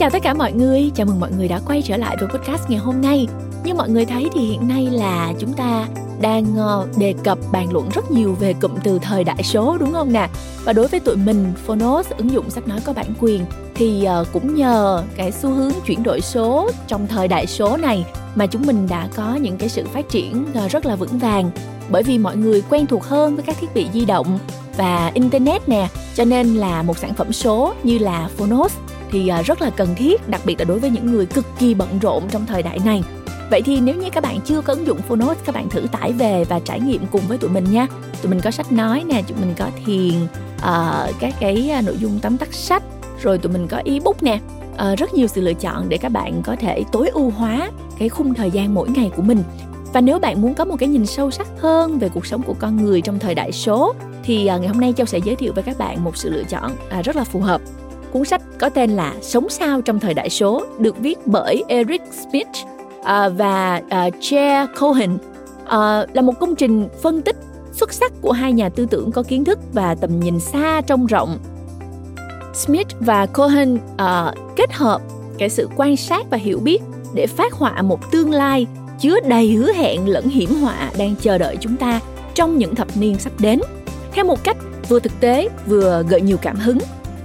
[0.00, 2.70] chào tất cả mọi người, chào mừng mọi người đã quay trở lại với podcast
[2.70, 3.26] ngày hôm nay.
[3.64, 5.86] Như mọi người thấy thì hiện nay là chúng ta
[6.20, 9.92] đang ờ, đề cập bàn luận rất nhiều về cụm từ thời đại số đúng
[9.92, 10.28] không nè?
[10.64, 13.44] Và đối với tụi mình, Phonos, ứng dụng sách nói có bản quyền
[13.74, 18.04] thì ờ, cũng nhờ cái xu hướng chuyển đổi số trong thời đại số này
[18.34, 21.50] mà chúng mình đã có những cái sự phát triển ờ, rất là vững vàng
[21.90, 24.38] bởi vì mọi người quen thuộc hơn với các thiết bị di động
[24.76, 28.72] và internet nè cho nên là một sản phẩm số như là Phonos
[29.10, 31.74] thì à, rất là cần thiết đặc biệt là đối với những người cực kỳ
[31.74, 33.02] bận rộn trong thời đại này
[33.50, 36.12] Vậy thì nếu như các bạn chưa có ứng dụng Phonos, các bạn thử tải
[36.12, 37.86] về và trải nghiệm cùng với tụi mình nha.
[38.22, 40.14] Tụi mình có sách nói nè, tụi mình có thiền,
[40.56, 42.82] uh, các cái à, nội dung tóm tắt sách,
[43.22, 44.40] rồi tụi mình có ebook nè.
[44.72, 48.08] Uh, rất nhiều sự lựa chọn để các bạn có thể tối ưu hóa cái
[48.08, 49.42] khung thời gian mỗi ngày của mình.
[49.92, 52.54] Và nếu bạn muốn có một cái nhìn sâu sắc hơn về cuộc sống của
[52.58, 55.52] con người trong thời đại số thì uh, ngày hôm nay Châu sẽ giới thiệu
[55.52, 57.60] với các bạn một sự lựa chọn uh, rất là phù hợp
[58.12, 62.02] Cuốn sách có tên là Sống sao trong thời đại số được viết bởi Eric
[62.12, 62.48] Smith
[63.00, 65.14] uh, và uh, Chair Cohen.
[65.14, 65.70] Uh,
[66.12, 67.36] là một công trình phân tích
[67.72, 71.06] xuất sắc của hai nhà tư tưởng có kiến thức và tầm nhìn xa trông
[71.06, 71.38] rộng.
[72.54, 75.02] Smith và Cohen uh, kết hợp
[75.38, 76.82] cái sự quan sát và hiểu biết
[77.14, 78.66] để phát họa một tương lai
[79.00, 82.00] chứa đầy hứa hẹn lẫn hiểm họa đang chờ đợi chúng ta
[82.34, 83.60] trong những thập niên sắp đến.
[84.12, 84.56] Theo một cách
[84.88, 86.78] vừa thực tế vừa gợi nhiều cảm hứng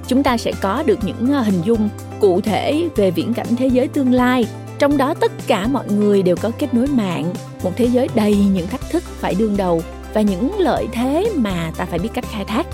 [0.08, 1.90] chúng ta sẽ có được những ờ, hình dung
[2.20, 4.46] cụ thể về viễn cảnh thế giới tương lai.
[4.80, 8.38] Trong đó tất cả mọi người đều có kết nối mạng một thế giới đầy
[8.54, 9.82] những thách thức phải đương đầu
[10.14, 12.68] và những lợi thế mà ta phải biết cách khai thác.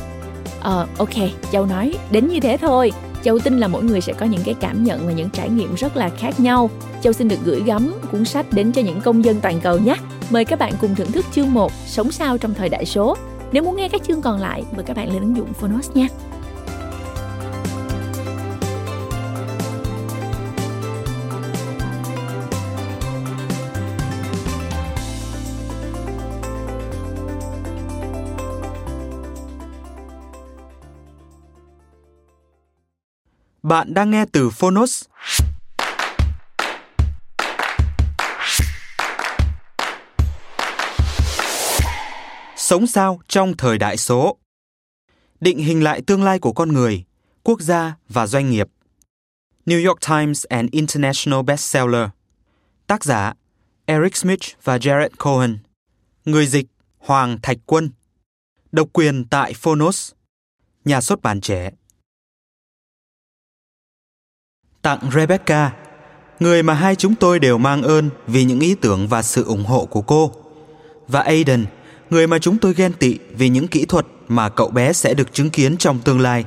[0.60, 2.92] Ờ uh, ok châu nói đến như thế thôi.
[3.24, 5.76] Châu tin là mỗi người sẽ có những cái cảm nhận và những trải nghiệm
[5.76, 6.70] rất là khác nhau.
[7.02, 9.96] Châu xin được gửi gắm cuốn sách đến cho những công dân toàn cầu nhé.
[10.30, 13.18] Mời các bạn cùng thưởng thức chương 1 sống sao trong thời đại số.
[13.52, 16.08] Nếu muốn nghe các chương còn lại mời các bạn lên ứng dụng phonos nha
[33.72, 35.04] Bạn đang nghe từ Phonos.
[42.56, 44.38] Sống sao trong thời đại số?
[45.40, 47.04] Định hình lại tương lai của con người,
[47.44, 48.68] quốc gia và doanh nghiệp.
[49.66, 52.10] New York Times and International Bestseller.
[52.88, 53.34] Tác giả
[53.86, 55.58] Eric Smith và Jared Cohen.
[56.26, 56.66] Người dịch
[56.98, 57.92] Hoàng Thạch Quân.
[58.72, 60.12] Độc quyền tại Phonos.
[60.86, 61.72] Nhà xuất bản trẻ
[64.82, 65.72] Tặng Rebecca,
[66.40, 69.66] người mà hai chúng tôi đều mang ơn vì những ý tưởng và sự ủng
[69.66, 70.32] hộ của cô.
[71.08, 71.66] Và Aiden,
[72.10, 75.34] người mà chúng tôi ghen tị vì những kỹ thuật mà cậu bé sẽ được
[75.34, 76.46] chứng kiến trong tương lai.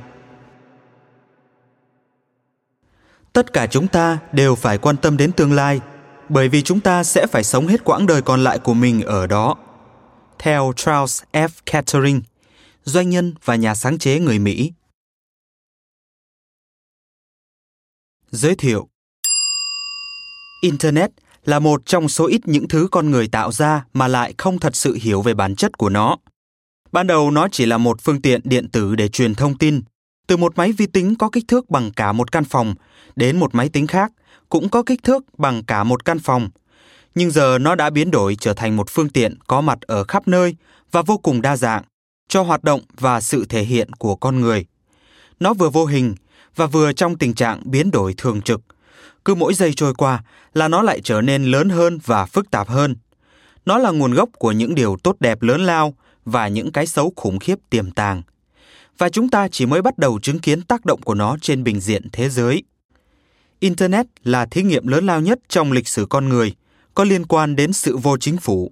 [3.33, 5.81] Tất cả chúng ta đều phải quan tâm đến tương lai,
[6.29, 9.27] bởi vì chúng ta sẽ phải sống hết quãng đời còn lại của mình ở
[9.27, 9.55] đó.
[10.39, 11.49] Theo Charles F.
[11.65, 12.21] Kettering,
[12.83, 14.71] doanh nhân và nhà sáng chế người Mỹ.
[18.35, 18.87] Giới thiệu
[20.61, 21.11] Internet
[21.45, 24.75] là một trong số ít những thứ con người tạo ra mà lại không thật
[24.75, 26.17] sự hiểu về bản chất của nó.
[26.91, 29.81] Ban đầu nó chỉ là một phương tiện điện tử để truyền thông tin,
[30.27, 32.75] từ một máy vi tính có kích thước bằng cả một căn phòng
[33.15, 34.11] đến một máy tính khác
[34.49, 36.49] cũng có kích thước bằng cả một căn phòng.
[37.15, 40.27] Nhưng giờ nó đã biến đổi trở thành một phương tiện có mặt ở khắp
[40.27, 40.55] nơi
[40.91, 41.83] và vô cùng đa dạng
[42.29, 44.65] cho hoạt động và sự thể hiện của con người.
[45.39, 46.15] Nó vừa vô hình
[46.55, 48.61] và vừa trong tình trạng biến đổi thường trực.
[49.25, 50.23] Cứ mỗi giây trôi qua
[50.53, 52.95] là nó lại trở nên lớn hơn và phức tạp hơn.
[53.65, 55.93] Nó là nguồn gốc của những điều tốt đẹp lớn lao
[56.25, 58.21] và những cái xấu khủng khiếp tiềm tàng.
[58.97, 61.79] Và chúng ta chỉ mới bắt đầu chứng kiến tác động của nó trên bình
[61.79, 62.63] diện thế giới.
[63.59, 66.55] Internet là thí nghiệm lớn lao nhất trong lịch sử con người,
[66.93, 68.71] có liên quan đến sự vô chính phủ.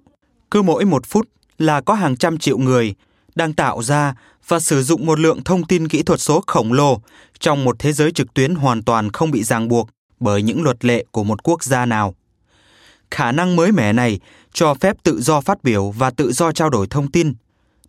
[0.50, 1.28] Cứ mỗi một phút
[1.58, 2.94] là có hàng trăm triệu người
[3.34, 4.14] đang tạo ra
[4.48, 7.00] và sử dụng một lượng thông tin kỹ thuật số khổng lồ
[7.38, 9.88] trong một thế giới trực tuyến hoàn toàn không bị ràng buộc
[10.20, 12.14] bởi những luật lệ của một quốc gia nào.
[13.10, 14.20] Khả năng mới mẻ này
[14.52, 17.34] cho phép tự do phát biểu và tự do trao đổi thông tin,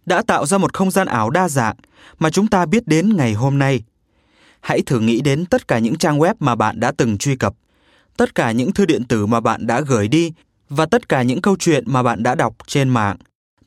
[0.05, 1.75] đã tạo ra một không gian ảo đa dạng
[2.19, 3.83] mà chúng ta biết đến ngày hôm nay.
[4.61, 7.53] Hãy thử nghĩ đến tất cả những trang web mà bạn đã từng truy cập,
[8.17, 10.33] tất cả những thư điện tử mà bạn đã gửi đi
[10.69, 13.17] và tất cả những câu chuyện mà bạn đã đọc trên mạng,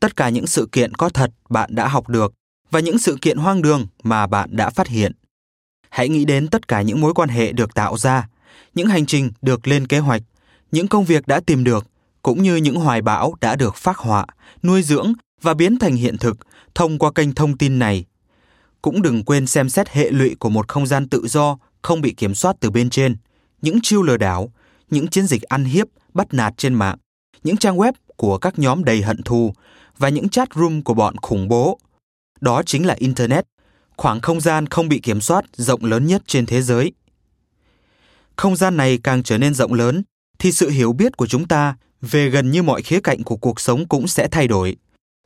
[0.00, 2.34] tất cả những sự kiện có thật bạn đã học được
[2.70, 5.12] và những sự kiện hoang đường mà bạn đã phát hiện.
[5.90, 8.28] Hãy nghĩ đến tất cả những mối quan hệ được tạo ra,
[8.74, 10.22] những hành trình được lên kế hoạch,
[10.72, 11.86] những công việc đã tìm được,
[12.22, 14.26] cũng như những hoài bão đã được phát họa,
[14.62, 15.12] nuôi dưỡng
[15.42, 16.38] và biến thành hiện thực
[16.74, 18.04] thông qua kênh thông tin này.
[18.82, 22.14] Cũng đừng quên xem xét hệ lụy của một không gian tự do, không bị
[22.14, 23.16] kiểm soát từ bên trên,
[23.62, 24.52] những chiêu lừa đảo,
[24.90, 26.96] những chiến dịch ăn hiếp, bắt nạt trên mạng,
[27.44, 29.52] những trang web của các nhóm đầy hận thù
[29.98, 31.78] và những chat room của bọn khủng bố.
[32.40, 33.44] Đó chính là Internet,
[33.96, 36.92] khoảng không gian không bị kiểm soát rộng lớn nhất trên thế giới.
[38.36, 40.02] Không gian này càng trở nên rộng lớn,
[40.38, 43.60] thì sự hiểu biết của chúng ta về gần như mọi khía cạnh của cuộc
[43.60, 44.76] sống cũng sẽ thay đổi.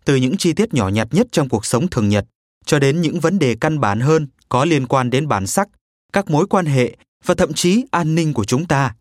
[0.05, 2.25] Từ những chi tiết nhỏ nhặt nhất trong cuộc sống thường nhật
[2.67, 5.69] cho đến những vấn đề căn bản hơn có liên quan đến bản sắc,
[6.13, 8.95] các mối quan hệ và thậm chí an ninh của chúng ta.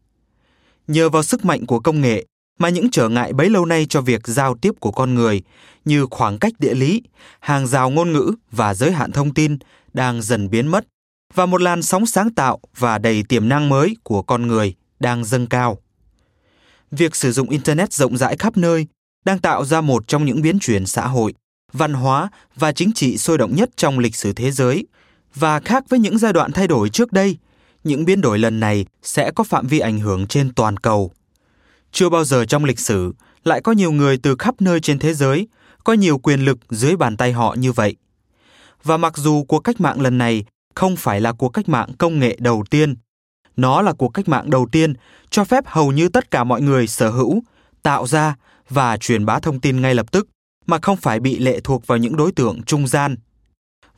[0.87, 2.25] Nhờ vào sức mạnh của công nghệ
[2.61, 5.41] mà những trở ngại bấy lâu nay cho việc giao tiếp của con người
[5.85, 7.01] như khoảng cách địa lý,
[7.39, 9.57] hàng rào ngôn ngữ và giới hạn thông tin
[9.93, 10.85] đang dần biến mất
[11.33, 15.25] và một làn sóng sáng tạo và đầy tiềm năng mới của con người đang
[15.25, 15.77] dâng cao.
[16.91, 18.87] Việc sử dụng internet rộng rãi khắp nơi
[19.25, 21.33] đang tạo ra một trong những biến chuyển xã hội,
[21.73, 24.87] văn hóa và chính trị sôi động nhất trong lịch sử thế giới
[25.35, 27.37] và khác với những giai đoạn thay đổi trước đây,
[27.83, 31.11] những biến đổi lần này sẽ có phạm vi ảnh hưởng trên toàn cầu.
[31.91, 35.13] Chưa bao giờ trong lịch sử lại có nhiều người từ khắp nơi trên thế
[35.13, 35.47] giới
[35.83, 37.95] có nhiều quyền lực dưới bàn tay họ như vậy.
[38.83, 40.45] Và mặc dù cuộc cách mạng lần này
[40.75, 42.95] không phải là cuộc cách mạng công nghệ đầu tiên,
[43.57, 44.93] nó là cuộc cách mạng đầu tiên
[45.29, 47.43] cho phép hầu như tất cả mọi người sở hữu,
[47.83, 48.35] tạo ra
[48.69, 50.27] và truyền bá thông tin ngay lập tức
[50.65, 53.15] mà không phải bị lệ thuộc vào những đối tượng trung gian.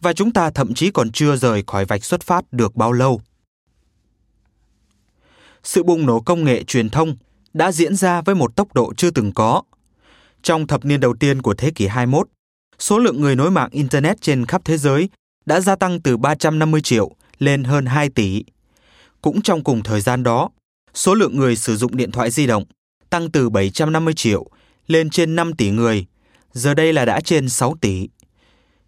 [0.02, 3.22] Và chúng ta thậm chí còn chưa rời khỏi vạch xuất phát được bao lâu.
[5.64, 7.16] Sự bùng nổ công nghệ truyền thông
[7.54, 9.62] đã diễn ra với một tốc độ chưa từng có.
[10.42, 12.28] Trong thập niên đầu tiên của thế kỷ 21,
[12.80, 15.10] số lượng người nối mạng Internet trên khắp thế giới
[15.46, 18.44] đã gia tăng từ 350 triệu lên hơn 2 tỷ.
[19.22, 20.50] Cũng trong cùng thời gian đó,
[20.94, 22.64] số lượng người sử dụng điện thoại di động
[23.10, 24.46] tăng từ 750 triệu
[24.88, 26.06] lên trên 5 tỷ người,
[26.54, 28.10] giờ đây là đã trên 6 tỷ.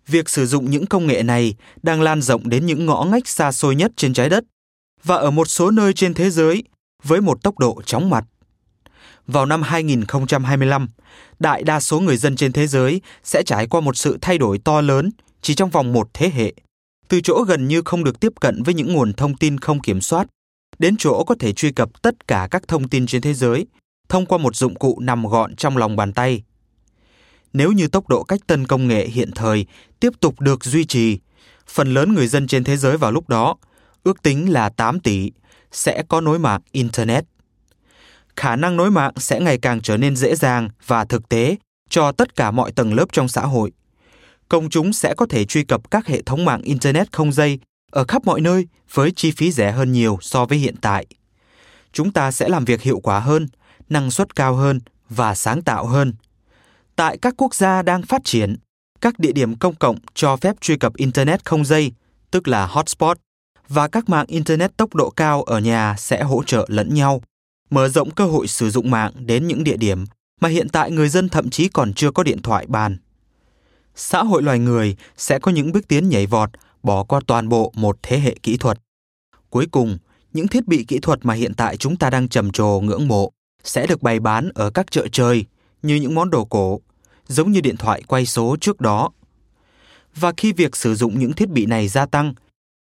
[0.08, 3.52] Việc sử dụng những công nghệ này đang lan rộng đến những ngõ ngách xa
[3.52, 4.44] xôi nhất trên trái đất
[5.04, 6.64] và ở một số nơi trên thế giới
[7.04, 8.26] với một tốc độ chóng mặt.
[9.28, 10.88] Vào năm 2025,
[11.40, 14.58] đại đa số người dân trên thế giới sẽ trải qua một sự thay đổi
[14.58, 15.10] to lớn
[15.42, 16.54] chỉ trong vòng một thế hệ.
[17.08, 20.02] Từ chỗ gần như không được tiếp cận với những nguồn thông tin không kiểm
[20.02, 20.28] soát,
[20.80, 23.66] đến chỗ có thể truy cập tất cả các thông tin trên thế giới
[24.10, 26.44] thông qua một dụng cụ nằm gọn trong lòng bàn tay.
[27.54, 29.66] Nếu như tốc độ cách tân công nghệ hiện thời
[30.00, 31.20] tiếp tục được duy trì,
[31.68, 33.56] phần lớn người dân trên thế giới vào lúc đó,
[34.04, 35.32] ước tính là 8 tỷ,
[35.72, 37.26] sẽ có nối mạng Internet.
[38.36, 41.56] Khả năng nối mạng sẽ ngày càng trở nên dễ dàng và thực tế
[41.90, 43.72] cho tất cả mọi tầng lớp trong xã hội.
[44.50, 47.60] Công chúng sẽ có thể truy cập các hệ thống mạng Internet không dây
[47.92, 51.06] ở khắp mọi nơi với chi phí rẻ hơn nhiều so với hiện tại.
[51.92, 53.48] Chúng ta sẽ làm việc hiệu quả hơn,
[53.90, 54.80] năng suất cao hơn
[55.10, 56.14] và sáng tạo hơn.
[56.96, 58.56] Tại các quốc gia đang phát triển,
[59.02, 61.92] các địa điểm công cộng cho phép truy cập Internet không dây,
[62.32, 63.18] tức là hotspot,
[63.68, 67.22] và các mạng Internet tốc độ cao ở nhà sẽ hỗ trợ lẫn nhau,
[67.70, 70.06] mở rộng cơ hội sử dụng mạng đến những địa điểm
[70.42, 72.98] mà hiện tại người dân thậm chí còn chưa có điện thoại bàn.
[73.96, 76.50] Xã hội loài người sẽ có những bước tiến nhảy vọt
[76.84, 78.80] bỏ qua toàn bộ một thế hệ kỹ thuật.
[79.50, 79.98] Cuối cùng,
[80.34, 83.32] những thiết bị kỹ thuật mà hiện tại chúng ta đang trầm trồ ngưỡng mộ
[83.64, 85.46] sẽ được bày bán ở các chợ chơi
[85.82, 86.80] như những món đồ cổ,
[87.28, 89.12] giống như điện thoại quay số trước đó.
[90.16, 92.34] Và khi việc sử dụng những thiết bị này gia tăng,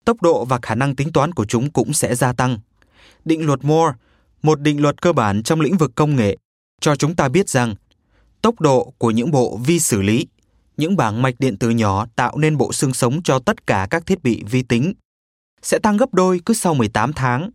[0.06, 2.60] tốc độ và khả năng tính toán của chúng cũng sẽ gia tăng.
[3.26, 3.94] Định luật Moore,
[4.46, 6.38] một định luật cơ bản trong lĩnh vực công nghệ,
[6.82, 7.76] cho chúng ta biết rằng
[8.42, 10.28] tốc độ của những bộ vi xử lý,
[10.78, 14.06] những bảng mạch điện tử nhỏ tạo nên bộ xương sống cho tất cả các
[14.06, 14.94] thiết bị vi tính,
[15.62, 17.50] sẽ tăng gấp đôi cứ sau 18 tháng.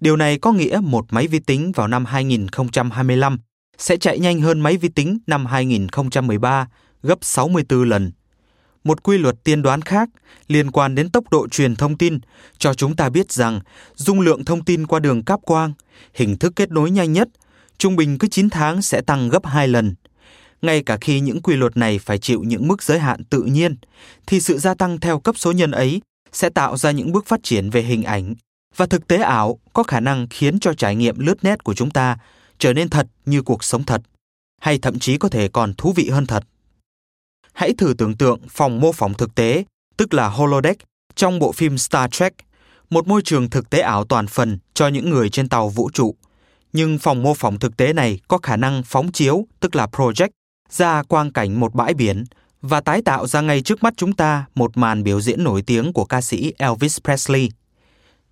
[0.00, 3.38] Điều này có nghĩa một máy vi tính vào năm 2025
[3.78, 6.68] sẽ chạy nhanh hơn máy vi tính năm 2013
[7.02, 8.12] gấp 64 lần.
[8.84, 10.08] Một quy luật tiên đoán khác
[10.48, 12.18] liên quan đến tốc độ truyền thông tin
[12.58, 13.60] cho chúng ta biết rằng
[13.94, 15.72] dung lượng thông tin qua đường cáp quang,
[16.14, 17.28] hình thức kết nối nhanh nhất,
[17.78, 19.94] trung bình cứ 9 tháng sẽ tăng gấp 2 lần.
[20.62, 23.76] Ngay cả khi những quy luật này phải chịu những mức giới hạn tự nhiên,
[24.26, 26.00] thì sự gia tăng theo cấp số nhân ấy
[26.32, 28.34] sẽ tạo ra những bước phát triển về hình ảnh
[28.76, 31.90] và thực tế ảo có khả năng khiến cho trải nghiệm lướt nét của chúng
[31.90, 32.18] ta
[32.58, 34.02] trở nên thật như cuộc sống thật,
[34.60, 36.44] hay thậm chí có thể còn thú vị hơn thật.
[37.54, 39.64] Hãy thử tưởng tượng phòng mô phỏng thực tế,
[39.96, 40.82] tức là holodeck,
[41.14, 42.32] trong bộ phim Star Trek,
[42.90, 46.14] một môi trường thực tế ảo toàn phần cho những người trên tàu vũ trụ.
[46.72, 50.28] Nhưng phòng mô phỏng thực tế này có khả năng phóng chiếu, tức là project,
[50.70, 52.24] ra quang cảnh một bãi biển
[52.62, 55.92] và tái tạo ra ngay trước mắt chúng ta một màn biểu diễn nổi tiếng
[55.92, 57.48] của ca sĩ Elvis Presley.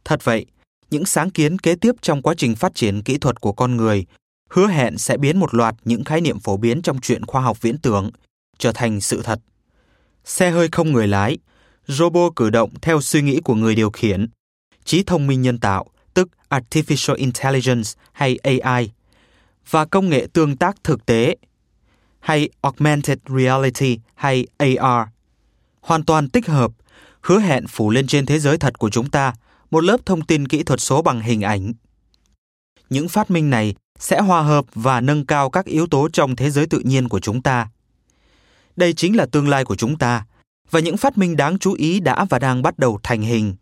[0.04, 0.46] Thật vậy,
[0.90, 4.06] những sáng kiến kế tiếp trong quá trình phát triển kỹ thuật của con người
[4.50, 7.60] hứa hẹn sẽ biến một loạt những khái niệm phổ biến trong chuyện khoa học
[7.60, 8.10] viễn tưởng
[8.62, 9.40] trở thành sự thật.
[10.24, 11.38] Xe hơi không người lái,
[11.86, 14.26] robot cử động theo suy nghĩ của người điều khiển,
[14.84, 18.90] trí thông minh nhân tạo, tức Artificial Intelligence hay AI,
[19.70, 21.36] và công nghệ tương tác thực tế
[22.20, 25.08] hay Augmented Reality hay AR.
[25.80, 26.72] Hoàn toàn tích hợp,
[27.20, 29.32] hứa hẹn phủ lên trên thế giới thật của chúng ta
[29.70, 31.72] một lớp thông tin kỹ thuật số bằng hình ảnh.
[32.90, 36.50] Những phát minh này sẽ hòa hợp và nâng cao các yếu tố trong thế
[36.50, 37.68] giới tự nhiên của chúng ta.
[38.76, 40.26] Đây chính là tương lai của chúng ta
[40.70, 43.54] và những phát minh đáng chú ý đã và đang bắt đầu thành hình.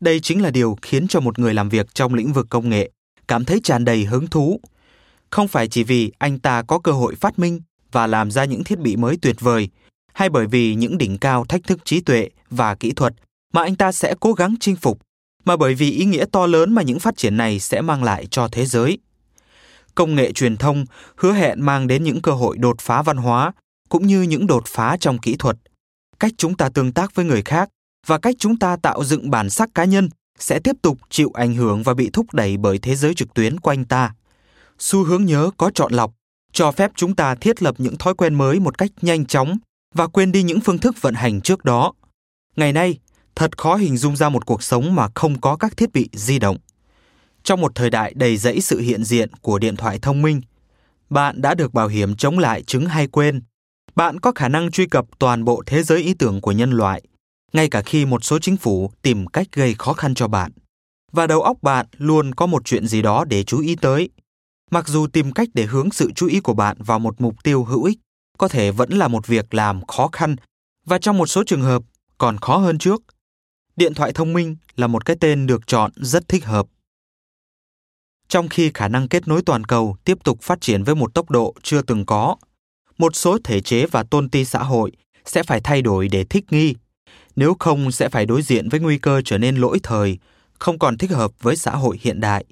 [0.00, 2.90] Đây chính là điều khiến cho một người làm việc trong lĩnh vực công nghệ
[3.28, 4.60] cảm thấy tràn đầy hứng thú.
[5.30, 7.60] Không phải chỉ vì anh ta có cơ hội phát minh
[7.92, 9.68] và làm ra những thiết bị mới tuyệt vời,
[10.14, 13.14] hay bởi vì những đỉnh cao thách thức trí tuệ và kỹ thuật
[13.52, 14.98] mà anh ta sẽ cố gắng chinh phục,
[15.44, 18.26] mà bởi vì ý nghĩa to lớn mà những phát triển này sẽ mang lại
[18.30, 18.98] cho thế giới.
[19.94, 20.84] Công nghệ truyền thông
[21.16, 23.52] hứa hẹn mang đến những cơ hội đột phá văn hóa
[23.96, 25.56] cũng như những đột phá trong kỹ thuật.
[26.20, 27.68] Cách chúng ta tương tác với người khác
[28.06, 31.54] và cách chúng ta tạo dựng bản sắc cá nhân sẽ tiếp tục chịu ảnh
[31.54, 34.14] hưởng và bị thúc đẩy bởi thế giới trực tuyến quanh ta.
[34.78, 36.12] Xu hướng nhớ có chọn lọc
[36.52, 39.58] cho phép chúng ta thiết lập những thói quen mới một cách nhanh chóng
[39.94, 41.92] và quên đi những phương thức vận hành trước đó.
[42.56, 42.98] Ngày nay,
[43.34, 46.38] thật khó hình dung ra một cuộc sống mà không có các thiết bị di
[46.38, 46.56] động.
[47.42, 50.40] Trong một thời đại đầy rẫy sự hiện diện của điện thoại thông minh,
[51.10, 53.42] bạn đã được bảo hiểm chống lại chứng hay quên.
[53.96, 57.02] Bạn có khả năng truy cập toàn bộ thế giới ý tưởng của nhân loại,
[57.52, 60.52] ngay cả khi một số chính phủ tìm cách gây khó khăn cho bạn.
[61.12, 64.08] Và đầu óc bạn luôn có một chuyện gì đó để chú ý tới.
[64.70, 67.64] Mặc dù tìm cách để hướng sự chú ý của bạn vào một mục tiêu
[67.64, 67.98] hữu ích
[68.38, 70.36] có thể vẫn là một việc làm khó khăn
[70.86, 71.82] và trong một số trường hợp
[72.18, 73.02] còn khó hơn trước.
[73.76, 76.66] Điện thoại thông minh là một cái tên được chọn rất thích hợp.
[78.28, 81.30] Trong khi khả năng kết nối toàn cầu tiếp tục phát triển với một tốc
[81.30, 82.36] độ chưa từng có,
[82.98, 84.92] một số thể chế và tôn ti xã hội
[85.24, 86.74] sẽ phải thay đổi để thích nghi,
[87.36, 90.18] nếu không sẽ phải đối diện với nguy cơ trở nên lỗi thời,
[90.58, 92.44] không còn thích hợp với xã hội hiện đại.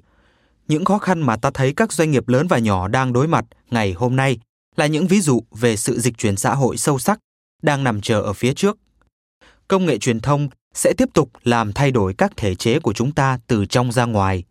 [0.67, 3.45] Những khó khăn mà ta thấy các doanh nghiệp lớn và nhỏ đang đối mặt
[3.71, 4.39] ngày hôm nay
[4.75, 7.19] là những ví dụ về sự dịch chuyển xã hội sâu sắc
[7.61, 8.77] đang nằm chờ ở phía trước.
[9.67, 13.11] Công nghệ truyền thông sẽ tiếp tục làm thay đổi các thể chế của chúng
[13.11, 14.43] ta từ trong ra ngoài.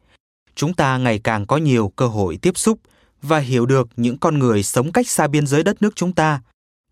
[0.54, 2.78] Chúng ta ngày càng có nhiều cơ hội tiếp xúc
[3.24, 6.40] và hiểu được những con người sống cách xa biên giới đất nước chúng ta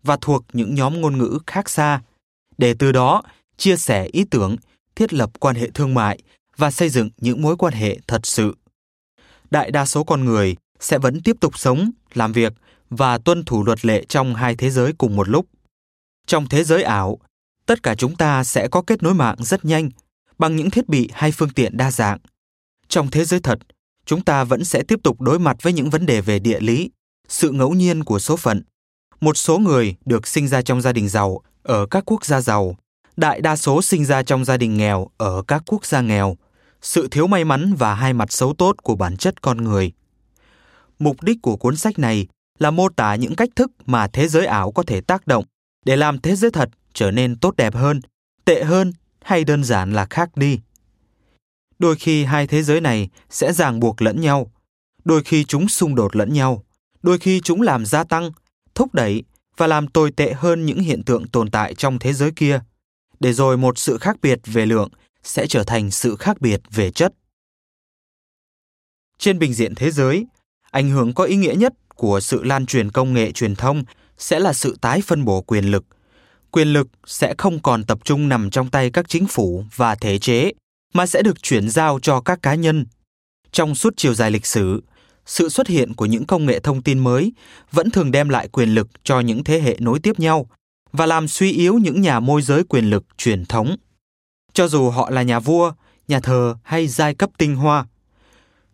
[0.03, 2.01] và thuộc những nhóm ngôn ngữ khác xa,
[2.57, 3.23] để từ đó
[3.57, 4.55] chia sẻ ý tưởng,
[4.95, 6.19] thiết lập quan hệ thương mại
[6.57, 8.55] và xây dựng những mối quan hệ thật sự.
[9.51, 12.53] Đại đa số con người sẽ vẫn tiếp tục sống, làm việc
[12.89, 15.45] và tuân thủ luật lệ trong hai thế giới cùng một lúc.
[16.27, 17.19] Trong thế giới ảo,
[17.65, 19.89] tất cả chúng ta sẽ có kết nối mạng rất nhanh
[20.37, 22.17] bằng những thiết bị hay phương tiện đa dạng.
[22.87, 23.59] Trong thế giới thật,
[24.05, 26.89] chúng ta vẫn sẽ tiếp tục đối mặt với những vấn đề về địa lý,
[27.27, 28.63] sự ngẫu nhiên của số phận.
[29.21, 32.75] Một số người được sinh ra trong gia đình giàu ở các quốc gia giàu,
[33.17, 36.37] đại đa số sinh ra trong gia đình nghèo ở các quốc gia nghèo,
[36.81, 39.91] sự thiếu may mắn và hai mặt xấu tốt của bản chất con người.
[40.99, 42.27] Mục đích của cuốn sách này
[42.59, 45.45] là mô tả những cách thức mà thế giới ảo có thể tác động
[45.85, 48.01] để làm thế giới thật trở nên tốt đẹp hơn,
[48.45, 50.59] tệ hơn hay đơn giản là khác đi.
[51.79, 54.51] Đôi khi hai thế giới này sẽ ràng buộc lẫn nhau,
[55.05, 56.63] đôi khi chúng xung đột lẫn nhau,
[57.03, 58.31] đôi khi chúng làm gia tăng,
[58.75, 59.23] thúc đẩy
[59.57, 62.59] và làm tồi tệ hơn những hiện tượng tồn tại trong thế giới kia,
[63.19, 64.89] để rồi một sự khác biệt về lượng
[65.23, 67.13] sẽ trở thành sự khác biệt về chất.
[69.17, 70.25] Trên bình diện thế giới,
[70.71, 73.83] ảnh hưởng có ý nghĩa nhất của sự lan truyền công nghệ truyền thông
[74.17, 75.85] sẽ là sự tái phân bổ quyền lực.
[76.51, 80.19] Quyền lực sẽ không còn tập trung nằm trong tay các chính phủ và thể
[80.19, 80.51] chế,
[80.93, 82.85] mà sẽ được chuyển giao cho các cá nhân.
[83.51, 84.83] Trong suốt chiều dài lịch sử,
[85.25, 87.33] sự xuất hiện của những công nghệ thông tin mới
[87.71, 90.47] vẫn thường đem lại quyền lực cho những thế hệ nối tiếp nhau
[90.91, 93.75] và làm suy yếu những nhà môi giới quyền lực truyền thống.
[94.53, 95.73] Cho dù họ là nhà vua,
[96.07, 97.85] nhà thờ hay giai cấp tinh hoa.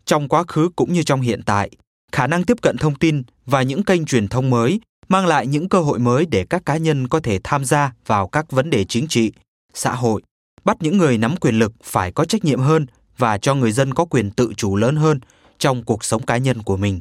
[0.06, 1.70] Trong quá khứ cũng như trong hiện tại,
[2.12, 5.70] khả năng tiếp cận thông tin và những kênh truyền thông mới mang lại những
[5.70, 8.86] cơ hội mới để các cá nhân có thể tham gia vào các vấn đề
[8.86, 9.32] chính trị,
[9.74, 10.22] xã hội,
[10.66, 12.86] bắt những người nắm quyền lực phải có trách nhiệm hơn
[13.18, 15.20] và cho người dân có quyền tự chủ lớn hơn
[15.58, 17.00] trong cuộc sống cá nhân của mình.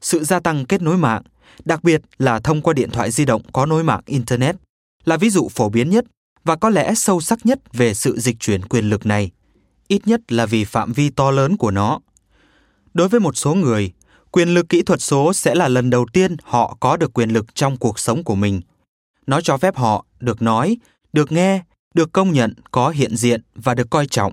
[0.00, 1.22] Sự gia tăng kết nối mạng,
[1.64, 4.56] đặc biệt là thông qua điện thoại di động có nối mạng internet,
[5.04, 6.04] là ví dụ phổ biến nhất
[6.44, 9.30] và có lẽ sâu sắc nhất về sự dịch chuyển quyền lực này,
[9.88, 12.00] ít nhất là vì phạm vi to lớn của nó
[12.94, 13.92] đối với một số người
[14.30, 17.54] quyền lực kỹ thuật số sẽ là lần đầu tiên họ có được quyền lực
[17.54, 18.60] trong cuộc sống của mình
[19.26, 20.76] nó cho phép họ được nói
[21.12, 21.62] được nghe
[21.94, 24.32] được công nhận có hiện diện và được coi trọng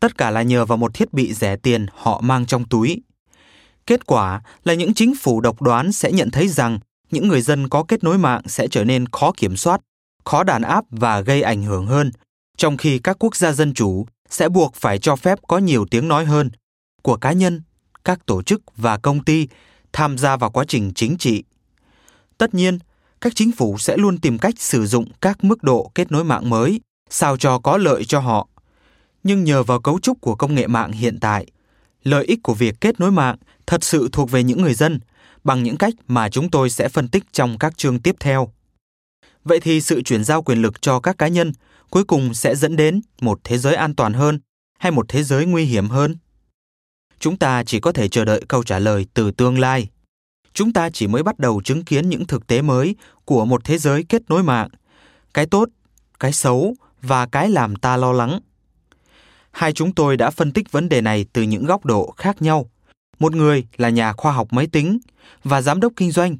[0.00, 3.02] tất cả là nhờ vào một thiết bị rẻ tiền họ mang trong túi
[3.86, 6.78] kết quả là những chính phủ độc đoán sẽ nhận thấy rằng
[7.10, 9.80] những người dân có kết nối mạng sẽ trở nên khó kiểm soát
[10.24, 12.10] khó đàn áp và gây ảnh hưởng hơn
[12.56, 16.08] trong khi các quốc gia dân chủ sẽ buộc phải cho phép có nhiều tiếng
[16.08, 16.50] nói hơn
[17.02, 17.62] của cá nhân,
[18.04, 19.48] các tổ chức và công ty
[19.92, 21.44] tham gia vào quá trình chính trị.
[22.38, 22.78] Tất nhiên,
[23.24, 26.50] các chính phủ sẽ luôn tìm cách sử dụng các mức độ kết nối mạng
[26.50, 28.48] mới sao cho có lợi cho họ.
[29.22, 31.46] Nhưng nhờ vào cấu trúc của công nghệ mạng hiện tại,
[32.02, 35.00] lợi ích của việc kết nối mạng thật sự thuộc về những người dân
[35.44, 38.52] bằng những cách mà chúng tôi sẽ phân tích trong các chương tiếp theo.
[39.44, 41.52] Vậy thì sự chuyển giao quyền lực cho các cá nhân
[41.90, 44.40] cuối cùng sẽ dẫn đến một thế giới an toàn hơn
[44.78, 46.16] hay một thế giới nguy hiểm hơn?
[47.18, 49.88] Chúng ta chỉ có thể chờ đợi câu trả lời từ tương lai.
[50.54, 53.78] Chúng ta chỉ mới bắt đầu chứng kiến những thực tế mới của một thế
[53.78, 54.68] giới kết nối mạng,
[55.34, 55.68] cái tốt,
[56.20, 58.40] cái xấu và cái làm ta lo lắng.
[59.50, 62.70] Hai chúng tôi đã phân tích vấn đề này từ những góc độ khác nhau.
[63.18, 64.98] Một người là nhà khoa học máy tính
[65.44, 66.36] và giám đốc kinh doanh,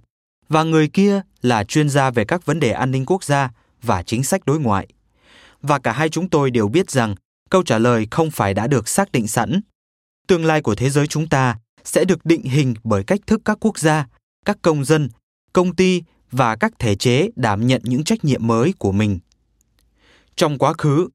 [0.49, 3.51] và người kia là chuyên gia về các vấn đề an ninh quốc gia
[3.83, 4.89] và chính sách đối ngoại.
[5.63, 7.15] Và cả hai chúng tôi đều biết rằng
[7.51, 9.61] câu trả lời không phải đã được xác định sẵn.
[10.27, 13.59] Tương lai của thế giới chúng ta sẽ được định hình bởi cách thức các
[13.61, 14.07] quốc gia,
[14.45, 15.09] các công dân,
[15.53, 19.19] công ty và các thể chế đảm nhận những trách nhiệm mới của mình.
[20.37, 21.09] Trong quá khứ,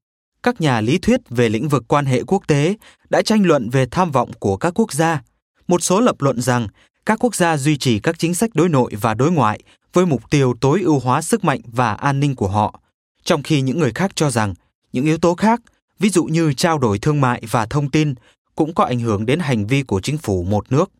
[0.44, 2.76] các nhà lý thuyết về lĩnh vực quan hệ quốc tế
[3.10, 5.22] đã tranh luận về tham vọng của các quốc gia.
[5.68, 6.68] Một số lập luận rằng
[7.06, 9.60] các quốc gia duy trì các chính sách đối nội và đối ngoại
[9.94, 12.80] với mục tiêu tối ưu hóa sức mạnh và an ninh của họ,
[13.24, 14.54] trong khi những người khác cho rằng
[14.94, 15.62] những yếu tố khác,
[16.00, 18.14] ví dụ như trao đổi thương mại và thông tin,
[18.60, 20.92] cũng có ảnh hưởng đến hành vi của chính phủ một nước.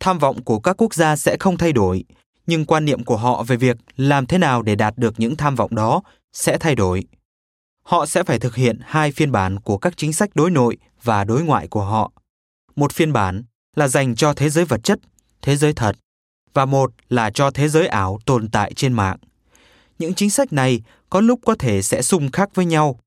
[0.00, 2.04] Tham vọng của các quốc gia sẽ không thay đổi,
[2.46, 5.54] nhưng quan niệm của họ về việc làm thế nào để đạt được những tham
[5.54, 7.04] vọng đó sẽ thay đổi.
[7.84, 11.24] Họ sẽ phải thực hiện hai phiên bản của các chính sách đối nội và
[11.24, 12.12] đối ngoại của họ.
[12.76, 13.42] Một phiên bản
[13.76, 14.98] là dành cho thế giới vật chất,
[15.42, 15.96] thế giới thật,
[16.54, 19.16] và một là cho thế giới ảo tồn tại trên mạng.
[19.98, 23.00] Những chính sách này có lúc có thể sẽ xung khắc với nhau.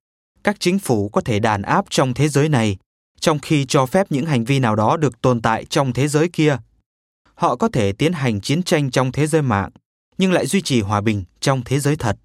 [0.43, 2.77] Các chính phủ có thể đàn áp trong thế giới này,
[3.21, 6.29] trong khi cho phép những hành vi nào đó được tồn tại trong thế giới
[6.29, 6.57] kia.
[7.35, 9.69] Họ có thể tiến hành chiến tranh trong thế giới mạng,
[10.17, 12.17] nhưng lại duy trì hòa bình trong thế giới thật.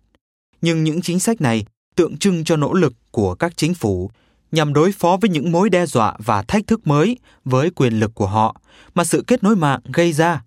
[0.61, 1.64] Nhưng những chính sách này
[1.96, 4.11] tượng trưng cho nỗ lực của các chính phủ
[4.52, 8.14] nhằm đối phó với những mối đe dọa và thách thức mới với quyền lực
[8.14, 8.61] của họ
[8.94, 10.42] mà sự kết nối mạng gây ra.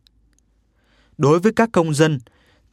[1.17, 2.19] Đối với các công dân,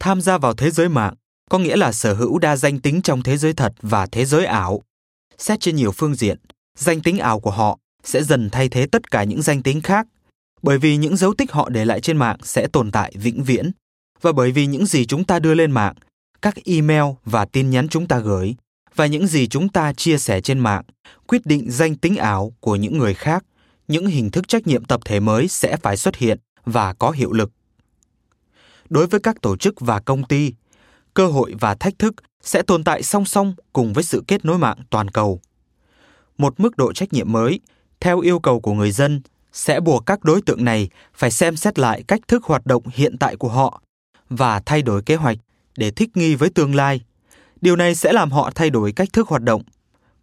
[0.00, 1.14] tham gia vào thế giới mạng
[1.50, 4.44] có nghĩa là sở hữu đa danh tính trong thế giới thật và thế giới
[4.44, 4.82] ảo.
[5.38, 6.38] Xét trên nhiều phương diện,
[6.76, 10.06] danh tính ảo của họ sẽ dần thay thế tất cả những danh tính khác,
[10.62, 13.70] bởi vì những dấu tích họ để lại trên mạng sẽ tồn tại vĩnh viễn,
[14.20, 15.94] và bởi vì những gì chúng ta đưa lên mạng,
[16.42, 18.54] các email và tin nhắn chúng ta gửi
[18.94, 20.84] và những gì chúng ta chia sẻ trên mạng
[21.26, 23.44] quyết định danh tính ảo của những người khác,
[23.88, 27.32] những hình thức trách nhiệm tập thể mới sẽ phải xuất hiện và có hiệu
[27.32, 27.50] lực.
[28.88, 30.52] Đối với các tổ chức và công ty,
[31.14, 34.58] cơ hội và thách thức sẽ tồn tại song song cùng với sự kết nối
[34.58, 35.40] mạng toàn cầu.
[36.38, 37.60] Một mức độ trách nhiệm mới,
[38.00, 39.20] theo yêu cầu của người dân,
[39.52, 43.18] sẽ buộc các đối tượng này phải xem xét lại cách thức hoạt động hiện
[43.18, 43.82] tại của họ
[44.30, 45.38] và thay đổi kế hoạch
[45.76, 47.00] để thích nghi với tương lai.
[47.60, 49.62] Điều này sẽ làm họ thay đổi cách thức hoạt động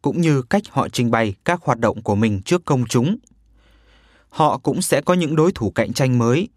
[0.02, 3.18] cũng như cách họ trình bày các hoạt động của mình trước công chúng.
[4.30, 6.50] Họ cũng sẽ có những đối thủ cạnh tranh mới,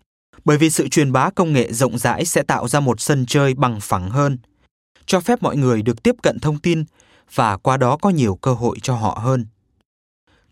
[0.45, 3.55] bởi vì sự truyền bá công nghệ rộng rãi sẽ tạo ra một sân chơi
[3.55, 4.39] bằng phẳng hơn,
[5.07, 6.85] cho phép mọi người được tiếp cận thông tin
[7.35, 9.47] và qua đó có nhiều cơ hội cho họ hơn.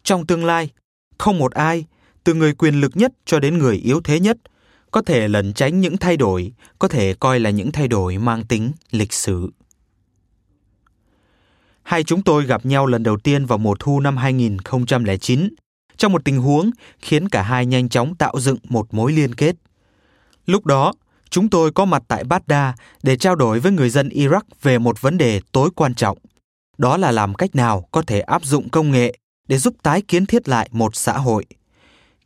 [0.03, 0.71] Trong tương lai,
[1.19, 1.85] không một ai,
[2.25, 4.37] từ người quyền lực nhất cho đến người yếu thế nhất,
[4.91, 8.45] có thể lẩn tránh những thay đổi, có thể coi là những thay đổi mang
[8.45, 9.51] tính lịch sử.
[11.83, 15.49] Hai chúng tôi gặp nhau lần đầu tiên vào mùa thu năm 2009,
[15.97, 19.57] trong một tình huống khiến cả hai nhanh chóng tạo dựng một mối liên kết.
[20.47, 20.93] Lúc đó,
[21.31, 25.01] chúng tôi có mặt tại Baghdad để trao đổi với người dân Iraq về một
[25.01, 26.19] vấn đề tối quan trọng.
[26.79, 30.27] Đó là làm cách nào có thể áp dụng công nghệ để giúp tái kiến
[30.27, 31.45] thiết lại một xã hội.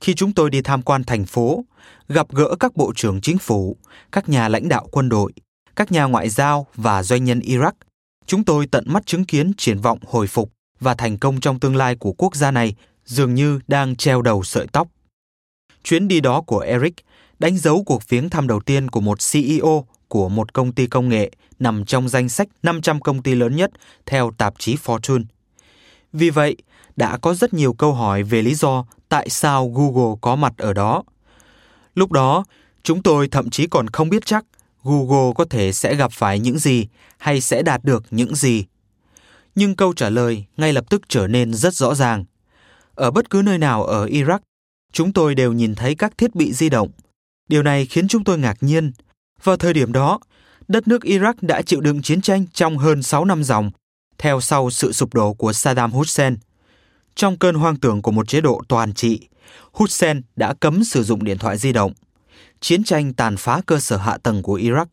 [0.00, 1.64] Khi chúng tôi đi tham quan thành phố,
[2.08, 3.76] gặp gỡ các bộ trưởng chính phủ,
[4.12, 5.32] các nhà lãnh đạo quân đội,
[5.76, 7.72] các nhà ngoại giao và doanh nhân Iraq,
[8.26, 11.76] chúng tôi tận mắt chứng kiến triển vọng hồi phục và thành công trong tương
[11.76, 14.88] lai của quốc gia này dường như đang treo đầu sợi tóc.
[15.84, 16.94] Chuyến đi đó của Eric
[17.38, 21.08] đánh dấu cuộc viếng thăm đầu tiên của một CEO của một công ty công
[21.08, 23.70] nghệ nằm trong danh sách 500 công ty lớn nhất
[24.06, 25.24] theo tạp chí Fortune.
[26.12, 26.56] Vì vậy,
[26.96, 30.72] đã có rất nhiều câu hỏi về lý do tại sao Google có mặt ở
[30.72, 31.02] đó.
[31.94, 32.44] Lúc đó,
[32.82, 34.44] chúng tôi thậm chí còn không biết chắc
[34.82, 36.86] Google có thể sẽ gặp phải những gì
[37.18, 38.64] hay sẽ đạt được những gì.
[39.54, 42.24] Nhưng câu trả lời ngay lập tức trở nên rất rõ ràng.
[42.94, 44.38] Ở bất cứ nơi nào ở Iraq,
[44.92, 46.90] chúng tôi đều nhìn thấy các thiết bị di động.
[47.48, 48.92] Điều này khiến chúng tôi ngạc nhiên.
[49.42, 50.18] Vào thời điểm đó,
[50.68, 53.70] đất nước Iraq đã chịu đựng chiến tranh trong hơn 6 năm dòng,
[54.18, 56.36] theo sau sự sụp đổ của Saddam Hussein.
[57.14, 59.28] Trong cơn hoang tưởng của một chế độ toàn trị,
[59.72, 61.92] Hussein đã cấm sử dụng điện thoại di động.
[62.60, 64.86] Chiến tranh tàn phá cơ sở hạ tầng của Iraq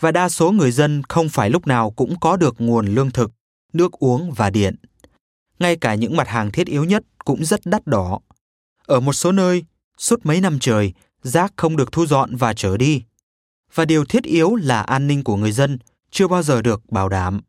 [0.00, 3.30] và đa số người dân không phải lúc nào cũng có được nguồn lương thực,
[3.72, 4.76] nước uống và điện.
[5.58, 8.20] Ngay cả những mặt hàng thiết yếu nhất cũng rất đắt đỏ.
[8.86, 9.64] Ở một số nơi,
[9.98, 13.02] suốt mấy năm trời, rác không được thu dọn và trở đi.
[13.74, 15.78] Và điều thiết yếu là an ninh của người dân
[16.10, 17.40] chưa bao giờ được bảo đảm.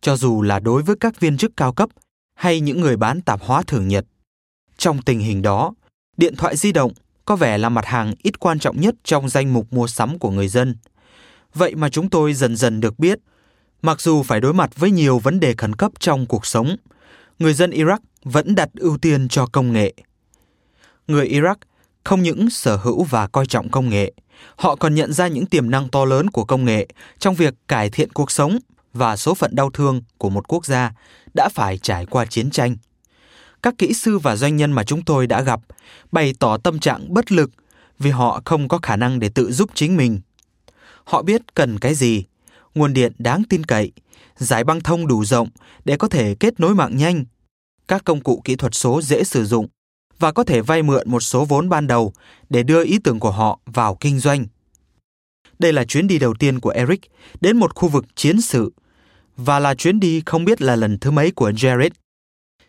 [0.00, 1.88] Cho dù là đối với các viên chức cao cấp
[2.34, 4.06] hay những người bán tạp hóa thường nhật.
[4.76, 5.74] Trong tình hình đó,
[6.16, 6.92] điện thoại di động
[7.24, 10.30] có vẻ là mặt hàng ít quan trọng nhất trong danh mục mua sắm của
[10.30, 10.76] người dân.
[11.54, 13.18] Vậy mà chúng tôi dần dần được biết,
[13.82, 16.76] mặc dù phải đối mặt với nhiều vấn đề khẩn cấp trong cuộc sống,
[17.38, 19.94] người dân Iraq vẫn đặt ưu tiên cho công nghệ.
[21.06, 21.56] Người Iraq
[22.04, 24.12] không những sở hữu và coi trọng công nghệ,
[24.56, 26.88] họ còn nhận ra những tiềm năng to lớn của công nghệ
[27.18, 28.58] trong việc cải thiện cuộc sống
[28.92, 30.92] và số phận đau thương của một quốc gia
[31.34, 32.76] đã phải trải qua chiến tranh.
[33.62, 35.60] Các kỹ sư và doanh nhân mà chúng tôi đã gặp
[36.12, 37.50] bày tỏ tâm trạng bất lực
[37.98, 40.20] vì họ không có khả năng để tự giúp chính mình.
[41.04, 42.24] Họ biết cần cái gì,
[42.74, 43.92] nguồn điện đáng tin cậy,
[44.36, 45.48] giải băng thông đủ rộng
[45.84, 47.24] để có thể kết nối mạng nhanh,
[47.88, 49.66] các công cụ kỹ thuật số dễ sử dụng
[50.18, 52.12] và có thể vay mượn một số vốn ban đầu
[52.50, 54.46] để đưa ý tưởng của họ vào kinh doanh.
[55.58, 57.00] Đây là chuyến đi đầu tiên của Eric
[57.40, 58.72] đến một khu vực chiến sự
[59.36, 61.90] và là chuyến đi không biết là lần thứ mấy của Jared.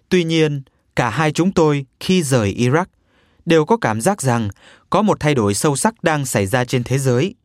[0.10, 0.62] Tuy nhiên,
[0.96, 2.86] cả hai chúng tôi khi rời Iraq
[3.46, 4.50] đều có cảm giác rằng
[4.90, 7.36] có một thay đổi sâu sắc đang xảy ra trên thế giới.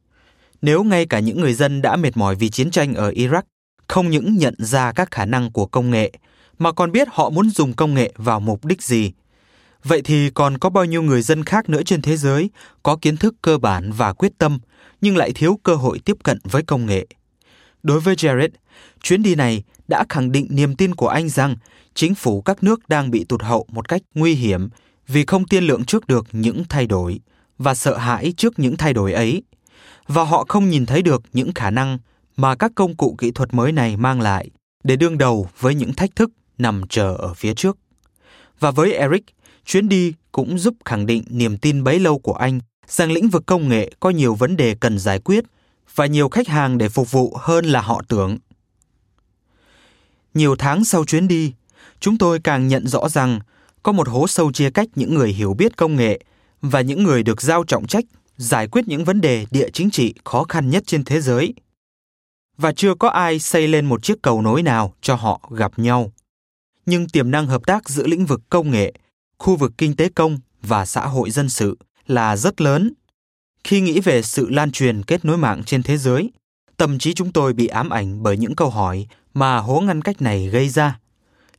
[0.63, 3.43] Nếu ngay cả những người dân đã mệt mỏi vì chiến tranh ở Iraq
[3.89, 6.13] không những nhận ra các khả năng của công nghệ
[6.59, 9.13] mà còn biết họ muốn dùng công nghệ vào mục đích gì.
[9.85, 12.51] Vậy thì còn có bao nhiêu người dân khác nữa trên thế giới
[12.83, 14.59] có kiến thức cơ bản và quyết tâm
[15.01, 17.07] nhưng lại thiếu cơ hội tiếp cận với công nghệ?
[17.83, 18.49] Đối với Jared,
[19.03, 21.57] chuyến đi này đã khẳng định niềm tin của anh rằng
[21.95, 24.69] chính phủ các nước đang bị tụt hậu một cách nguy hiểm
[25.09, 27.21] vì không tiên lượng trước được những thay đổi
[27.59, 29.43] và sợ hãi trước những thay đổi ấy
[30.07, 31.99] và họ không nhìn thấy được những khả năng
[32.37, 34.51] mà các công cụ kỹ thuật mới này mang lại
[34.85, 37.79] để đương đầu với những thách thức nằm chờ ở phía trước.
[38.61, 39.25] Và với Eric,
[39.71, 43.47] chuyến đi cũng giúp khẳng định niềm tin bấy lâu của anh rằng lĩnh vực
[43.47, 45.45] công nghệ có nhiều vấn đề cần giải quyết
[45.95, 48.39] và nhiều khách hàng để phục vụ hơn là họ tưởng.
[50.35, 51.53] Nhiều tháng sau chuyến đi,
[52.01, 53.41] chúng tôi càng nhận rõ rằng
[53.83, 56.21] có một hố sâu chia cách những người hiểu biết công nghệ
[56.63, 58.05] và những người được giao trọng trách
[58.37, 61.55] giải quyết những vấn đề địa chính trị khó khăn nhất trên thế giới.
[62.57, 66.13] Và chưa có ai xây lên một chiếc cầu nối nào cho họ gặp nhau.
[66.87, 68.93] Nhưng tiềm năng hợp tác giữa lĩnh vực công nghệ,
[69.41, 72.93] khu vực kinh tế công và xã hội dân sự là rất lớn.
[73.65, 76.31] Khi nghĩ về sự lan truyền kết nối mạng trên thế giới,
[76.77, 80.23] tâm trí chúng tôi bị ám ảnh bởi những câu hỏi mà hố ngăn cách
[80.23, 80.99] này gây ra.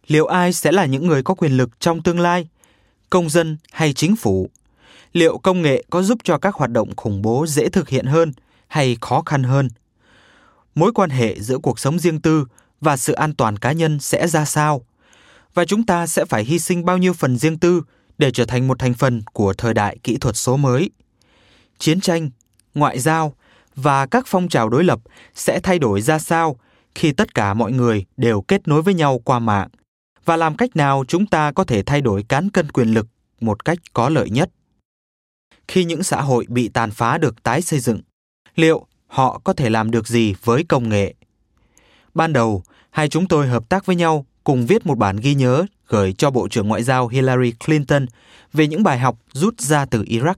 [0.07, 2.47] Liệu ai sẽ là những người có quyền lực trong tương lai?
[3.09, 4.49] Công dân hay chính phủ?
[5.13, 8.31] Liệu công nghệ có giúp cho các hoạt động khủng bố dễ thực hiện hơn
[8.67, 9.69] hay khó khăn hơn?
[10.75, 12.45] Mối quan hệ giữa cuộc sống riêng tư
[12.81, 14.81] và sự an toàn cá nhân sẽ ra sao?
[15.53, 17.81] Và chúng ta sẽ phải hy sinh bao nhiêu phần riêng tư
[18.17, 20.89] để trở thành một thành phần của thời đại kỹ thuật số mới?
[21.77, 22.29] Chiến tranh,
[22.73, 23.35] ngoại giao
[23.75, 24.99] và các phong trào đối lập
[25.35, 26.59] sẽ thay đổi ra sao
[26.95, 29.69] khi tất cả mọi người đều kết nối với nhau qua mạng?
[30.25, 33.07] Và làm cách nào chúng ta có thể thay đổi cán cân quyền lực
[33.39, 34.51] một cách có lợi nhất?
[35.67, 38.01] Khi những xã hội bị tàn phá được tái xây dựng
[38.55, 41.13] liệu họ có thể làm được gì với công nghệ?
[42.13, 45.65] Ban đầu hai chúng tôi hợp tác với nhau cùng viết một bản ghi nhớ
[45.87, 48.05] gửi cho bộ trưởng ngoại giao hillary clinton
[48.53, 50.35] về những bài học rút ra từ iraq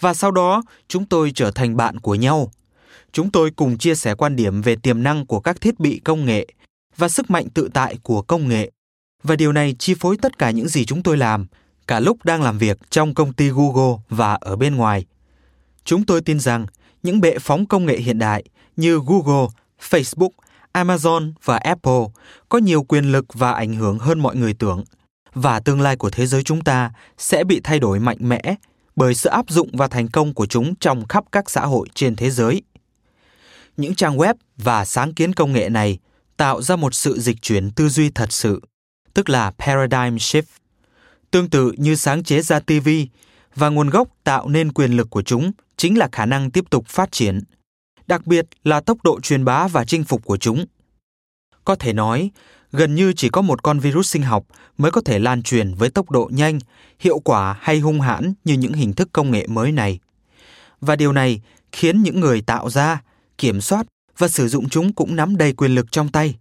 [0.00, 2.50] và sau đó chúng tôi trở thành bạn của nhau
[3.14, 6.24] chúng tôi cùng chia sẻ quan điểm về tiềm năng của các thiết bị công
[6.24, 6.46] nghệ
[6.96, 8.70] và sức mạnh tự tại của công nghệ.
[9.22, 11.46] Và điều này chi phối tất cả những gì chúng tôi làm,
[11.86, 15.04] cả lúc đang làm việc trong công ty Google và ở bên ngoài.
[15.84, 16.66] Chúng tôi tin rằng
[17.02, 18.44] những bệ phóng công nghệ hiện đại
[18.76, 19.46] như Google,
[19.90, 20.30] Facebook,
[20.74, 22.04] Amazon và Apple
[22.48, 24.84] có nhiều quyền lực và ảnh hưởng hơn mọi người tưởng
[25.34, 28.40] và tương lai của thế giới chúng ta sẽ bị thay đổi mạnh mẽ
[28.96, 32.16] bởi sự áp dụng và thành công của chúng trong khắp các xã hội trên
[32.16, 32.62] thế giới
[33.76, 35.98] những trang web và sáng kiến công nghệ này
[36.36, 38.60] tạo ra một sự dịch chuyển tư duy thật sự,
[39.14, 40.42] tức là paradigm shift.
[41.30, 42.88] Tương tự như sáng chế ra TV
[43.54, 46.86] và nguồn gốc tạo nên quyền lực của chúng chính là khả năng tiếp tục
[46.88, 47.40] phát triển,
[48.06, 50.64] đặc biệt là tốc độ truyền bá và chinh phục của chúng.
[51.64, 52.30] Có thể nói,
[52.72, 54.44] gần như chỉ có một con virus sinh học
[54.78, 56.58] mới có thể lan truyền với tốc độ nhanh,
[56.98, 59.98] hiệu quả hay hung hãn như những hình thức công nghệ mới này.
[60.80, 61.40] Và điều này
[61.72, 63.02] khiến những người tạo ra
[63.38, 63.86] kiểm soát
[64.18, 66.34] và sử dụng chúng cũng nắm đầy quyền lực trong tay.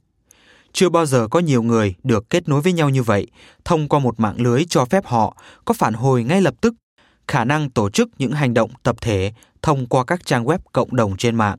[0.74, 3.28] Chưa bao giờ có nhiều người được kết nối với nhau như vậy
[3.66, 6.74] thông qua một mạng lưới cho phép họ có phản hồi ngay lập tức,
[7.28, 10.96] khả năng tổ chức những hành động tập thể thông qua các trang web cộng
[10.96, 11.58] đồng trên mạng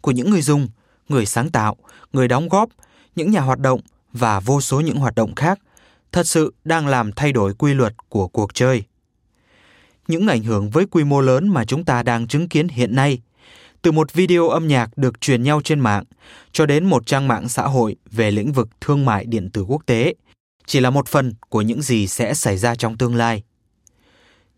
[0.00, 0.68] của những người dùng,
[1.08, 1.76] người sáng tạo,
[2.12, 2.68] người đóng góp,
[3.16, 3.80] những nhà hoạt động
[4.12, 5.58] và vô số những hoạt động khác
[6.12, 8.82] thật sự đang làm thay đổi quy luật của cuộc chơi.
[10.08, 13.18] Những ảnh hưởng với quy mô lớn mà chúng ta đang chứng kiến hiện nay,
[13.82, 16.04] từ một video âm nhạc được truyền nhau trên mạng
[16.52, 19.82] cho đến một trang mạng xã hội về lĩnh vực thương mại điện tử quốc
[19.86, 20.14] tế,
[20.66, 23.42] chỉ là một phần của những gì sẽ xảy ra trong tương lai.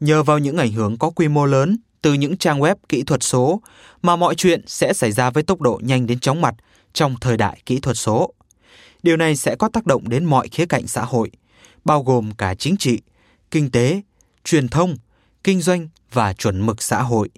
[0.01, 3.23] Nhờ vào những ảnh hưởng có quy mô lớn từ những trang web kỹ thuật
[3.23, 3.61] số
[4.03, 6.55] mà mọi chuyện sẽ xảy ra với tốc độ nhanh đến chóng mặt
[6.93, 8.35] trong thời đại kỹ thuật số.
[9.03, 11.31] Điều này sẽ có tác động đến mọi khía cạnh xã hội,
[11.85, 13.01] bao gồm cả chính trị,
[13.51, 14.03] kinh tế,
[14.45, 14.97] truyền thông,
[15.45, 17.29] kinh doanh và chuẩn mực xã hội.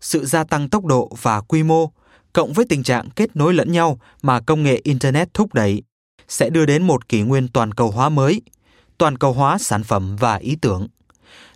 [0.00, 1.90] Sự gia tăng tốc độ và quy mô,
[2.32, 5.82] cộng với tình trạng kết nối lẫn nhau mà công nghệ Internet thúc đẩy,
[6.28, 8.42] sẽ đưa đến một kỷ nguyên toàn cầu hóa mới,
[8.98, 10.88] toàn cầu hóa sản phẩm và ý tưởng.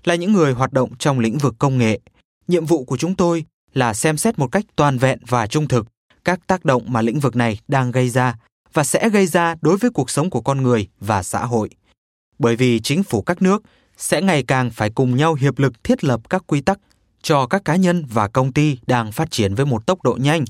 [0.04, 2.00] Là những người hoạt động trong lĩnh vực công nghệ,
[2.48, 5.86] nhiệm vụ của chúng tôi là xem xét một cách toàn vẹn và trung thực
[6.24, 8.36] các tác động mà lĩnh vực này đang gây ra
[8.72, 11.70] và sẽ gây ra đối với cuộc sống của con người và xã hội.
[12.38, 13.62] Bởi vì chính phủ các nước
[13.96, 16.78] sẽ ngày càng phải cùng nhau hiệp lực thiết lập các quy tắc
[17.22, 20.44] cho các cá nhân và công ty đang phát triển với một tốc độ nhanh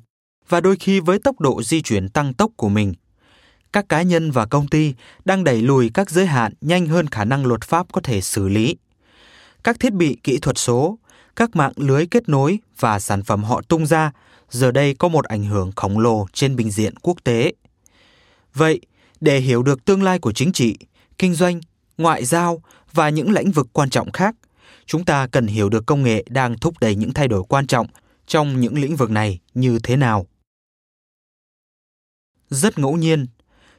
[0.49, 2.95] và đôi khi với tốc độ di chuyển tăng tốc của mình.
[3.73, 7.25] Các cá nhân và công ty đang đẩy lùi các giới hạn nhanh hơn khả
[7.25, 8.77] năng luật pháp có thể xử lý.
[9.64, 10.98] Các thiết bị kỹ thuật số,
[11.37, 14.12] các mạng lưới kết nối và sản phẩm họ tung ra
[14.50, 17.53] giờ đây có một ảnh hưởng khổng lồ trên bình diện quốc tế.
[18.55, 18.81] Vậy,
[19.20, 20.77] để hiểu được tương lai của chính trị,
[21.18, 21.61] kinh doanh,
[21.98, 24.35] ngoại giao và những lĩnh vực quan trọng khác,
[24.87, 27.87] chúng ta cần hiểu được công nghệ đang thúc đẩy những thay đổi quan trọng
[28.27, 30.27] trong những lĩnh vực này như thế nào.
[32.50, 33.27] Rất ngẫu nhiên,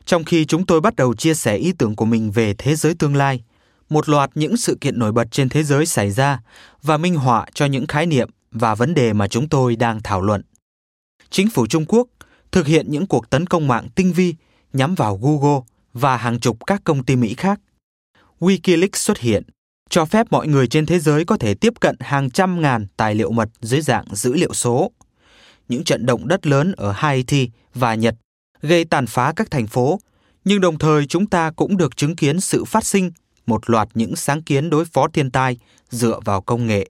[0.06, 2.96] trong khi chúng tôi bắt đầu chia sẻ ý tưởng của mình về thế giới
[2.96, 3.44] tương lai,
[3.90, 6.40] một loạt những sự kiện nổi bật trên thế giới xảy ra
[6.82, 10.22] và minh họa cho những khái niệm và vấn đề mà chúng tôi đang thảo
[10.22, 10.42] luận.
[11.30, 12.08] Chính phủ Trung Quốc
[12.52, 14.36] thực hiện những cuộc tấn công mạng tinh vi
[14.74, 15.62] nhắm vào Google
[15.94, 17.60] và hàng chục các công ty Mỹ khác.
[18.40, 19.44] Wikileaks xuất hiện,
[19.90, 23.16] cho phép mọi người trên thế giới có thể tiếp cận hàng trăm ngàn tài
[23.16, 24.92] liệu mật dưới dạng dữ liệu số.
[25.70, 28.16] Những trận động đất lớn ở Haiti và Nhật
[28.62, 30.00] gây tàn phá các thành phố,
[30.46, 33.12] nhưng đồng thời chúng ta cũng được chứng kiến sự phát sinh
[33.46, 35.58] một loạt những sáng kiến đối phó thiên tai
[35.90, 36.90] dựa vào công nghệ.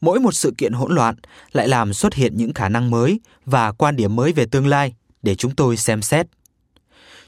[0.00, 1.14] Mỗi một sự kiện hỗn loạn
[1.52, 4.94] lại làm xuất hiện những khả năng mới và quan điểm mới về tương lai
[5.22, 6.26] để chúng tôi xem xét.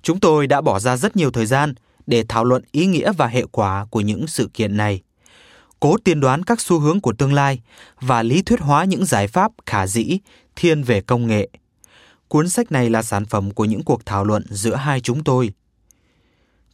[0.03, 1.75] Chúng tôi đã bỏ ra rất nhiều thời gian
[2.07, 5.03] để thảo luận ý nghĩa và hệ quả của những sự kiện này,
[5.81, 7.61] cố tiên đoán các xu hướng của tương lai
[8.01, 10.19] và lý thuyết hóa những giải pháp khả dĩ
[10.57, 11.49] thiên về công nghệ.
[12.29, 15.53] Cuốn sách này là sản phẩm của những cuộc thảo luận giữa hai chúng tôi.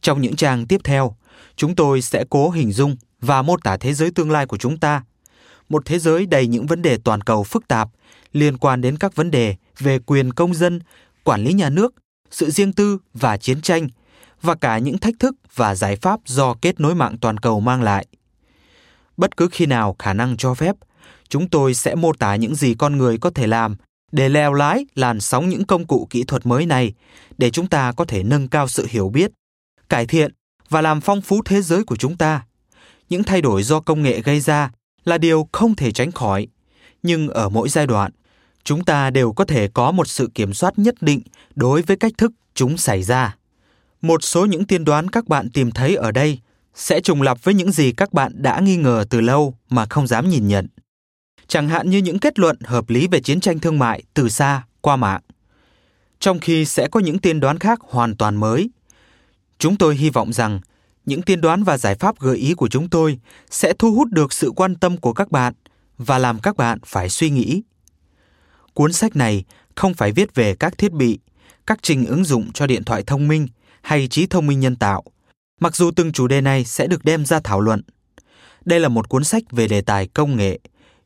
[0.01, 1.15] Trong những trang tiếp theo,
[1.55, 4.77] chúng tôi sẽ cố hình dung và mô tả thế giới tương lai của chúng
[4.77, 5.03] ta.
[5.69, 7.89] Một thế giới đầy những vấn đề toàn cầu phức tạp
[8.33, 10.79] liên quan đến các vấn đề về quyền công dân,
[11.23, 11.93] quản lý nhà nước,
[12.31, 13.87] sự riêng tư và chiến tranh
[14.41, 17.83] và cả những thách thức và giải pháp do kết nối mạng toàn cầu mang
[17.83, 18.05] lại.
[19.17, 20.75] Bất cứ khi nào khả năng cho phép,
[21.29, 23.75] chúng tôi sẽ mô tả những gì con người có thể làm
[24.11, 26.93] để leo lái làn sóng những công cụ kỹ thuật mới này
[27.37, 29.31] để chúng ta có thể nâng cao sự hiểu biết,
[29.89, 30.31] cải thiện
[30.69, 32.45] và làm phong phú thế giới của chúng ta.
[33.09, 34.71] Những thay đổi do công nghệ gây ra
[35.05, 36.47] là điều không thể tránh khỏi,
[37.03, 38.11] nhưng ở mỗi giai đoạn,
[38.63, 41.21] chúng ta đều có thể có một sự kiểm soát nhất định
[41.55, 43.35] đối với cách thức chúng xảy ra.
[44.01, 46.39] Một số những tiên đoán các bạn tìm thấy ở đây
[46.75, 50.07] sẽ trùng lặp với những gì các bạn đã nghi ngờ từ lâu mà không
[50.07, 50.67] dám nhìn nhận.
[51.47, 54.63] Chẳng hạn như những kết luận hợp lý về chiến tranh thương mại từ xa
[54.81, 55.21] qua mạng.
[56.19, 58.69] Trong khi sẽ có những tiên đoán khác hoàn toàn mới.
[59.59, 60.59] Chúng tôi hy vọng rằng
[61.05, 64.33] những tiên đoán và giải pháp gợi ý của chúng tôi sẽ thu hút được
[64.33, 65.53] sự quan tâm của các bạn
[65.97, 67.61] và làm các bạn phải suy nghĩ.
[68.73, 69.43] Cuốn sách này
[69.75, 71.19] không phải viết về các thiết bị,
[71.65, 73.47] các trình ứng dụng cho điện thoại thông minh
[73.81, 75.03] hay trí thông minh nhân tạo,
[75.59, 77.81] mặc dù từng chủ đề này sẽ được đem ra thảo luận.
[78.65, 80.59] Đây là một cuốn sách về đề tài công nghệ,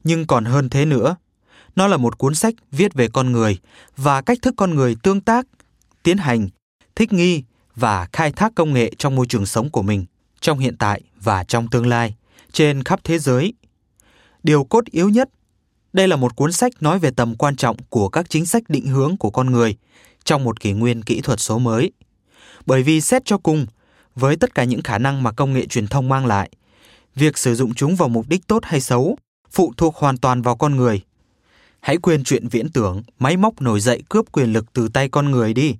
[0.04, 1.16] nhưng còn hơn thế nữa.
[1.76, 3.58] Nó là một cuốn sách viết về con người
[3.98, 5.48] và cách thức con người tương tác,
[6.04, 6.50] tiến hành,
[6.96, 7.44] thích nghi
[7.76, 10.06] và khai thác công nghệ trong môi trường sống của mình,
[10.42, 12.16] trong hiện tại và trong tương lai,
[12.52, 13.54] trên khắp thế giới.
[14.44, 15.30] Điều cốt yếu nhất,
[15.94, 18.88] đây là một cuốn sách nói về tầm quan trọng của các chính sách định
[18.88, 19.76] hướng của con người
[20.24, 21.92] trong một kỷ nguyên kỹ thuật số mới.
[22.66, 23.66] Bởi vì xét cho cùng,
[24.16, 26.50] với tất cả những khả năng mà công nghệ truyền thông mang lại,
[27.16, 29.18] việc sử dụng chúng vào mục đích tốt hay xấu
[29.52, 31.02] phụ thuộc hoàn toàn vào con người.
[31.82, 35.32] Hãy quên chuyện viễn tưởng, máy móc nổi dậy cướp quyền lực từ tay con
[35.32, 35.76] người đi.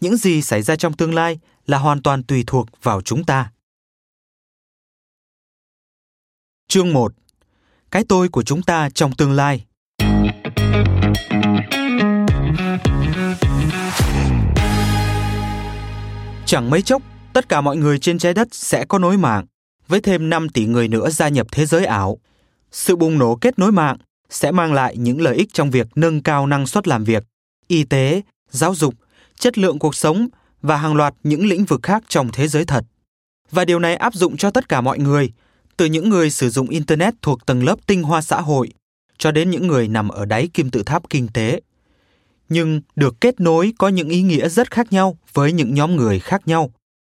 [0.00, 3.52] Những gì xảy ra trong tương lai là hoàn toàn tùy thuộc vào chúng ta.
[6.68, 7.12] Chương 1.
[7.90, 9.64] Cái tôi của chúng ta trong tương lai.
[16.46, 19.44] Chẳng mấy chốc, tất cả mọi người trên trái đất sẽ có nối mạng,
[19.88, 22.18] với thêm 5 tỷ người nữa gia nhập thế giới ảo.
[22.70, 23.96] Sự bùng nổ kết nối mạng
[24.32, 27.24] sẽ mang lại những lợi ích trong việc nâng cao năng suất làm việc,
[27.68, 28.94] y tế, giáo dục,
[29.38, 30.28] chất lượng cuộc sống
[30.62, 32.84] và hàng loạt những lĩnh vực khác trong thế giới thật.
[33.50, 35.32] Và điều này áp dụng cho tất cả mọi người,
[35.76, 38.68] từ những người sử dụng internet thuộc tầng lớp tinh hoa xã hội
[39.18, 41.60] cho đến những người nằm ở đáy kim tự tháp kinh tế.
[42.48, 46.18] Nhưng được kết nối có những ý nghĩa rất khác nhau với những nhóm người
[46.18, 46.70] khác nhau.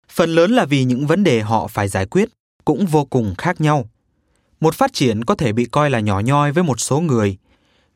[0.08, 2.28] Phần lớn là vì những vấn đề họ phải giải quyết
[2.64, 3.88] cũng vô cùng khác nhau.
[4.64, 7.36] Một phát triển có thể bị coi là nhỏ nhoi với một số người.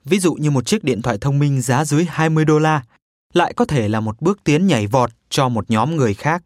[0.05, 2.83] Ví dụ như một chiếc điện thoại thông minh giá dưới 20 đô la
[3.33, 6.43] lại có thể là một bước tiến nhảy vọt cho một nhóm người khác.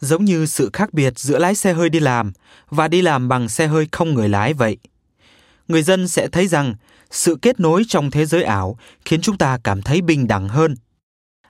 [0.00, 2.32] Giống như sự khác biệt giữa lái xe hơi đi làm
[2.68, 4.76] và đi làm bằng xe hơi không người lái vậy.
[5.68, 6.74] Người dân sẽ thấy rằng
[7.10, 10.74] sự kết nối trong thế giới ảo khiến chúng ta cảm thấy bình đẳng hơn.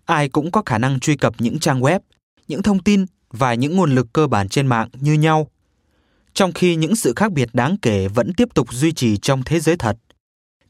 [0.05, 2.01] Ai cũng có khả năng truy cập những trang web,
[2.49, 5.49] những thông tin và những nguồn lực cơ bản trên mạng như nhau
[6.35, 9.61] trong khi những sự khác biệt đáng kể vẫn tiếp tục duy trì trong thế
[9.61, 9.97] giới thật.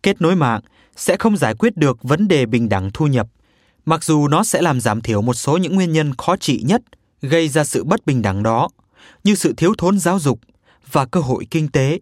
[0.03, 0.61] Kết nối mạng
[0.97, 3.27] sẽ không giải quyết được vấn đề bình đẳng thu nhập,
[3.85, 6.83] mặc dù nó sẽ làm giảm thiểu một số những nguyên nhân khó trị nhất
[7.23, 8.69] gây ra sự bất bình đẳng đó,
[9.25, 10.41] như sự thiếu thốn giáo dục
[10.93, 12.01] và cơ hội kinh tế.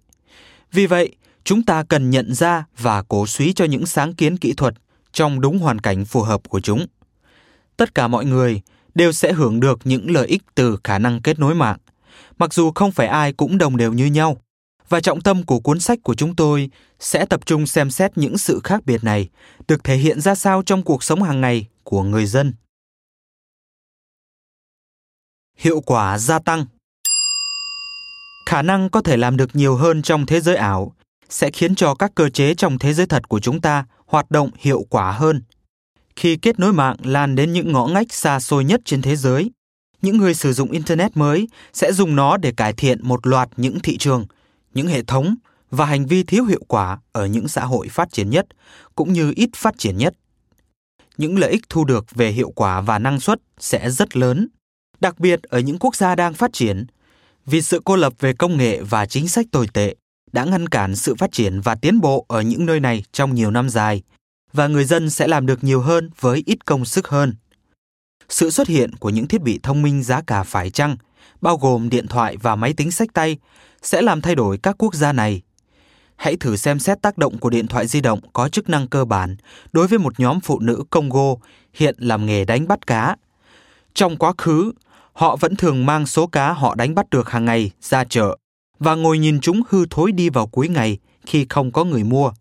[0.73, 4.53] Vì vậy, chúng ta cần nhận ra và cổ suý cho những sáng kiến kỹ
[4.57, 4.75] thuật
[5.13, 6.87] trong đúng hoàn cảnh phù hợp của chúng.
[7.77, 8.61] Tất cả mọi người
[8.95, 11.79] đều sẽ hưởng được những lợi ích từ khả năng kết nối mạng
[12.39, 14.37] mặc dù không phải ai cũng đồng đều như nhau.
[14.89, 16.71] Và trọng tâm của cuốn sách của chúng tôi
[17.01, 19.29] sẽ tập trung xem xét những sự khác biệt này
[19.69, 22.55] được thể hiện ra sao trong cuộc sống hàng ngày của người dân.
[25.57, 26.67] Hiệu quả gia tăng
[28.47, 30.95] Khả năng có thể làm được nhiều hơn trong thế giới ảo
[31.29, 34.51] sẽ khiến cho các cơ chế trong thế giới thật của chúng ta hoạt động
[34.59, 35.43] hiệu quả hơn.
[36.17, 39.51] Khi kết nối mạng lan đến những ngõ ngách xa xôi nhất trên thế giới,
[40.03, 43.81] những người sử dụng internet mới sẽ dùng nó để cải thiện một loạt những
[43.81, 44.27] thị trường,
[44.75, 45.35] những hệ thống
[45.71, 48.47] và hành vi thiếu hiệu quả ở những xã hội phát triển nhất,
[48.95, 50.15] cũng như ít phát triển nhất.
[51.17, 54.49] Những lợi ích thu được về hiệu quả và năng suất sẽ rất lớn,
[55.01, 56.87] đặc biệt ở những quốc gia đang phát triển,
[57.47, 59.97] vì sự cô lập về công nghệ và chính sách tồi tệ
[60.33, 63.51] đã ngăn cản sự phát triển và tiến bộ ở những nơi này trong nhiều
[63.51, 64.03] năm dài,
[64.53, 67.35] và người dân sẽ làm được nhiều hơn với ít công sức hơn
[68.29, 70.97] sự xuất hiện của những thiết bị thông minh giá cả phải chăng,
[71.41, 73.37] bao gồm điện thoại và máy tính sách tay,
[73.83, 75.43] sẽ làm thay đổi các quốc gia này.
[76.17, 79.05] Hãy thử xem xét tác động của điện thoại di động có chức năng cơ
[79.05, 79.37] bản
[79.73, 81.35] đối với một nhóm phụ nữ Congo
[81.75, 83.17] hiện làm nghề đánh bắt cá.
[83.95, 84.73] Trong quá khứ,
[85.13, 88.37] họ vẫn thường mang số cá họ đánh bắt được hàng ngày ra chợ
[88.79, 92.33] và ngồi nhìn chúng hư thối đi vào cuối ngày khi không có người mua.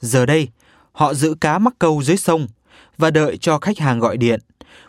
[0.00, 0.48] Giờ đây,
[0.92, 2.46] họ giữ cá mắc câu dưới sông
[2.98, 4.40] và đợi cho khách hàng gọi điện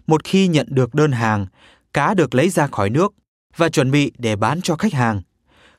[0.07, 1.47] một khi nhận được đơn hàng,
[1.93, 3.13] cá được lấy ra khỏi nước
[3.57, 5.21] và chuẩn bị để bán cho khách hàng.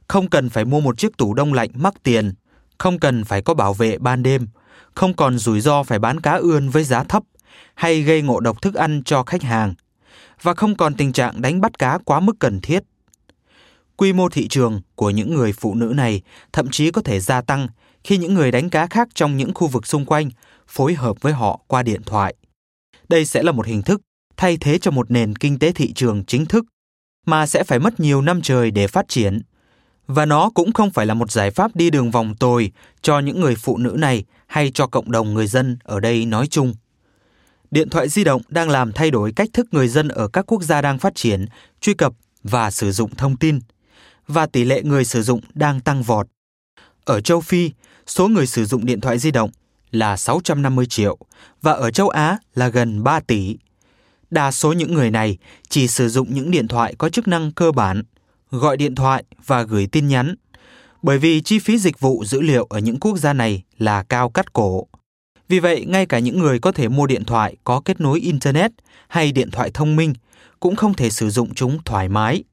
[0.08, 2.32] Không cần phải mua một chiếc tủ đông lạnh mắc tiền,
[2.78, 4.48] không cần phải có bảo vệ ban đêm,
[4.94, 7.22] không còn rủi ro phải bán cá ươn với giá thấp
[7.74, 9.74] hay gây ngộ độc thức ăn cho khách hàng
[10.42, 12.82] và không còn tình trạng đánh bắt cá quá mức cần thiết.
[13.96, 17.40] Quy mô thị trường của những người phụ nữ này thậm chí có thể gia
[17.40, 17.68] tăng
[18.04, 20.30] khi những người đánh cá khác trong những khu vực xung quanh
[20.66, 22.34] phối hợp với họ qua điện thoại.
[23.08, 24.00] Đây sẽ là một hình thức
[24.36, 26.64] thay thế cho một nền kinh tế thị trường chính thức
[27.26, 29.40] mà sẽ phải mất nhiều năm trời để phát triển.
[30.06, 32.72] Và nó cũng không phải là một giải pháp đi đường vòng tồi
[33.02, 36.46] cho những người phụ nữ này hay cho cộng đồng người dân ở đây nói
[36.46, 36.74] chung.
[37.70, 40.62] Điện thoại di động đang làm thay đổi cách thức người dân ở các quốc
[40.62, 41.46] gia đang phát triển
[41.80, 43.60] truy cập và sử dụng thông tin,
[44.28, 46.26] và tỷ lệ người sử dụng đang tăng vọt.
[47.04, 47.70] Ở châu Phi,
[48.06, 49.50] số người sử dụng điện thoại di động
[49.90, 51.18] là 650 triệu
[51.62, 53.56] và ở châu Á là gần 3 tỷ.
[54.30, 57.72] Đa số những người này chỉ sử dụng những điện thoại có chức năng cơ
[57.72, 58.02] bản,
[58.50, 60.34] gọi điện thoại và gửi tin nhắn,
[61.02, 64.30] bởi vì chi phí dịch vụ dữ liệu ở những quốc gia này là cao
[64.30, 64.86] cắt cổ.
[65.48, 68.72] Vì vậy, ngay cả những người có thể mua điện thoại có kết nối internet
[69.08, 70.14] hay điện thoại thông minh
[70.60, 72.44] cũng không thể sử dụng chúng thoải mái.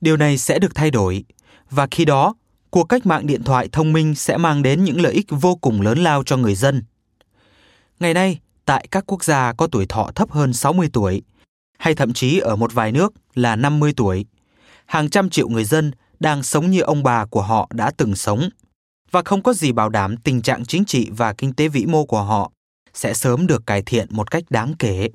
[0.00, 1.24] Điều này sẽ được thay đổi
[1.70, 2.34] và khi đó
[2.70, 5.80] cuộc cách mạng điện thoại thông minh sẽ mang đến những lợi ích vô cùng
[5.80, 6.82] lớn lao cho người dân.
[8.00, 8.38] Ngày nay,
[8.68, 11.22] tại các quốc gia có tuổi thọ thấp hơn 60 tuổi,
[11.78, 14.26] hay thậm chí ở một vài nước là 50 tuổi,
[14.86, 15.90] hàng trăm triệu người dân
[16.20, 18.48] đang sống như ông bà của họ đã từng sống.
[19.10, 22.04] và không có gì bảo đảm tình trạng chính trị và kinh tế vĩ mô
[22.04, 22.52] của họ
[22.94, 25.08] sẽ sớm được cải thiện một cách đáng kể.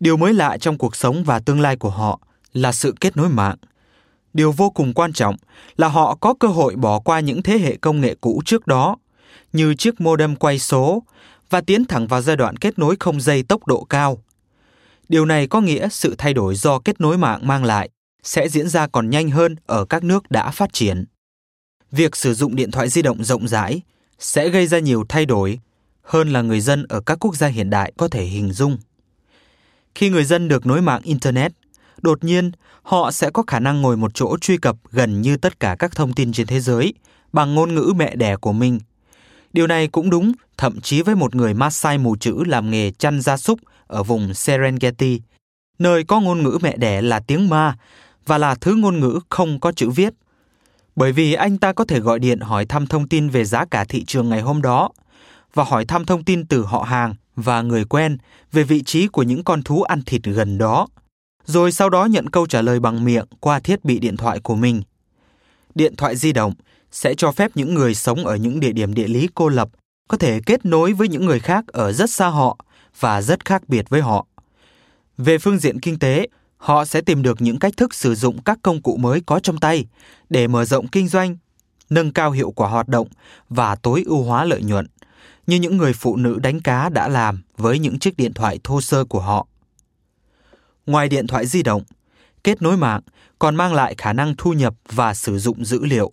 [0.00, 2.20] Điều mới lạ trong cuộc sống và tương lai của họ
[2.52, 3.56] là sự kết nối mạng.
[4.34, 5.36] Điều vô cùng quan trọng
[5.76, 8.96] là họ có cơ hội bỏ qua những thế hệ công nghệ cũ trước đó,
[9.52, 11.02] như chiếc modem quay số,
[11.50, 14.22] và tiến thẳng vào giai đoạn kết nối không dây tốc độ cao.
[15.08, 17.90] Điều này có nghĩa sự thay đổi do kết nối mạng mang lại
[18.22, 21.04] sẽ diễn ra còn nhanh hơn ở các nước đã phát triển.
[21.92, 23.80] Việc sử dụng điện thoại di động rộng rãi
[24.18, 25.60] sẽ gây ra nhiều thay đổi
[26.02, 28.78] hơn là người dân ở các quốc gia hiện đại có thể hình dung.
[29.94, 31.52] Khi người dân được nối mạng internet,
[32.02, 32.50] đột nhiên
[32.82, 35.94] họ sẽ có khả năng ngồi một chỗ truy cập gần như tất cả các
[35.94, 36.94] thông tin trên thế giới
[37.32, 38.78] bằng ngôn ngữ mẹ đẻ của mình.
[39.56, 43.20] Điều này cũng đúng, thậm chí với một người Maasai mù chữ làm nghề chăn
[43.20, 45.20] gia súc ở vùng Serengeti,
[45.78, 47.76] nơi có ngôn ngữ mẹ đẻ là tiếng Ma
[48.26, 50.14] và là thứ ngôn ngữ không có chữ viết.
[50.96, 53.84] Bởi vì anh ta có thể gọi điện hỏi thăm thông tin về giá cả
[53.84, 54.90] thị trường ngày hôm đó
[55.54, 58.18] và hỏi thăm thông tin từ họ hàng và người quen
[58.52, 60.86] về vị trí của những con thú ăn thịt gần đó,
[61.44, 64.54] rồi sau đó nhận câu trả lời bằng miệng qua thiết bị điện thoại của
[64.54, 64.82] mình.
[65.74, 66.52] Điện thoại di động
[66.96, 69.68] sẽ cho phép những người sống ở những địa điểm địa lý cô lập
[70.08, 72.58] có thể kết nối với những người khác ở rất xa họ
[73.00, 74.26] và rất khác biệt với họ.
[75.18, 78.58] Về phương diện kinh tế, họ sẽ tìm được những cách thức sử dụng các
[78.62, 79.86] công cụ mới có trong tay
[80.30, 81.36] để mở rộng kinh doanh,
[81.90, 83.08] nâng cao hiệu quả hoạt động
[83.48, 84.86] và tối ưu hóa lợi nhuận,
[85.46, 88.80] như những người phụ nữ đánh cá đã làm với những chiếc điện thoại thô
[88.80, 89.46] sơ của họ.
[90.86, 91.82] Ngoài điện thoại di động,
[92.44, 93.00] kết nối mạng
[93.38, 96.12] còn mang lại khả năng thu nhập và sử dụng dữ liệu.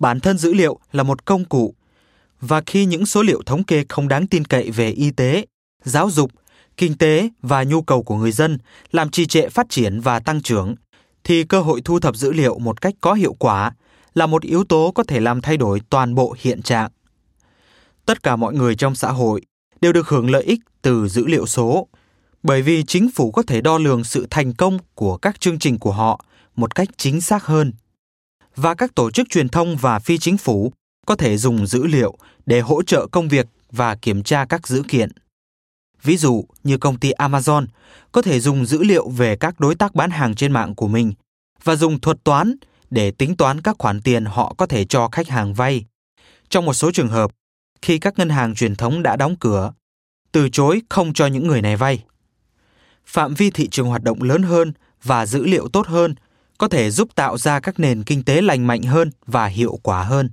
[0.00, 1.74] Bản thân dữ liệu là một công cụ
[2.40, 5.46] và khi những số liệu thống kê không đáng tin cậy về y tế,
[5.84, 6.30] giáo dục,
[6.76, 8.58] kinh tế và nhu cầu của người dân
[8.92, 10.74] làm trì trệ phát triển và tăng trưởng,
[11.24, 13.72] thì cơ hội thu thập dữ liệu một cách có hiệu quả
[14.14, 16.90] là một yếu tố có thể làm thay đổi toàn bộ hiện trạng.
[18.06, 19.42] Tất cả mọi người trong xã hội
[19.80, 21.88] đều được hưởng lợi ích từ dữ liệu số,
[22.42, 25.78] bởi vì chính phủ có thể đo lường sự thành công của các chương trình
[25.78, 26.24] của họ
[26.56, 27.72] một cách chính xác hơn.
[28.62, 30.72] Và các tổ chức truyền thông và phi chính phủ
[31.06, 34.82] có thể dùng dữ liệu để hỗ trợ công việc và kiểm tra các dữ
[34.88, 35.10] kiện.
[36.02, 37.66] Ví dụ như công ty Amazon
[38.12, 41.12] có thể dùng dữ liệu về các đối tác bán hàng trên mạng của mình
[41.64, 42.56] và dùng thuật toán
[42.90, 45.84] để tính toán các khoản tiền họ có thể cho khách hàng vay.
[46.48, 47.30] Trong một số trường hợp,
[47.82, 49.72] khi các ngân hàng truyền thống đã đóng cửa,
[50.32, 52.04] từ chối không cho những người này vay.
[53.06, 56.14] Phạm vi thị trường hoạt động lớn hơn và dữ liệu tốt hơn
[56.60, 60.02] có thể giúp tạo ra các nền kinh tế lành mạnh hơn và hiệu quả
[60.02, 60.30] hơn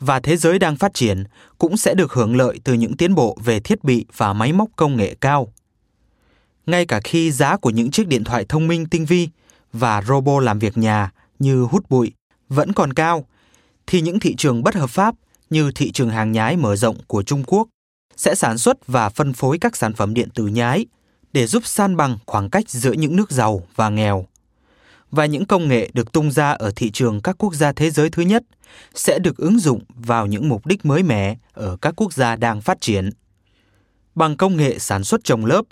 [0.00, 1.24] và thế giới đang phát triển
[1.58, 4.68] cũng sẽ được hưởng lợi từ những tiến bộ về thiết bị và máy móc
[4.76, 5.52] công nghệ cao.
[6.66, 9.28] Ngay cả khi giá của những chiếc điện thoại thông minh tinh vi
[9.72, 12.12] và robot làm việc nhà như hút bụi
[12.48, 13.24] vẫn còn cao,
[13.86, 15.14] thì những thị trường bất hợp pháp
[15.50, 17.68] như thị trường hàng nhái mở rộng của Trung Quốc
[18.16, 20.86] sẽ sản xuất và phân phối các sản phẩm điện tử nhái
[21.32, 24.26] để giúp san bằng khoảng cách giữa những nước giàu và nghèo
[25.10, 28.10] và những công nghệ được tung ra ở thị trường các quốc gia thế giới
[28.10, 28.42] thứ nhất
[28.94, 32.60] sẽ được ứng dụng vào những mục đích mới mẻ ở các quốc gia đang
[32.60, 33.10] phát triển.
[34.14, 35.62] Bằng công nghệ sản xuất trồng lớp,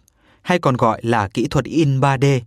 [0.43, 2.41] hay còn gọi là kỹ thuật in 3D,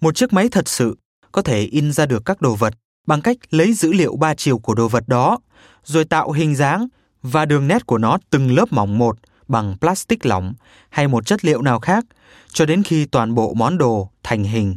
[0.00, 0.96] một chiếc máy thật sự
[1.32, 2.74] có thể in ra được các đồ vật
[3.06, 5.38] bằng cách lấy dữ liệu ba chiều của đồ vật đó,
[5.84, 6.88] rồi tạo hình dáng
[7.22, 9.18] và đường nét của nó từng lớp mỏng một
[9.48, 10.52] bằng plastic lỏng
[10.90, 12.04] hay một chất liệu nào khác
[12.52, 14.76] cho đến khi toàn bộ món đồ thành hình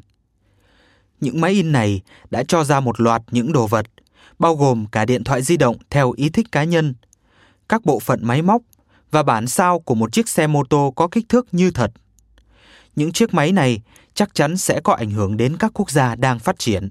[1.20, 3.86] những máy in này đã cho ra một loạt những đồ vật,
[4.40, 6.94] bao gồm cả điện thoại di động theo ý thích cá nhân,
[7.70, 8.62] các bộ phận máy móc
[9.12, 11.92] và bản sao của một chiếc xe mô tô có kích thước như thật.
[12.96, 13.82] Những chiếc máy này
[14.14, 16.90] chắc chắn sẽ có ảnh hưởng đến các quốc gia đang phát triển.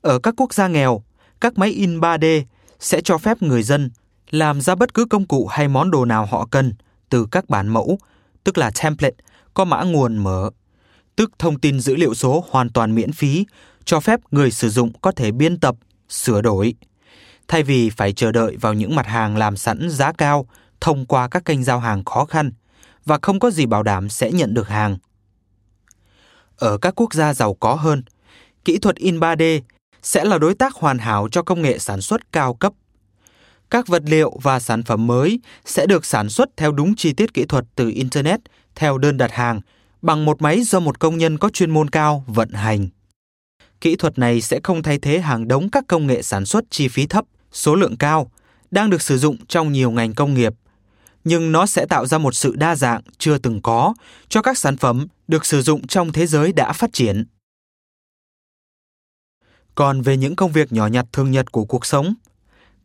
[0.00, 1.02] Ở các quốc gia nghèo,
[1.40, 2.42] các máy in 3D
[2.80, 3.90] sẽ cho phép người dân
[4.30, 6.72] làm ra bất cứ công cụ hay món đồ nào họ cần
[7.08, 7.98] từ các bản mẫu,
[8.44, 9.16] tức là template,
[9.54, 10.50] có mã nguồn mở
[11.18, 13.46] tức thông tin dữ liệu số hoàn toàn miễn phí,
[13.84, 15.76] cho phép người sử dụng có thể biên tập,
[16.08, 16.74] sửa đổi,
[17.48, 20.46] thay vì phải chờ đợi vào những mặt hàng làm sẵn giá cao
[20.80, 22.52] thông qua các kênh giao hàng khó khăn
[23.04, 24.98] và không có gì bảo đảm sẽ nhận được hàng.
[26.56, 28.02] Ở các quốc gia giàu có hơn,
[28.64, 29.60] kỹ thuật in 3D
[30.02, 32.72] sẽ là đối tác hoàn hảo cho công nghệ sản xuất cao cấp.
[33.70, 37.34] Các vật liệu và sản phẩm mới sẽ được sản xuất theo đúng chi tiết
[37.34, 38.40] kỹ thuật từ Internet
[38.74, 39.60] theo đơn đặt hàng
[40.02, 42.88] bằng một máy do một công nhân có chuyên môn cao vận hành.
[43.80, 46.88] Kỹ thuật này sẽ không thay thế hàng đống các công nghệ sản xuất chi
[46.88, 48.30] phí thấp, số lượng cao,
[48.70, 50.54] đang được sử dụng trong nhiều ngành công nghiệp,
[51.24, 53.94] nhưng nó sẽ tạo ra một sự đa dạng chưa từng có
[54.28, 57.24] cho các sản phẩm được sử dụng trong thế giới đã phát triển.
[59.74, 62.14] Còn về những công việc nhỏ nhặt thường nhật của cuộc sống,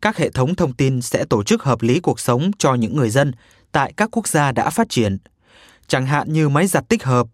[0.01, 3.09] các hệ thống thông tin sẽ tổ chức hợp lý cuộc sống cho những người
[3.09, 3.31] dân
[3.71, 5.17] tại các quốc gia đã phát triển,
[5.93, 7.27] chẳng hạn như máy giặt tích hợp,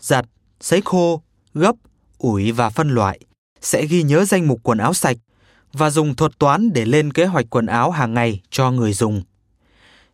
[0.00, 0.24] giặt,
[0.60, 1.22] sấy khô,
[1.54, 1.76] gấp,
[2.18, 3.20] ủi và phân loại,
[3.60, 5.16] sẽ ghi nhớ danh mục quần áo sạch
[5.72, 9.22] và dùng thuật toán để lên kế hoạch quần áo hàng ngày cho người dùng.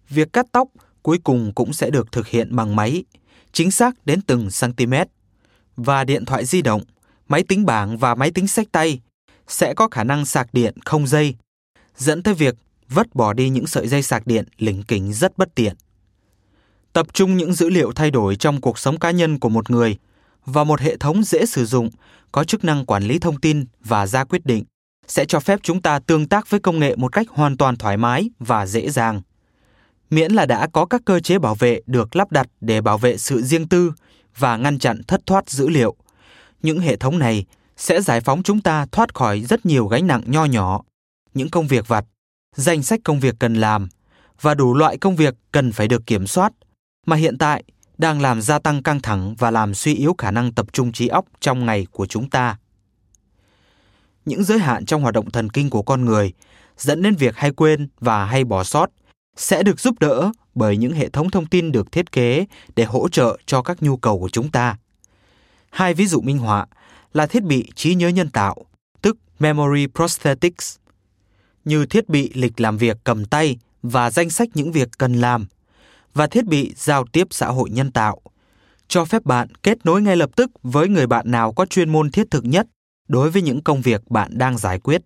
[0.08, 0.68] Việc cắt tóc
[1.02, 3.04] cuối cùng cũng sẽ được thực hiện bằng máy,
[3.52, 4.94] chính xác đến từng cm.
[5.76, 6.82] Và điện thoại di động,
[7.28, 9.00] máy tính bảng và máy tính sách tay
[9.46, 11.34] sẽ có khả năng sạc điện không dây,
[11.96, 12.54] dẫn tới việc
[12.88, 15.76] vứt bỏ đi những sợi dây sạc điện lỉnh kính rất bất tiện.
[16.92, 19.96] Tập trung những dữ liệu thay đổi trong cuộc sống cá nhân của một người
[20.44, 21.90] và một hệ thống dễ sử dụng,
[22.32, 24.64] có chức năng quản lý thông tin và ra quyết định
[25.06, 27.96] sẽ cho phép chúng ta tương tác với công nghệ một cách hoàn toàn thoải
[27.96, 29.22] mái và dễ dàng.
[30.10, 33.18] Miễn là đã có các cơ chế bảo vệ được lắp đặt để bảo vệ
[33.18, 33.92] sự riêng tư
[34.38, 35.96] và ngăn chặn thất thoát dữ liệu.
[36.62, 37.44] Những hệ thống này
[37.76, 40.82] sẽ giải phóng chúng ta thoát khỏi rất nhiều gánh nặng nho nhỏ,
[41.34, 42.04] những công việc vặt,
[42.56, 43.88] danh sách công việc cần làm
[44.40, 46.52] và đủ loại công việc cần phải được kiểm soát
[47.08, 47.64] mà hiện tại
[47.98, 51.08] đang làm gia tăng căng thẳng và làm suy yếu khả năng tập trung trí
[51.08, 52.56] óc trong ngày của chúng ta.
[54.24, 56.32] Những giới hạn trong hoạt động thần kinh của con người
[56.76, 58.90] dẫn đến việc hay quên và hay bỏ sót
[59.36, 62.46] sẽ được giúp đỡ bởi những hệ thống thông tin được thiết kế
[62.76, 64.76] để hỗ trợ cho các nhu cầu của chúng ta.
[65.70, 66.66] Hai ví dụ minh họa
[67.12, 68.56] là thiết bị trí nhớ nhân tạo,
[69.02, 70.76] tức Memory Prosthetics,
[71.64, 75.46] như thiết bị lịch làm việc cầm tay và danh sách những việc cần làm,
[76.14, 78.20] và thiết bị giao tiếp xã hội nhân tạo,
[78.88, 82.10] cho phép bạn kết nối ngay lập tức với người bạn nào có chuyên môn
[82.10, 82.66] thiết thực nhất
[83.08, 85.02] đối với những công việc bạn đang giải quyết.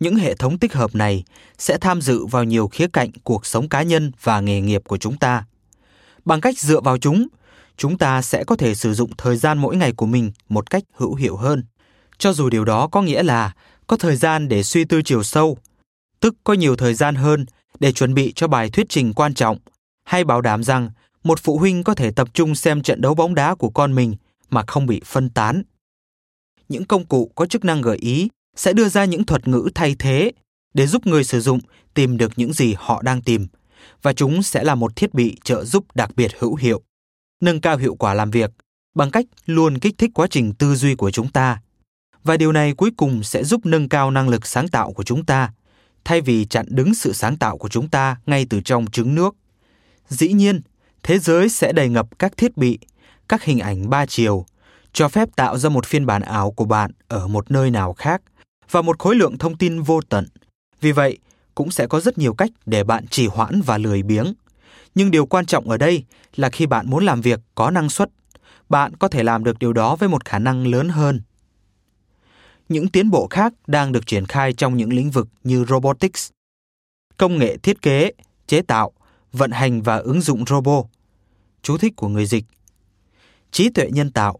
[0.00, 1.24] Những hệ thống tích hợp này
[1.58, 4.96] sẽ tham dự vào nhiều khía cạnh cuộc sống cá nhân và nghề nghiệp của
[4.96, 5.44] chúng ta.
[6.24, 7.26] Bằng cách dựa vào chúng,
[7.76, 10.82] chúng ta sẽ có thể sử dụng thời gian mỗi ngày của mình một cách
[10.92, 11.64] hữu hiệu hơn.
[12.18, 13.52] Cho dù điều đó có nghĩa là
[13.86, 15.58] có thời gian để suy tư chiều sâu,
[16.20, 17.46] tức có nhiều thời gian hơn
[17.80, 19.58] để chuẩn bị cho bài thuyết trình quan trọng,
[20.04, 20.90] hay bảo đảm rằng
[21.24, 24.14] một phụ huynh có thể tập trung xem trận đấu bóng đá của con mình
[24.50, 25.62] mà không bị phân tán.
[26.68, 29.96] Những công cụ có chức năng gợi ý sẽ đưa ra những thuật ngữ thay
[29.98, 30.32] thế
[30.74, 31.60] để giúp người sử dụng
[31.94, 33.46] tìm được những gì họ đang tìm
[34.02, 36.82] và chúng sẽ là một thiết bị trợ giúp đặc biệt hữu hiệu
[37.40, 38.50] nâng cao hiệu quả làm việc
[38.94, 41.60] bằng cách luôn kích thích quá trình tư duy của chúng ta.
[42.24, 45.24] Và điều này cuối cùng sẽ giúp nâng cao năng lực sáng tạo của chúng
[45.24, 45.52] ta
[46.04, 49.36] thay vì chặn đứng sự sáng tạo của chúng ta ngay từ trong trứng nước
[50.08, 50.60] dĩ nhiên
[51.02, 52.78] thế giới sẽ đầy ngập các thiết bị
[53.28, 54.46] các hình ảnh ba chiều
[54.92, 58.22] cho phép tạo ra một phiên bản ảo của bạn ở một nơi nào khác
[58.70, 60.26] và một khối lượng thông tin vô tận.
[60.80, 61.18] Vì vậy,
[61.54, 64.34] cũng sẽ có rất nhiều cách để bạn trì hoãn và lười biếng.
[64.94, 66.04] Nhưng điều quan trọng ở đây
[66.36, 68.10] là khi bạn muốn làm việc có năng suất,
[68.68, 71.20] bạn có thể làm được điều đó với một khả năng lớn hơn.
[72.70, 76.30] Những tiến bộ khác đang được triển khai trong những lĩnh vực như robotics,
[77.16, 78.12] công nghệ thiết kế,
[78.46, 78.92] chế tạo,
[79.32, 80.84] vận hành và ứng dụng robot.
[81.62, 82.44] Chú thích của người dịch.
[83.50, 84.38] Trí tuệ nhân tạo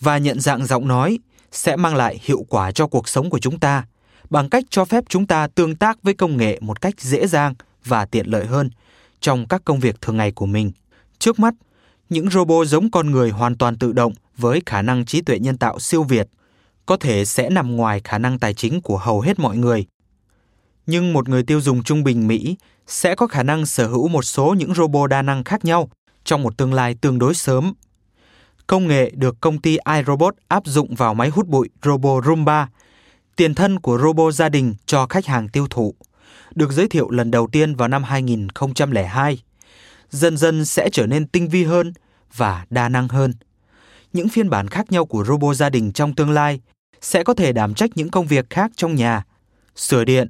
[0.00, 1.18] và nhận dạng giọng nói
[1.52, 3.86] sẽ mang lại hiệu quả cho cuộc sống của chúng ta
[4.30, 7.54] bằng cách cho phép chúng ta tương tác với công nghệ một cách dễ dàng
[7.84, 8.70] và tiện lợi hơn
[9.20, 10.72] trong các công việc thường ngày của mình.
[11.18, 11.54] Trước mắt,
[12.08, 15.58] những robot giống con người hoàn toàn tự động với khả năng trí tuệ nhân
[15.58, 16.28] tạo siêu việt
[16.86, 19.86] có thể sẽ nằm ngoài khả năng tài chính của hầu hết mọi người.
[20.86, 22.56] Nhưng một người tiêu dùng trung bình Mỹ
[22.86, 25.88] sẽ có khả năng sở hữu một số những robot đa năng khác nhau
[26.24, 27.72] trong một tương lai tương đối sớm
[28.66, 32.68] công nghệ được công ty iRobot áp dụng vào máy hút bụi Robo Roomba,
[33.36, 35.94] tiền thân của robot gia đình cho khách hàng tiêu thụ,
[36.54, 39.42] được giới thiệu lần đầu tiên vào năm 2002.
[40.10, 41.92] Dần dần sẽ trở nên tinh vi hơn
[42.36, 43.34] và đa năng hơn.
[44.12, 46.60] Những phiên bản khác nhau của robot gia đình trong tương lai
[47.00, 49.24] sẽ có thể đảm trách những công việc khác trong nhà,
[49.76, 50.28] sửa điện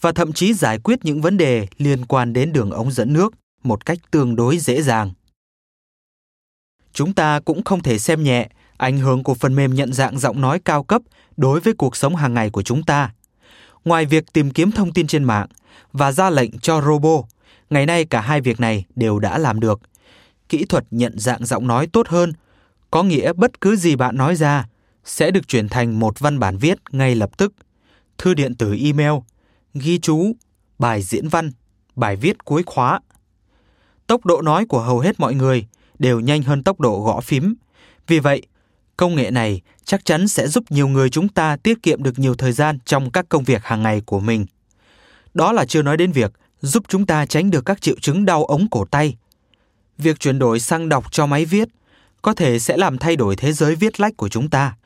[0.00, 3.34] và thậm chí giải quyết những vấn đề liên quan đến đường ống dẫn nước
[3.62, 5.12] một cách tương đối dễ dàng
[6.94, 10.40] chúng ta cũng không thể xem nhẹ ảnh hưởng của phần mềm nhận dạng giọng
[10.40, 11.02] nói cao cấp
[11.36, 13.10] đối với cuộc sống hàng ngày của chúng ta.
[13.84, 15.46] Ngoài việc tìm kiếm thông tin trên mạng
[15.92, 17.24] và ra lệnh cho robot,
[17.70, 19.80] ngày nay cả hai việc này đều đã làm được.
[20.48, 22.32] Kỹ thuật nhận dạng giọng nói tốt hơn
[22.94, 24.66] có nghĩa bất cứ gì bạn nói ra
[25.04, 27.54] sẽ được chuyển thành một văn bản viết ngay lập tức,
[28.18, 29.12] thư điện tử email,
[29.74, 30.32] ghi chú,
[30.78, 31.50] bài diễn văn,
[31.96, 33.00] bài viết cuối khóa.
[34.06, 35.66] Tốc độ nói của hầu hết mọi người
[35.98, 37.54] đều nhanh hơn tốc độ gõ phím.
[38.06, 38.42] Vì vậy,
[38.96, 42.34] công nghệ này chắc chắn sẽ giúp nhiều người chúng ta tiết kiệm được nhiều
[42.34, 44.46] thời gian trong các công việc hàng ngày của mình.
[45.34, 48.44] Đó là chưa nói đến việc giúp chúng ta tránh được các triệu chứng đau
[48.44, 49.16] ống cổ tay.
[49.98, 51.68] Việc chuyển đổi sang đọc cho máy viết
[52.24, 54.76] có thể sẽ làm thay đổi thế giới viết lách của chúng ta.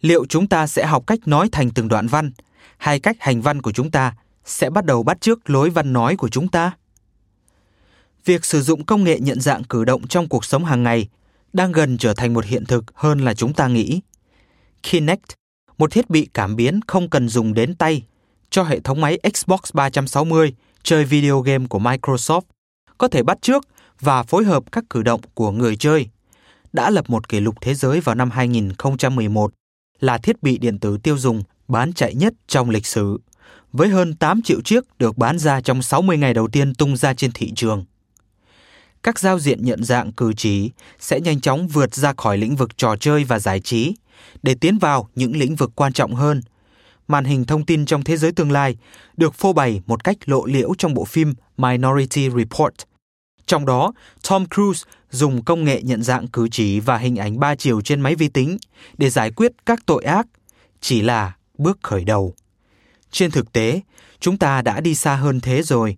[0.00, 2.30] Liệu chúng ta sẽ học cách nói thành từng đoạn văn
[2.78, 4.14] hay cách hành văn của chúng ta
[4.44, 6.72] sẽ bắt đầu bắt chước lối văn nói của chúng ta?
[8.24, 11.08] Việc sử dụng công nghệ nhận dạng cử động trong cuộc sống hàng ngày
[11.52, 14.00] đang gần trở thành một hiện thực hơn là chúng ta nghĩ.
[14.82, 15.34] Kinect,
[15.78, 18.02] một thiết bị cảm biến không cần dùng đến tay
[18.50, 22.42] cho hệ thống máy Xbox 360 chơi video game của Microsoft,
[22.98, 23.68] có thể bắt chước
[24.00, 26.08] và phối hợp các cử động của người chơi.
[26.72, 29.52] Đã lập một kỷ lục thế giới vào năm 2011
[30.00, 33.18] là thiết bị điện tử tiêu dùng bán chạy nhất trong lịch sử,
[33.72, 37.14] với hơn 8 triệu chiếc được bán ra trong 60 ngày đầu tiên tung ra
[37.14, 37.84] trên thị trường.
[39.02, 42.76] Các giao diện nhận dạng cử chỉ sẽ nhanh chóng vượt ra khỏi lĩnh vực
[42.76, 43.94] trò chơi và giải trí
[44.42, 46.40] để tiến vào những lĩnh vực quan trọng hơn.
[47.08, 48.76] Màn hình thông tin trong thế giới tương lai
[49.16, 52.74] được phô bày một cách lộ liễu trong bộ phim Minority Report.
[53.50, 53.92] Trong đó,
[54.28, 58.00] Tom Cruise dùng công nghệ nhận dạng cử chỉ và hình ảnh ba chiều trên
[58.00, 58.58] máy vi tính
[58.98, 60.26] để giải quyết các tội ác
[60.80, 62.34] chỉ là bước khởi đầu.
[63.10, 63.80] Trên thực tế,
[64.20, 65.96] chúng ta đã đi xa hơn thế rồi.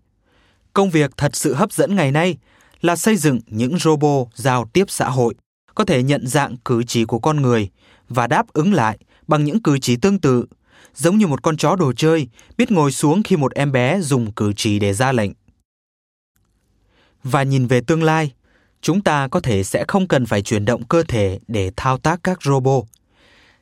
[0.72, 2.36] Công việc thật sự hấp dẫn ngày nay
[2.80, 5.34] là xây dựng những robot giao tiếp xã hội
[5.74, 7.70] có thể nhận dạng cử chỉ của con người
[8.08, 10.46] và đáp ứng lại bằng những cử chỉ tương tự,
[10.94, 14.32] giống như một con chó đồ chơi biết ngồi xuống khi một em bé dùng
[14.32, 15.32] cử chỉ để ra lệnh.
[17.24, 18.32] Và nhìn về tương lai,
[18.80, 22.20] chúng ta có thể sẽ không cần phải chuyển động cơ thể để thao tác
[22.22, 22.84] các robot.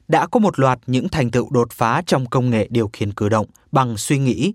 [0.09, 3.29] Đã có một loạt những thành tựu đột phá trong công nghệ điều khiển cử
[3.29, 4.53] động bằng suy nghĩ.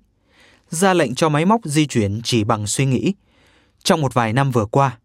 [0.69, 3.13] Ra lệnh cho máy móc di chuyển chỉ bằng suy nghĩ
[3.83, 4.97] trong một vài năm vừa qua.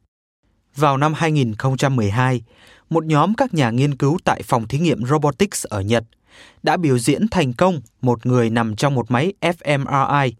[0.77, 2.43] Vào năm 2012,
[2.91, 6.05] một nhóm các nhà nghiên cứu tại phòng thí nghiệm robotics ở Nhật
[6.63, 10.33] đã biểu diễn thành công một người nằm trong một máy fMRI,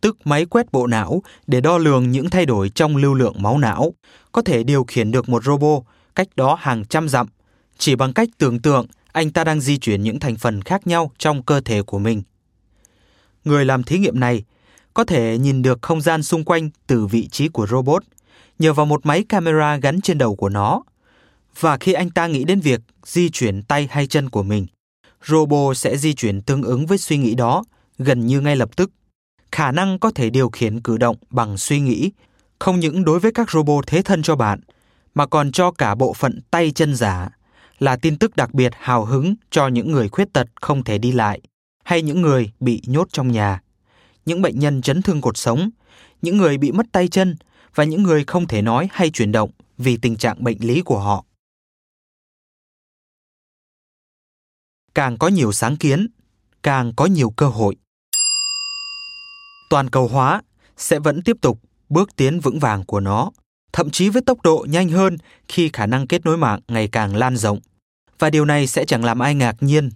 [0.00, 3.58] tức máy quét bộ não để đo lường những thay đổi trong lưu lượng máu
[3.58, 3.94] não,
[4.32, 5.82] có thể điều khiển được một robot
[6.14, 7.26] cách đó hàng trăm dặm,
[7.78, 11.10] chỉ bằng cách tưởng tượng anh ta đang di chuyển những thành phần khác nhau
[11.18, 12.22] trong cơ thể của mình.
[13.44, 14.44] Người làm thí nghiệm này
[14.94, 18.02] có thể nhìn được không gian xung quanh từ vị trí của robot
[18.58, 20.82] nhờ vào một máy camera gắn trên đầu của nó.
[21.60, 24.66] Và khi anh ta nghĩ đến việc di chuyển tay hay chân của mình,
[25.26, 27.64] robot sẽ di chuyển tương ứng với suy nghĩ đó
[27.98, 28.90] gần như ngay lập tức.
[29.52, 32.10] Khả năng có thể điều khiển cử động bằng suy nghĩ
[32.58, 34.60] không những đối với các robot thế thân cho bạn,
[35.14, 37.28] mà còn cho cả bộ phận tay chân giả
[37.78, 41.12] là tin tức đặc biệt hào hứng cho những người khuyết tật không thể đi
[41.12, 41.40] lại
[41.84, 43.60] hay những người bị nhốt trong nhà
[44.26, 45.70] những bệnh nhân chấn thương cột sống,
[46.22, 47.36] những người bị mất tay chân
[47.74, 50.98] và những người không thể nói hay chuyển động vì tình trạng bệnh lý của
[50.98, 51.24] họ.
[54.94, 56.06] Càng có nhiều sáng kiến,
[56.62, 57.76] càng có nhiều cơ hội.
[59.70, 60.42] Toàn cầu hóa
[60.76, 63.30] sẽ vẫn tiếp tục bước tiến vững vàng của nó,
[63.72, 65.16] thậm chí với tốc độ nhanh hơn
[65.48, 67.58] khi khả năng kết nối mạng ngày càng lan rộng.
[68.18, 69.90] Và điều này sẽ chẳng làm ai ngạc nhiên.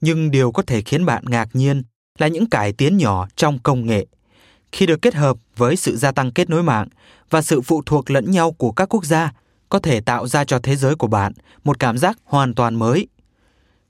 [0.00, 1.82] Nhưng điều có thể khiến bạn ngạc nhiên
[2.18, 4.06] là những cải tiến nhỏ trong công nghệ.
[4.72, 6.88] Khi được kết hợp với sự gia tăng kết nối mạng
[7.30, 9.32] và sự phụ thuộc lẫn nhau của các quốc gia,
[9.68, 11.32] có thể tạo ra cho thế giới của bạn
[11.64, 13.08] một cảm giác hoàn toàn mới.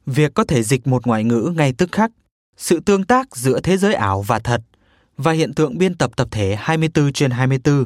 [0.06, 2.10] Việc có thể dịch một ngoại ngữ ngay tức khắc,
[2.56, 4.62] sự tương tác giữa thế giới ảo và thật
[5.16, 7.84] và hiện tượng biên tập tập thể 24 trên 24.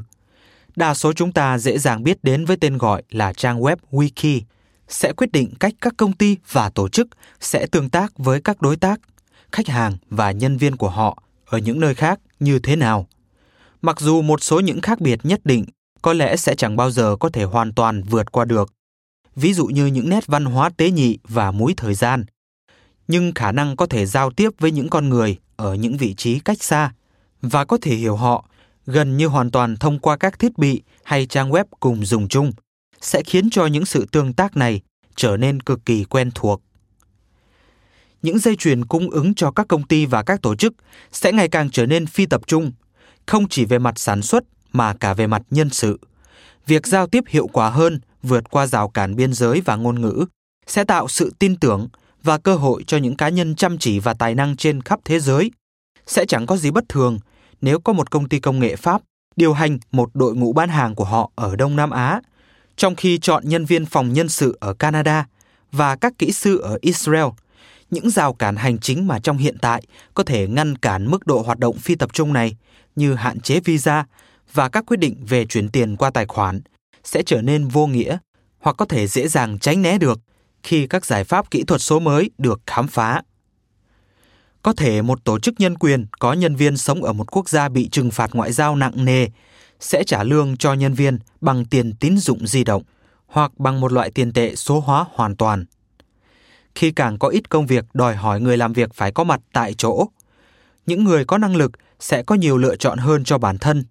[0.76, 4.40] Đa số chúng ta dễ dàng biết đến với tên gọi là trang web Wiki,
[4.88, 7.08] sẽ quyết định cách các công ty và tổ chức
[7.40, 9.00] sẽ tương tác với các đối tác
[9.52, 13.06] khách hàng và nhân viên của họ ở những nơi khác như thế nào.
[13.82, 15.64] Mặc dù một số những khác biệt nhất định
[16.02, 18.72] có lẽ sẽ chẳng bao giờ có thể hoàn toàn vượt qua được,
[19.36, 22.24] ví dụ như những nét văn hóa tế nhị và múi thời gian.
[23.08, 26.40] Nhưng khả năng có thể giao tiếp với những con người ở những vị trí
[26.40, 26.92] cách xa
[27.42, 28.44] và có thể hiểu họ
[28.86, 32.52] gần như hoàn toàn thông qua các thiết bị hay trang web cùng dùng chung
[33.00, 34.80] sẽ khiến cho những sự tương tác này
[35.16, 36.62] trở nên cực kỳ quen thuộc
[38.22, 40.74] những dây chuyền cung ứng cho các công ty và các tổ chức
[41.12, 42.72] sẽ ngày càng trở nên phi tập trung,
[43.26, 45.98] không chỉ về mặt sản xuất mà cả về mặt nhân sự.
[46.66, 50.24] Việc giao tiếp hiệu quả hơn vượt qua rào cản biên giới và ngôn ngữ
[50.66, 51.88] sẽ tạo sự tin tưởng
[52.22, 55.20] và cơ hội cho những cá nhân chăm chỉ và tài năng trên khắp thế
[55.20, 55.50] giới.
[56.08, 57.18] Sẽ chẳng có gì bất thường
[57.60, 59.02] nếu có một công ty công nghệ Pháp
[59.36, 62.20] điều hành một đội ngũ bán hàng của họ ở Đông Nam Á,
[62.76, 65.26] trong khi chọn nhân viên phòng nhân sự ở Canada
[65.72, 67.26] và các kỹ sư ở Israel–
[67.90, 69.82] những rào cản hành chính mà trong hiện tại
[70.14, 72.56] có thể ngăn cản mức độ hoạt động phi tập trung này
[72.96, 74.04] như hạn chế visa
[74.52, 76.60] và các quyết định về chuyển tiền qua tài khoản
[77.04, 78.18] sẽ trở nên vô nghĩa
[78.60, 80.20] hoặc có thể dễ dàng tránh né được
[80.62, 83.22] khi các giải pháp kỹ thuật số mới được khám phá.
[84.62, 87.68] Có thể một tổ chức nhân quyền có nhân viên sống ở một quốc gia
[87.68, 89.26] bị trừng phạt ngoại giao nặng nề
[89.80, 92.82] sẽ trả lương cho nhân viên bằng tiền tín dụng di động
[93.26, 95.64] hoặc bằng một loại tiền tệ số hóa hoàn toàn.
[96.74, 99.74] khi càng có ít công việc đòi hỏi người làm việc phải có mặt tại
[99.74, 100.06] chỗ.
[100.86, 103.84] Những người có năng lực sẽ có nhiều lựa chọn hơn cho bản thân.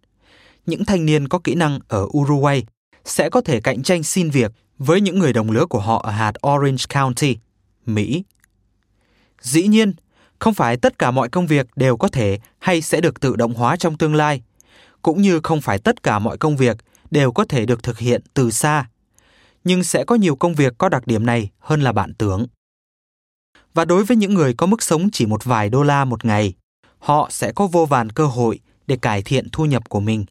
[0.65, 2.65] Những thanh niên có kỹ năng ở Uruguay
[3.05, 6.11] sẽ có thể cạnh tranh xin việc với những người đồng lứa của họ ở
[6.11, 7.38] hạt Orange County,
[7.86, 8.24] Mỹ.
[9.41, 9.93] Dĩ nhiên,
[10.39, 13.53] không phải tất cả mọi công việc đều có thể hay sẽ được tự động
[13.53, 14.41] hóa trong tương lai,
[15.01, 16.77] cũng như không phải tất cả mọi công việc
[17.11, 18.89] đều có thể được thực hiện từ xa.
[19.63, 22.47] Nhưng sẽ có nhiều công việc có đặc điểm này hơn là bạn tưởng.
[23.73, 26.53] Và đối với những người có mức sống chỉ một vài đô la một ngày,
[26.99, 30.25] họ sẽ có vô vàn cơ hội để cải thiện thu nhập của mình.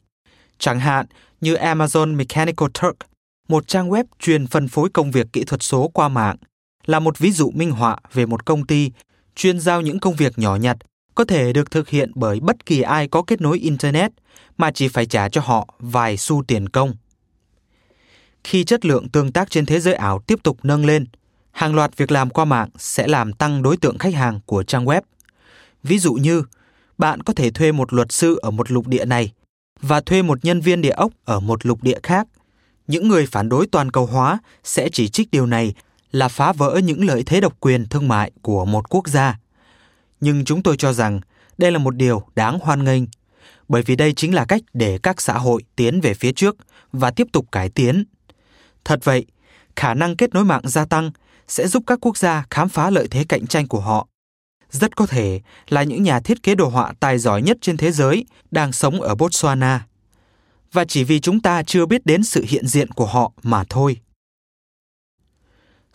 [0.59, 1.05] Chẳng hạn
[1.41, 2.97] như Amazon Mechanical Turk,
[3.47, 6.35] một trang web chuyên phân phối công việc kỹ thuật số qua mạng,
[6.85, 8.91] là một ví dụ minh họa về một công ty
[9.37, 10.77] chuyên giao những công việc nhỏ nhặt
[11.15, 14.11] có thể được thực hiện bởi bất kỳ ai có kết nối internet
[14.57, 16.95] mà chỉ phải trả cho họ vài xu tiền công.
[18.43, 21.05] Khi chất lượng tương tác trên thế giới ảo tiếp tục nâng lên,
[21.51, 24.85] hàng loạt việc làm qua mạng sẽ làm tăng đối tượng khách hàng của trang
[24.85, 25.01] web.
[25.83, 26.43] Ví dụ như,
[26.97, 29.31] bạn có thể thuê một luật sư ở một lục địa này
[29.81, 32.27] và thuê một nhân viên địa ốc ở một lục địa khác.
[32.87, 35.73] Những người phản đối toàn cầu hóa sẽ chỉ trích điều này
[36.11, 39.39] là phá vỡ những lợi thế độc quyền thương mại của một quốc gia.
[40.19, 41.21] Nhưng chúng tôi cho rằng
[41.57, 43.03] đây là một điều đáng hoan nghênh,
[43.67, 46.55] bởi vì đây chính là cách để các xã hội tiến về phía trước
[46.91, 48.03] và tiếp tục cải tiến.
[48.85, 49.25] Thật vậy,
[49.75, 51.11] khả năng kết nối mạng gia tăng
[51.47, 54.07] sẽ giúp các quốc gia khám phá lợi thế cạnh tranh của họ.
[54.69, 57.91] Rất có thể là những nhà thiết kế đồ họa tài giỏi nhất trên thế
[57.91, 59.79] giới đang sống ở Botswana.
[60.71, 63.97] Và chỉ vì chúng ta chưa biết đến sự hiện diện của họ mà thôi.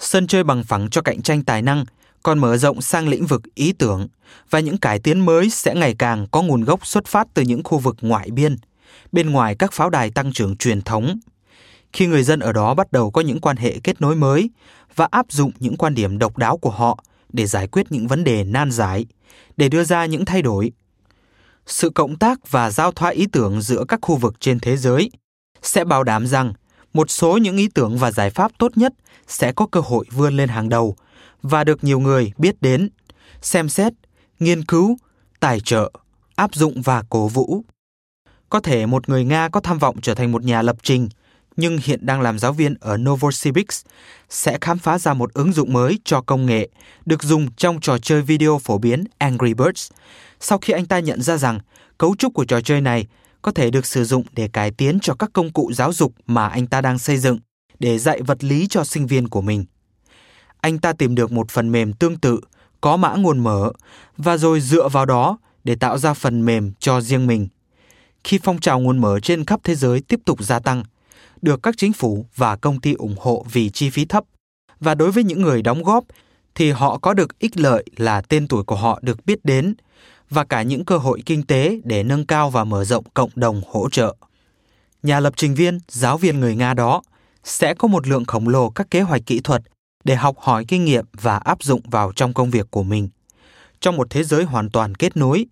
[0.04, 1.84] Sân chơi bằng phẳng cho cạnh tranh tài năng
[2.22, 4.08] còn mở rộng sang lĩnh vực ý tưởng
[4.50, 7.62] và những cải tiến mới sẽ ngày càng có nguồn gốc xuất phát từ những
[7.64, 8.56] khu vực ngoại biên,
[9.12, 11.18] bên ngoài các pháo đài tăng trưởng truyền thống.
[11.92, 14.50] Khi người dân ở đó bắt đầu có những quan hệ kết nối mới
[14.94, 18.24] và áp dụng những quan điểm độc đáo của họ để giải quyết những vấn
[18.24, 19.06] đề nan giải,
[19.56, 20.72] để đưa ra những thay đổi.
[21.66, 25.10] Sự cộng tác và giao thoa ý tưởng giữa các khu vực trên thế giới
[25.62, 26.52] sẽ bảo đảm rằng
[26.92, 28.92] một số những ý tưởng và giải pháp tốt nhất
[29.26, 30.96] sẽ có cơ hội vươn lên hàng đầu
[31.42, 32.88] và được nhiều người biết đến,
[33.42, 33.92] xem xét,
[34.38, 34.96] nghiên cứu,
[35.40, 35.90] tài trợ,
[36.34, 37.64] áp dụng và cổ vũ.
[38.48, 41.08] Có thể một người Nga có tham vọng trở thành một nhà lập trình,
[41.56, 43.86] nhưng hiện đang làm giáo viên ở Novosibirsk
[44.28, 46.68] sẽ khám phá ra một ứng dụng mới cho công nghệ
[47.06, 49.90] được dùng trong trò chơi video phổ biến Angry Birds.
[50.40, 51.60] Sau khi anh ta nhận ra rằng
[51.98, 53.06] cấu trúc của trò chơi này
[53.42, 56.48] có thể được sử dụng để cải tiến cho các công cụ giáo dục mà
[56.48, 57.38] anh ta đang xây dựng
[57.78, 59.64] để dạy vật lý cho sinh viên của mình.
[60.60, 62.40] Anh ta tìm được một phần mềm tương tự,
[62.80, 63.72] có mã nguồn mở
[64.16, 67.48] và rồi dựa vào đó để tạo ra phần mềm cho riêng mình.
[68.24, 70.82] Khi phong trào nguồn mở trên khắp thế giới tiếp tục gia tăng,
[71.42, 74.24] được các chính phủ và công ty ủng hộ vì chi phí thấp
[74.80, 76.04] và đối với những người đóng góp
[76.54, 79.74] thì họ có được ích lợi là tên tuổi của họ được biết đến
[80.32, 83.62] và cả những cơ hội kinh tế để nâng cao và mở rộng cộng đồng
[83.70, 84.14] hỗ trợ.
[85.02, 87.02] Nhà lập trình viên, giáo viên người Nga đó
[87.44, 89.62] sẽ có một lượng khổng lồ các kế hoạch kỹ thuật
[90.04, 93.08] để học hỏi kinh nghiệm và áp dụng vào trong công việc của mình.
[93.80, 95.46] Trong một thế giới hoàn toàn kết nối,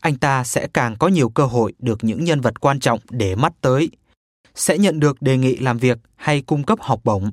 [0.00, 3.34] anh ta sẽ càng có nhiều cơ hội được những nhân vật quan trọng để
[3.34, 3.90] mắt tới,
[4.54, 7.30] sẽ nhận được đề nghị làm việc hay cung cấp học bổng,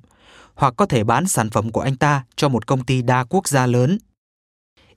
[0.56, 3.48] hoặc có thể bán sản phẩm của anh ta cho một công ty đa quốc
[3.48, 3.98] gia lớn.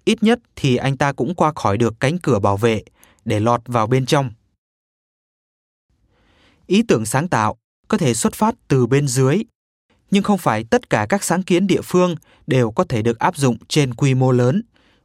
[0.06, 2.82] Ít nhất thì anh ta cũng qua khỏi được cánh cửa bảo vệ
[3.24, 4.30] để lọt vào bên trong.
[6.66, 7.56] Ý tưởng sáng tạo
[7.88, 9.42] có thể xuất phát từ bên dưới
[10.10, 12.14] nhưng không phải tất cả các sáng kiến địa phương
[12.46, 14.62] đều có thể được áp dụng trên quy mô lớn,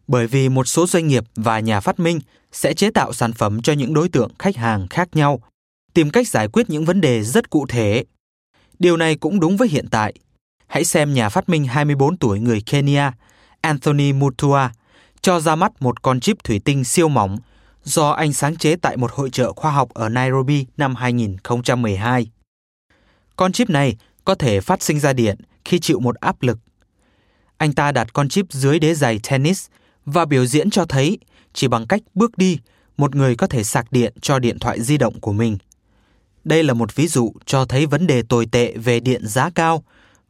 [0.08, 2.20] bởi vì một số doanh nghiệp và nhà phát minh
[2.52, 5.44] sẽ chế tạo sản phẩm cho những đối tượng khách hàng khác nhau,
[5.94, 8.06] tìm cách giải quyết những vấn đề rất cụ thể.
[8.80, 10.14] Điều này cũng đúng với hiện tại.
[10.68, 13.12] Hãy xem nhà phát minh 24 tuổi người Kenya,
[13.62, 14.70] Anthony Mutua,
[15.22, 17.38] cho ra mắt một con chip thủy tinh siêu mỏng
[17.84, 22.28] do anh sáng chế tại một hội trợ khoa học ở Nairobi năm 2012.
[23.36, 23.96] Con chip này
[24.26, 26.60] có thể phát sinh ra điện khi chịu một áp lực.
[27.58, 29.68] Anh ta đặt con chip dưới đế giày tennis
[30.06, 31.18] và biểu diễn cho thấy
[31.54, 32.60] chỉ bằng cách bước đi,
[32.98, 35.58] một người có thể sạc điện cho điện thoại di động của mình.
[36.44, 39.84] Đây là một ví dụ cho thấy vấn đề tồi tệ về điện giá cao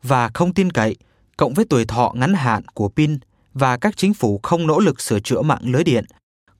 [0.04, 0.96] và không tin cậy,
[1.38, 3.20] cộng với tuổi thọ ngắn hạn của pin
[3.54, 6.06] và các chính phủ không nỗ lực sửa chữa mạng lưới điện,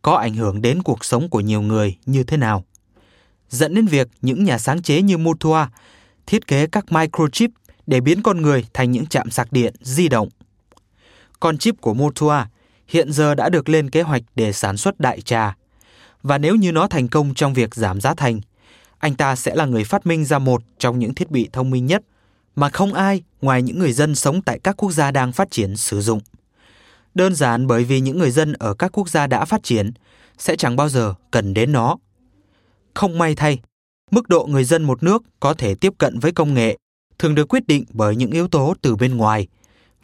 [0.02, 2.66] có ảnh hưởng đến cuộc sống của nhiều người như thế nào.
[3.50, 5.68] Dẫn đến việc những nhà sáng chế như Mutua
[6.26, 7.52] thiết kế các microchip
[7.88, 10.30] để biến con người thành những trạm sạc điện di động.
[11.40, 12.46] Con chip của Mutua
[12.88, 15.56] hiện giờ đã được lên kế hoạch để sản xuất đại trà.
[16.24, 18.40] Và nếu như nó thành công trong việc giảm giá thành,
[18.98, 21.86] anh ta sẽ là người phát minh ra một trong những thiết bị thông minh
[21.86, 22.04] nhất
[22.56, 25.76] mà không ai ngoài những người dân sống tại các quốc gia đang phát triển
[25.78, 26.20] sử dụng.
[27.14, 29.92] Đơn giản bởi vì những người dân ở các quốc gia đã phát triển
[30.38, 31.98] sẽ chẳng bao giờ cần đến nó.
[32.94, 33.60] Không may thay,
[34.12, 36.78] mức độ người dân một nước có thể tiếp cận với công nghệ
[37.20, 39.48] thường được quyết định bởi những yếu tố từ bên ngoài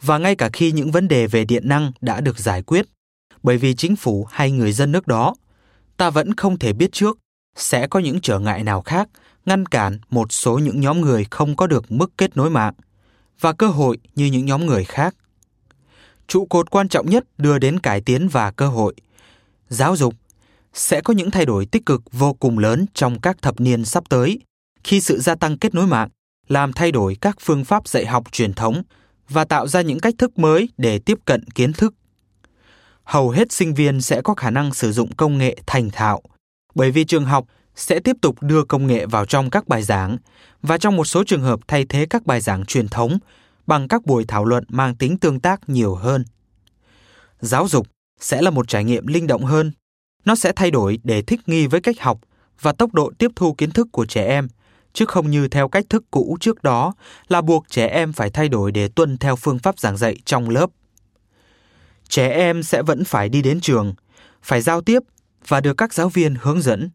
[0.02, 2.86] và ngay cả khi những vấn đề về điện năng đã được giải quyết
[3.42, 5.34] bởi vì chính phủ hay người dân nước đó
[5.96, 7.18] ta vẫn không thể biết trước
[7.56, 9.08] sẽ có những trở ngại nào khác
[9.46, 12.74] ngăn cản một số những nhóm người không có được mức kết nối mạng
[13.40, 15.14] và cơ hội như những nhóm người khác
[16.28, 18.94] trụ cột quan trọng nhất đưa đến cải tiến và cơ hội.
[19.68, 20.14] Giáo dục
[20.74, 24.04] sẽ có những thay đổi tích cực vô cùng lớn trong các thập niên sắp
[24.08, 24.40] tới
[24.84, 26.08] khi sự gia tăng kết nối mạng,
[26.48, 28.82] làm thay đổi các phương pháp dạy học truyền thống
[29.28, 31.94] và tạo ra những cách thức mới để tiếp cận kiến thức.
[33.04, 36.22] Hầu hết sinh viên sẽ có khả năng sử dụng công nghệ thành thạo,
[36.74, 40.16] bởi vì trường học sẽ tiếp tục đưa công nghệ vào trong các bài giảng
[40.62, 43.18] và trong một số trường hợp thay thế các bài giảng truyền thống
[43.68, 46.24] bằng các buổi thảo luận mang tính tương tác nhiều hơn.
[47.40, 47.86] Giáo dục
[48.20, 49.72] sẽ là một trải nghiệm linh động hơn.
[50.24, 52.20] Nó sẽ thay đổi để thích nghi với cách học
[52.60, 54.48] và tốc độ tiếp thu kiến thức của trẻ em,
[54.92, 56.94] chứ không như theo cách thức cũ trước đó
[57.28, 60.50] là buộc trẻ em phải thay đổi để tuân theo phương pháp giảng dạy trong
[60.50, 60.70] lớp.
[62.08, 63.94] Trẻ em sẽ vẫn phải đi đến trường,
[64.42, 65.02] phải giao tiếp
[65.48, 66.90] và được các giáo viên hướng dẫn.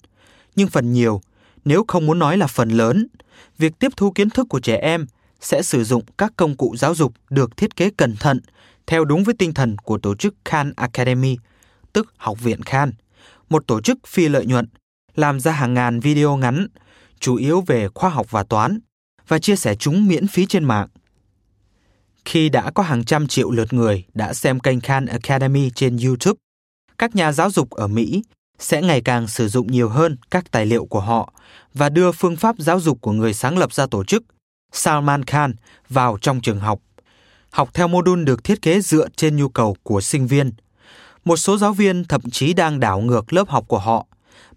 [0.56, 1.22] Nhưng phần nhiều,
[1.66, 3.08] nếu không muốn nói là phần lớn,
[3.58, 5.06] việc tiếp thu kiến thức của trẻ em
[5.44, 8.39] sẽ sử dụng các công cụ giáo dục được thiết kế cẩn thận
[8.88, 11.38] theo đúng với tinh thần của tổ chức Khan Academy,
[11.94, 12.91] tức Học viện Khan,
[13.50, 14.68] một tổ chức phi lợi nhuận,
[15.16, 16.68] làm ra hàng ngàn video ngắn,
[17.20, 18.80] chủ yếu về khoa học và toán,
[19.28, 20.88] và chia sẻ chúng miễn phí trên mạng.
[22.26, 26.38] Khi đã có hàng trăm triệu lượt người đã xem kênh Khan Academy trên YouTube,
[26.98, 28.24] các nhà giáo dục ở Mỹ
[28.60, 31.34] sẽ ngày càng sử dụng nhiều hơn các tài liệu của họ
[31.74, 34.24] và đưa phương pháp giáo dục của người sáng lập ra tổ chức
[34.74, 35.56] Salman Khan
[35.90, 36.80] vào trong trường học.
[37.50, 40.52] Học theo mô đun được thiết kế dựa trên nhu cầu của sinh viên.
[41.26, 44.06] Một số giáo viên thậm chí đang đảo ngược lớp học của họ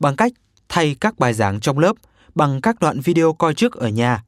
[0.01, 0.33] bằng cách
[0.69, 1.93] thay các bài giảng trong lớp
[2.35, 4.23] bằng các đoạn video coi trước ở nhà,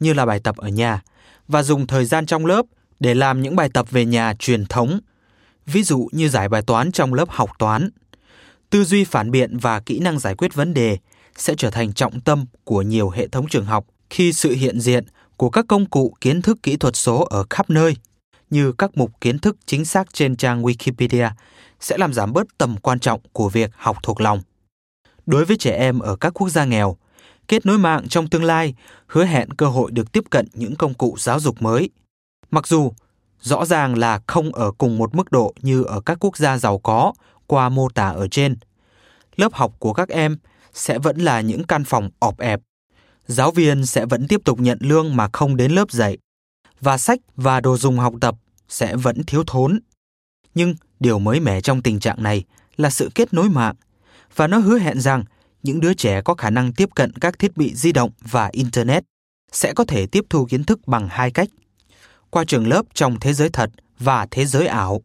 [0.00, 1.02] như là bài tập ở nhà,
[1.48, 2.66] và dùng thời gian trong lớp
[3.00, 5.00] để làm những bài tập về nhà truyền thống,
[5.66, 7.90] ví dụ như giải bài toán trong lớp học toán.
[8.70, 10.98] Tư duy phản biện và kỹ năng giải quyết vấn đề
[11.36, 15.04] sẽ trở thành trọng tâm của nhiều hệ thống trường học khi sự hiện diện
[15.36, 17.96] của các công cụ kiến thức kỹ thuật số ở khắp nơi,
[18.50, 21.30] như các mục kiến thức chính xác trên trang Wikipedia,
[21.80, 24.42] sẽ làm giảm bớt tầm quan trọng của việc học thuộc lòng.
[25.26, 26.96] Đối với trẻ em ở các quốc gia nghèo,
[27.48, 28.74] kết nối mạng trong tương lai
[29.06, 31.90] hứa hẹn cơ hội được tiếp cận những công cụ giáo dục mới.
[32.50, 32.92] Mặc dù
[33.40, 36.78] rõ ràng là không ở cùng một mức độ như ở các quốc gia giàu
[36.78, 37.12] có
[37.46, 38.56] qua mô tả ở trên.
[39.36, 40.38] Lớp học của các em
[40.72, 42.60] sẽ vẫn là những căn phòng ọp ẹp
[43.26, 46.18] giáo viên sẽ vẫn tiếp tục nhận lương mà không đến lớp dạy,
[46.80, 48.34] và sách và đồ dùng học tập
[48.68, 49.80] sẽ vẫn thiếu thốn.
[50.54, 52.44] Nhưng điều mới mẻ trong tình trạng này
[52.76, 53.74] là sự kết nối mạng,
[54.36, 55.24] và nó hứa hẹn rằng
[55.62, 59.04] những đứa trẻ có khả năng tiếp cận các thiết bị di động và internet
[59.52, 61.48] sẽ có thể tiếp thu kiến thức bằng hai cách
[62.30, 65.00] qua trường lớp trong thế giới thật và thế giới ảo,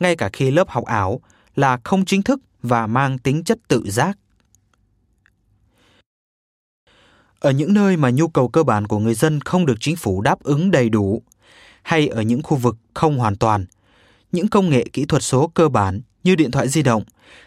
[0.00, 1.20] ngay cả khi lớp học ảo
[1.56, 4.18] là không chính thức và mang tính chất tự giác
[7.44, 10.20] ở những nơi mà nhu cầu cơ bản của người dân không được chính phủ
[10.20, 11.22] đáp ứng đầy đủ,
[11.82, 13.66] hay ở những khu vực không hoàn toàn,
[14.32, 17.02] những công nghệ kỹ thuật số cơ bản như điện thoại di động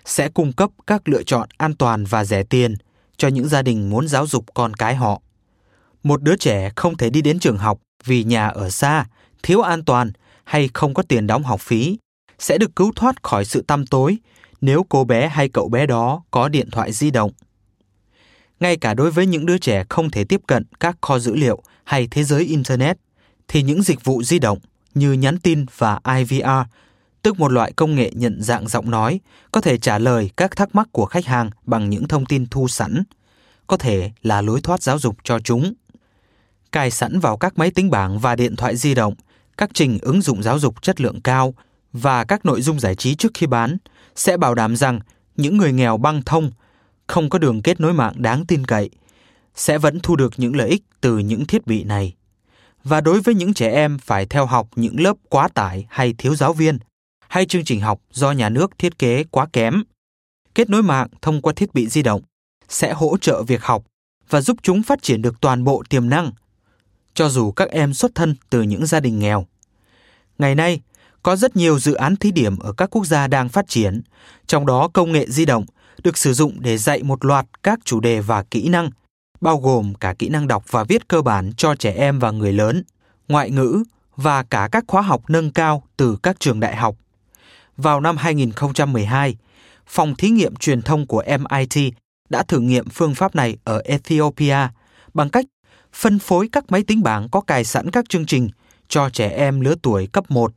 [0.05, 2.75] sẽ cung cấp các lựa chọn an toàn và rẻ tiền
[3.17, 5.21] cho những gia đình muốn giáo dục con cái họ.
[6.03, 9.05] Một đứa trẻ không thể đi đến trường học vì nhà ở xa,
[9.43, 10.11] thiếu an toàn
[10.43, 11.97] hay không có tiền đóng học phí
[12.39, 14.17] sẽ được cứu thoát khỏi sự tăm tối
[14.61, 17.31] nếu cô bé hay cậu bé đó có điện thoại di động
[18.59, 21.61] ngay cả đối với những đứa trẻ không thể tiếp cận các kho dữ liệu
[21.83, 22.97] hay thế giới Internet,
[23.47, 24.59] thì những dịch vụ di động
[24.93, 26.47] như nhắn tin và IVR,
[27.21, 29.19] tức một loại công nghệ nhận dạng giọng nói,
[29.51, 32.67] có thể trả lời các thắc mắc của khách hàng bằng những thông tin thu
[32.67, 33.03] sẵn,
[33.67, 35.73] có thể là lối thoát giáo dục cho chúng.
[36.71, 39.13] Cài sẵn vào các máy tính bảng và điện thoại di động,
[39.57, 41.53] các trình ứng dụng giáo dục chất lượng cao
[41.93, 43.77] và các nội dung giải trí trước khi bán
[44.15, 44.99] sẽ bảo đảm rằng
[45.35, 46.51] những người nghèo băng thông
[47.07, 48.89] không có đường kết nối mạng đáng tin cậy
[49.55, 52.15] sẽ vẫn thu được những lợi ích từ những thiết bị này.
[52.83, 56.35] Và đối với những trẻ em phải theo học những lớp quá tải hay thiếu
[56.35, 56.77] giáo viên,
[57.27, 59.83] hay chương trình học do nhà nước thiết kế quá kém,
[60.55, 62.21] kết nối mạng thông qua thiết bị di động
[62.69, 63.83] sẽ hỗ trợ việc học
[64.29, 66.31] và giúp chúng phát triển được toàn bộ tiềm năng,
[67.13, 69.45] cho dù các em xuất thân từ những gia đình nghèo.
[70.37, 70.81] Ngày nay,
[71.23, 74.01] có rất nhiều dự án thí điểm ở các quốc gia đang phát triển,
[74.47, 75.65] trong đó công nghệ di động
[76.03, 78.89] được sử dụng để dạy một loạt các chủ đề và kỹ năng,
[79.41, 82.53] bao gồm cả kỹ năng đọc và viết cơ bản cho trẻ em và người
[82.53, 82.83] lớn,
[83.27, 83.83] ngoại ngữ
[84.15, 86.95] và cả các khóa học nâng cao từ các trường đại học.
[87.77, 89.37] vào năm 2012,
[89.87, 91.93] phòng thí nghiệm truyền thông của MIT
[92.29, 94.57] đã thử nghiệm phương pháp này ở Ethiopia
[95.13, 95.45] bằng cách
[95.93, 98.49] phân phối các máy tính bảng có cài sẵn các chương trình
[98.87, 100.53] cho trẻ em lứa tuổi cấp 1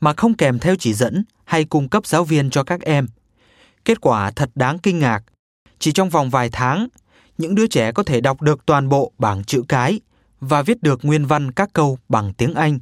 [0.00, 3.06] mà không kèm theo chỉ dẫn hay cung cấp giáo viên cho các em.
[3.84, 5.22] Kết quả thật đáng kinh ngạc.
[5.78, 6.88] Chỉ trong vòng vài tháng,
[7.38, 10.00] những đứa trẻ có thể đọc được toàn bộ bảng chữ cái
[10.40, 12.78] và viết được nguyên văn các câu bằng tiếng Anh.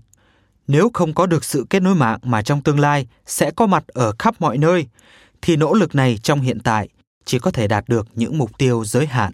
[0.69, 3.89] Nếu không có được sự kết nối mạng mà trong tương lai sẽ có mặt
[3.89, 4.87] ở khắp mọi nơi,
[5.43, 6.89] thì nỗ lực này trong hiện tại
[7.25, 9.33] chỉ có thể đạt được những mục tiêu giới hạn.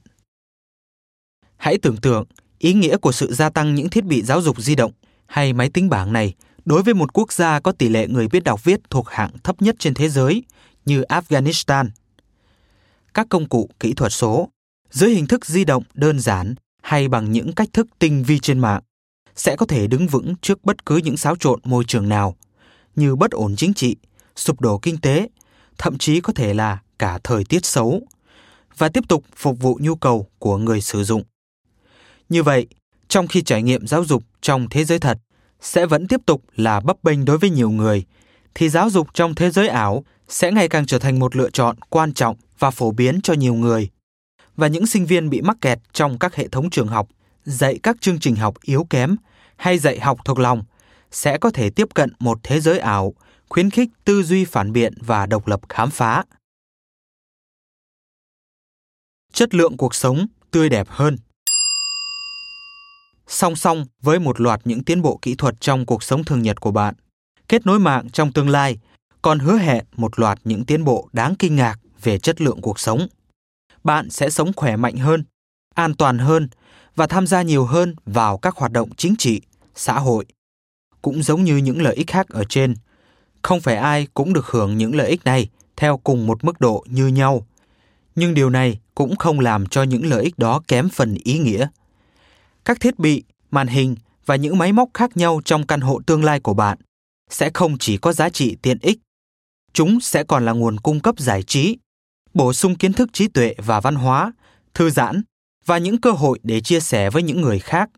[1.56, 2.24] Hãy tưởng tượng
[2.58, 4.92] ý nghĩa của sự gia tăng những thiết bị giáo dục di động
[5.26, 6.34] hay máy tính bảng này
[6.64, 9.62] đối với một quốc gia có tỷ lệ người biết đọc viết thuộc hạng thấp
[9.62, 10.42] nhất trên thế giới
[10.85, 11.89] như Afghanistan.
[13.14, 14.49] Các công cụ kỹ thuật số
[14.91, 18.59] dưới hình thức di động đơn giản hay bằng những cách thức tinh vi trên
[18.59, 18.82] mạng
[19.37, 22.37] sẽ có thể đứng vững trước bất cứ những xáo trộn môi trường nào
[22.97, 23.97] như bất ổn chính trị,
[24.37, 25.28] sụp đổ kinh tế,
[25.78, 28.03] thậm chí có thể là cả thời tiết xấu
[28.76, 31.22] và tiếp tục phục vụ nhu cầu của người sử dụng.
[32.28, 32.66] Như vậy,
[33.09, 35.18] trong khi trải nghiệm giáo dục trong thế giới thật
[35.61, 38.05] sẽ vẫn tiếp tục là bấp bênh đối với nhiều người,
[38.55, 41.76] thì giáo dục trong thế giới ảo sẽ ngày càng trở thành một lựa chọn
[41.88, 43.90] quan trọng và phổ biến cho nhiều người.
[44.56, 47.08] Và những sinh viên bị mắc kẹt trong các hệ thống trường học,
[47.44, 49.16] dạy các chương trình học yếu kém
[49.56, 50.64] hay dạy học thuộc lòng
[51.10, 53.14] sẽ có thể tiếp cận một thế giới ảo,
[53.48, 56.24] khuyến khích tư duy phản biện và độc lập khám phá.
[59.32, 61.16] Chất lượng cuộc sống tươi đẹp hơn
[63.26, 66.60] song song với một loạt những tiến bộ kỹ thuật trong cuộc sống thường nhật
[66.60, 66.94] của bạn.
[67.48, 68.78] Kết nối mạng trong tương lai
[69.24, 72.78] còn hứa hẹn một loạt những tiến bộ đáng kinh ngạc về chất lượng cuộc
[72.78, 73.06] sống.
[73.84, 75.24] Bạn sẽ sống khỏe mạnh hơn,
[75.74, 76.48] an toàn hơn
[76.96, 79.40] và tham gia nhiều hơn vào các hoạt động chính trị,
[79.74, 80.24] xã hội.
[81.02, 82.74] Cũng giống như những lợi ích khác ở trên,
[83.42, 86.84] không phải ai cũng được hưởng những lợi ích này theo cùng một mức độ
[86.88, 87.46] như nhau.
[88.14, 91.66] Nhưng điều này cũng không làm cho những lợi ích đó kém phần ý nghĩa
[92.64, 93.96] các thiết bị, màn hình
[94.26, 96.78] và những máy móc khác nhau trong căn hộ tương lai của bạn
[97.30, 98.98] sẽ không chỉ có giá trị tiện ích,
[99.74, 101.78] chúng sẽ còn là nguồn cung cấp giải trí,
[102.34, 104.32] bổ sung kiến thức trí tuệ và văn hóa,
[104.74, 105.22] thư giãn
[105.66, 107.90] và những cơ hội để chia sẻ với những người khác.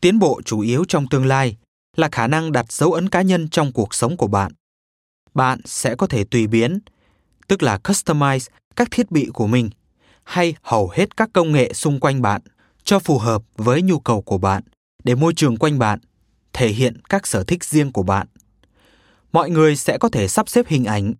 [0.00, 1.56] Tiến bộ chủ yếu trong tương lai
[1.96, 4.52] là khả năng đặt dấu ấn cá nhân trong cuộc sống của bạn.
[5.34, 6.78] Bạn sẽ có thể tùy biến,
[7.48, 9.70] tức là customize các thiết bị của mình
[10.24, 12.42] hay hầu hết các công nghệ xung quanh bạn
[12.84, 14.62] cho phù hợp với nhu cầu của bạn
[15.04, 15.98] để môi trường quanh bạn
[16.52, 18.26] thể hiện các sở thích riêng của bạn
[19.32, 21.14] mọi người sẽ có thể sắp xếp hình ảnh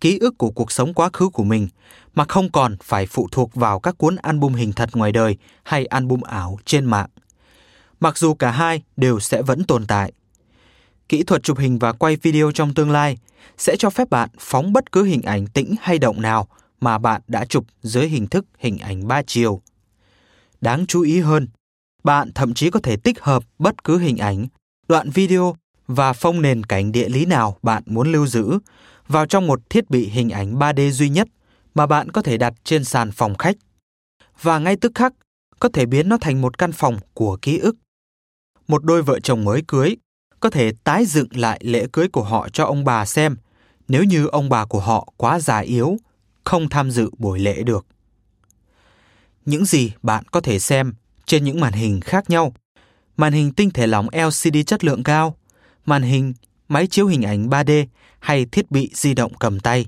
[0.00, 1.68] ký ức của cuộc sống quá khứ của mình
[2.14, 5.86] mà không còn phải phụ thuộc vào các cuốn album hình thật ngoài đời hay
[5.86, 7.08] album ảo trên mạng.
[8.00, 10.12] Mặc dù cả hai đều sẽ vẫn tồn tại.
[11.08, 13.18] Kỹ thuật chụp hình và quay video trong tương lai
[13.58, 16.48] sẽ cho phép bạn phóng bất cứ hình ảnh tĩnh hay động nào
[16.80, 19.62] mà bạn đã chụp dưới hình thức hình ảnh ba chiều.
[20.60, 21.48] Đáng chú ý hơn,
[22.04, 24.46] bạn thậm chí có thể tích hợp bất cứ hình ảnh,
[24.88, 25.56] đoạn video
[25.88, 28.58] và phong nền cảnh địa lý nào bạn muốn lưu giữ
[29.08, 31.28] vào trong một thiết bị hình ảnh 3D duy nhất
[31.74, 33.56] mà bạn có thể đặt trên sàn phòng khách.
[34.42, 35.12] Và ngay tức khắc,
[35.60, 37.76] có thể biến nó thành một căn phòng của ký ức.
[38.68, 39.96] Một đôi vợ chồng mới cưới
[40.40, 43.36] có thể tái dựng lại lễ cưới của họ cho ông bà xem
[43.88, 45.96] nếu như ông bà của họ quá già yếu,
[46.44, 47.86] không tham dự buổi lễ được
[49.48, 50.92] những gì bạn có thể xem
[51.26, 52.52] trên những màn hình khác nhau.
[53.16, 55.36] Màn hình tinh thể lỏng LCD chất lượng cao,
[55.88, 56.34] màn hình,
[56.68, 57.86] máy chiếu hình ảnh 3D
[58.20, 59.86] hay thiết bị di động cầm tay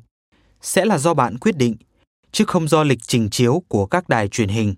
[0.63, 1.77] sẽ là do bạn quyết định,
[2.33, 4.75] chứ không do lịch trình chiếu của các đài truyền hình.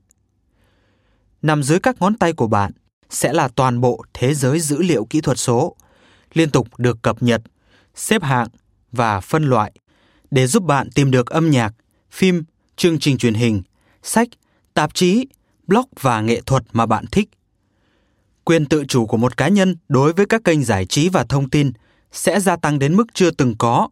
[1.42, 2.72] Nằm dưới các ngón tay của bạn
[3.10, 5.76] sẽ là toàn bộ thế giới dữ liệu kỹ thuật số,
[6.34, 7.42] liên tục được cập nhật,
[7.94, 8.48] xếp hạng
[8.92, 9.72] và phân loại
[10.30, 11.74] để giúp bạn tìm được âm nhạc,
[12.10, 12.44] phim,
[12.76, 13.62] chương trình truyền hình,
[14.02, 14.28] sách
[14.74, 15.26] tạp chí,
[15.66, 17.28] blog và nghệ thuật mà bạn thích.
[18.44, 21.50] Quyền tự chủ của một cá nhân đối với các kênh giải trí và thông
[21.50, 21.72] tin
[22.12, 23.88] sẽ gia tăng đến mức chưa từng có.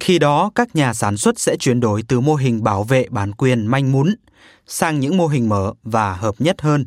[0.00, 3.32] Khi đó, các nhà sản xuất sẽ chuyển đổi từ mô hình bảo vệ bản
[3.32, 4.14] quyền manh mún
[4.66, 6.84] sang những mô hình mở và hợp nhất hơn.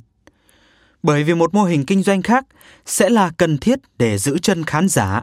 [1.04, 2.46] Bởi vì một mô hình kinh doanh khác
[2.86, 5.22] sẽ là cần thiết để giữ chân khán giả.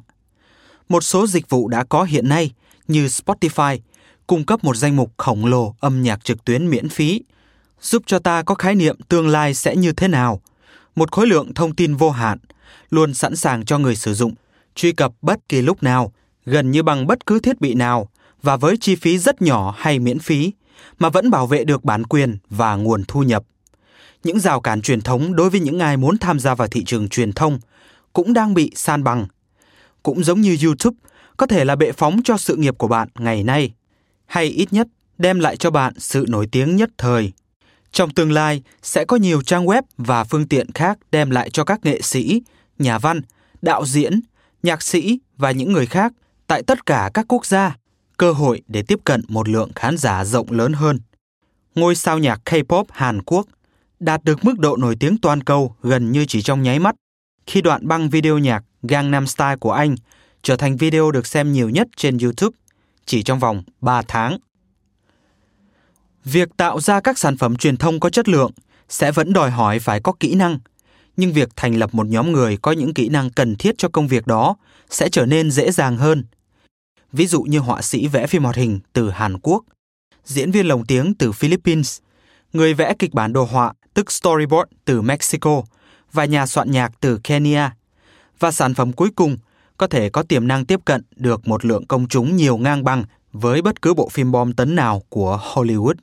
[0.89, 2.53] Một số dịch vụ đã có hiện nay
[2.89, 3.79] như Spotify
[4.27, 7.23] cung cấp một danh mục khổng lồ âm nhạc trực tuyến miễn phí
[7.81, 10.41] giúp cho ta có khái niệm tương lai sẽ như thế nào,
[10.95, 12.39] một khối lượng thông tin vô hạn,
[12.91, 14.35] luôn sẵn sàng cho người sử dụng
[14.75, 16.13] truy cập bất kỳ lúc nào,
[16.47, 18.09] gần như bằng bất cứ thiết bị nào
[18.43, 20.53] và với chi phí rất nhỏ hay miễn phí
[20.99, 23.43] mà vẫn bảo vệ được bản quyền và nguồn thu nhập.
[24.25, 27.09] Những rào cản truyền thống đối với những ai muốn tham gia vào thị trường
[27.09, 27.59] truyền thông
[28.13, 29.27] cũng đang bị san bằng.
[30.03, 30.97] Cũng giống như YouTube
[31.37, 33.73] có thể là bệ phóng cho sự nghiệp của bạn ngày nay,
[34.27, 34.89] hay ít nhất
[35.19, 37.33] đem lại cho bạn sự nổi tiếng nhất thời.
[37.93, 41.65] Trong tương lai sẽ có nhiều trang web và phương tiện khác đem lại cho
[41.65, 42.43] các nghệ sĩ,
[42.79, 43.21] nhà văn,
[43.63, 44.21] đạo diễn,
[44.63, 46.13] nhạc sĩ và những người khác
[46.47, 47.77] tại tất cả các quốc gia
[48.17, 50.99] cơ hội để tiếp cận một lượng khán giả rộng lớn hơn.
[51.75, 53.47] Ngôi sao nhạc K-pop Hàn Quốc
[54.01, 56.95] đạt được mức độ nổi tiếng toàn cầu gần như chỉ trong nháy mắt
[57.47, 59.95] khi đoạn băng video nhạc Gangnam Style của anh
[60.43, 62.57] trở thành video được xem nhiều nhất trên YouTube
[63.07, 64.39] chỉ trong vòng 3 tháng.
[66.25, 68.51] Việc tạo ra các sản phẩm truyền thông có chất lượng
[68.89, 70.59] sẽ vẫn đòi hỏi phải có kỹ năng,
[71.17, 74.09] nhưng việc thành lập một nhóm người có những kỹ năng cần thiết cho công
[74.09, 74.57] việc đó
[74.91, 76.25] sẽ trở nên dễ dàng hơn.
[77.13, 79.65] Ví dụ như họa sĩ vẽ phim hoạt hình từ Hàn Quốc,
[80.25, 81.99] diễn viên lồng tiếng từ Philippines,
[82.53, 85.63] người vẽ kịch bản đồ họa tức storyboard từ Mexico
[86.13, 87.75] và nhà soạn nhạc từ Kenya.
[88.39, 89.37] Và sản phẩm cuối cùng
[89.77, 93.05] có thể có tiềm năng tiếp cận được một lượng công chúng nhiều ngang bằng
[93.33, 95.95] với bất cứ bộ phim bom tấn nào của Hollywood.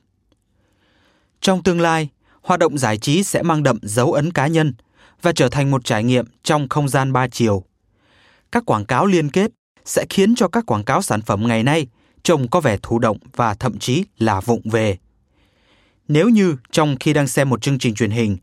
[1.40, 2.08] Trong tương lai,
[2.42, 4.74] hoạt động giải trí sẽ mang đậm dấu ấn cá nhân
[5.22, 7.64] và trở thành một trải nghiệm trong không gian ba chiều.
[8.52, 9.50] Các quảng cáo liên kết
[9.84, 11.86] sẽ khiến cho các quảng cáo sản phẩm ngày nay
[12.22, 14.98] trông có vẻ thụ động và thậm chí là vụng về.
[16.08, 18.36] Nếu như trong khi đang xem một chương trình truyền hình,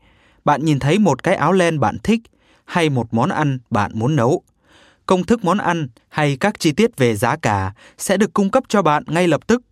[0.44, 2.20] bạn nhìn thấy một cái áo len bạn thích
[2.64, 4.42] hay một món ăn bạn muốn nấu,
[5.06, 8.64] công thức món ăn hay các chi tiết về giá cả sẽ được cung cấp
[8.68, 9.62] cho bạn ngay lập tức,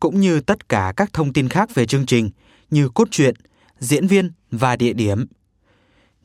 [0.00, 2.30] cũng như tất cả các thông tin khác về chương trình
[2.70, 3.34] như cốt truyện,
[3.78, 5.26] diễn viên và địa điểm.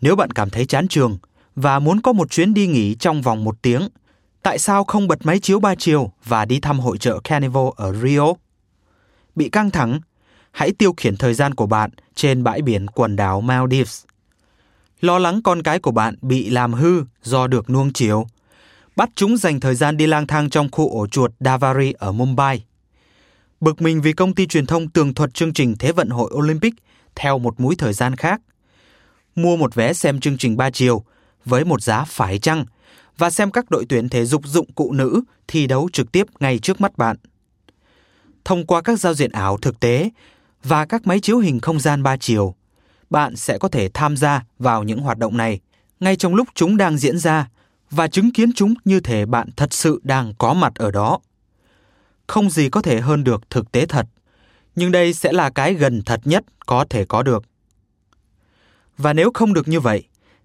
[0.02, 1.18] Nếu bạn cảm thấy chán trường
[1.56, 3.88] và muốn có một chuyến đi nghỉ trong vòng một tiếng,
[4.44, 7.94] tại sao không bật máy chiếu ba chiều và đi thăm hội trợ Carnival ở
[7.94, 8.34] Rio?
[9.36, 10.00] Bị căng thẳng,
[10.52, 14.04] hãy tiêu khiển thời gian của bạn trên bãi biển quần đảo Maldives.
[15.02, 18.28] Lo lắng con cái của bạn bị làm hư do được nuông chiều.
[18.96, 22.64] Bắt chúng dành thời gian đi lang thang trong khu ổ chuột Davari ở Mumbai.
[23.64, 26.74] Bực mình vì công ty truyền thông tường thuật chương trình Thế vận hội Olympic
[27.16, 28.42] theo một mũi thời gian khác.
[29.36, 31.04] Mua một vé xem chương trình ba chiều
[31.46, 32.66] với một giá phải chăng
[33.18, 36.60] và xem các đội tuyển thể dục dụng cụ nữ thi đấu trực tiếp ngay
[36.60, 37.18] trước mắt bạn.
[38.46, 40.10] Thông qua các giao diện ảo thực tế
[40.64, 42.56] và các máy chiếu hình không gian ba chiều,
[43.10, 45.60] bạn sẽ có thể tham gia vào những hoạt động này
[46.00, 47.50] ngay trong lúc chúng đang diễn ra
[47.90, 51.20] và chứng kiến chúng như thể bạn thật sự đang có mặt ở đó.
[52.28, 54.06] Không gì có thể hơn được thực tế thật,
[54.76, 57.44] nhưng đây sẽ là cái gần thật nhất có thể có được.
[58.98, 60.04] Và nếu không được như vậy,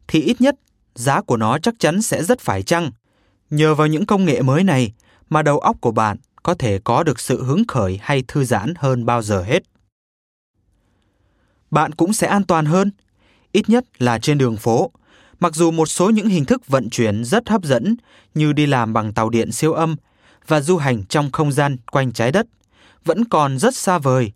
[0.08, 0.54] thì ít nhất
[0.94, 2.90] giá của nó chắc chắn sẽ rất phải chăng.
[3.50, 4.92] Nhờ vào những công nghệ mới này
[5.28, 8.74] mà đầu óc của bạn có thể có được sự hứng khởi hay thư giãn
[8.76, 9.62] hơn bao giờ hết.
[11.70, 12.90] Bạn cũng sẽ an toàn hơn,
[13.52, 14.90] ít nhất là trên đường phố.
[15.40, 17.96] Mặc dù một số những hình thức vận chuyển rất hấp dẫn
[18.34, 19.96] như đi làm bằng tàu điện siêu âm
[20.49, 22.46] và du hành trong không gian quanh trái đất
[23.05, 24.32] vẫn còn rất xa vời.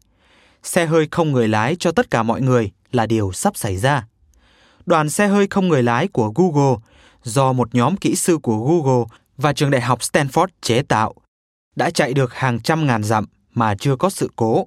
[0.63, 4.07] Xe hơi không người lái cho tất cả mọi người là điều sắp xảy ra
[4.87, 6.77] đoàn xe hơi không người lái của Google
[7.23, 9.05] do một nhóm kỹ sư của Google
[9.37, 11.15] và trường đại học Stanford chế tạo
[11.77, 14.67] đã chạy được hàng trăm ngàn dặm mà chưa có sự cố.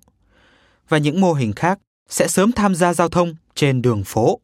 [0.90, 1.80] Và những mô hình khác
[2.10, 4.40] sẽ sớm tham gia giao thông trên đường phố.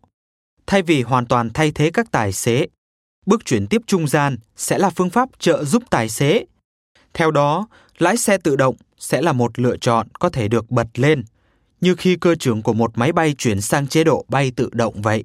[0.68, 2.68] Thay vì hoàn toàn thay thế các tài xế,
[3.26, 6.46] bước chuyển tiếp trung gian sẽ là phương pháp trợ giúp tài xế.
[7.14, 10.88] Theo đó, lái xe tự động sẽ là một lựa chọn có thể được bật
[10.96, 11.24] lên,
[11.82, 15.02] như khi cơ trưởng của một máy bay chuyển sang chế độ bay tự động
[15.02, 15.24] vậy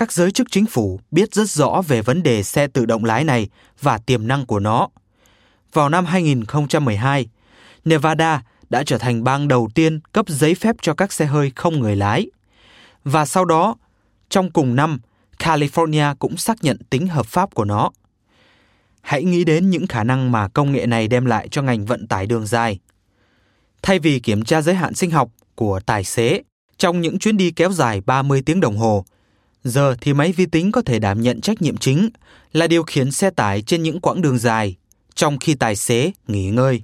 [0.00, 3.24] các giới chức chính phủ biết rất rõ về vấn đề xe tự động lái
[3.24, 3.48] này
[3.80, 4.88] và tiềm năng của nó.
[5.72, 7.26] Vào năm 2012,
[7.84, 11.80] Nevada đã trở thành bang đầu tiên cấp giấy phép cho các xe hơi không
[11.80, 12.26] người lái.
[13.04, 13.76] Và sau đó,
[14.28, 15.00] trong cùng năm,
[15.38, 17.90] California cũng xác nhận tính hợp pháp của nó.
[19.00, 22.06] Hãy nghĩ đến những khả năng mà công nghệ này đem lại cho ngành vận
[22.06, 22.78] tải đường dài.
[23.82, 26.42] Thay vì kiểm tra giới hạn sinh học của tài xế
[26.76, 29.04] trong những chuyến đi kéo dài 30 tiếng đồng hồ,
[29.64, 32.10] Giờ thì máy vi tính có thể đảm nhận trách nhiệm chính
[32.52, 34.76] là điều khiển xe tải trên những quãng đường dài,
[35.14, 36.82] trong khi tài xế nghỉ ngơi.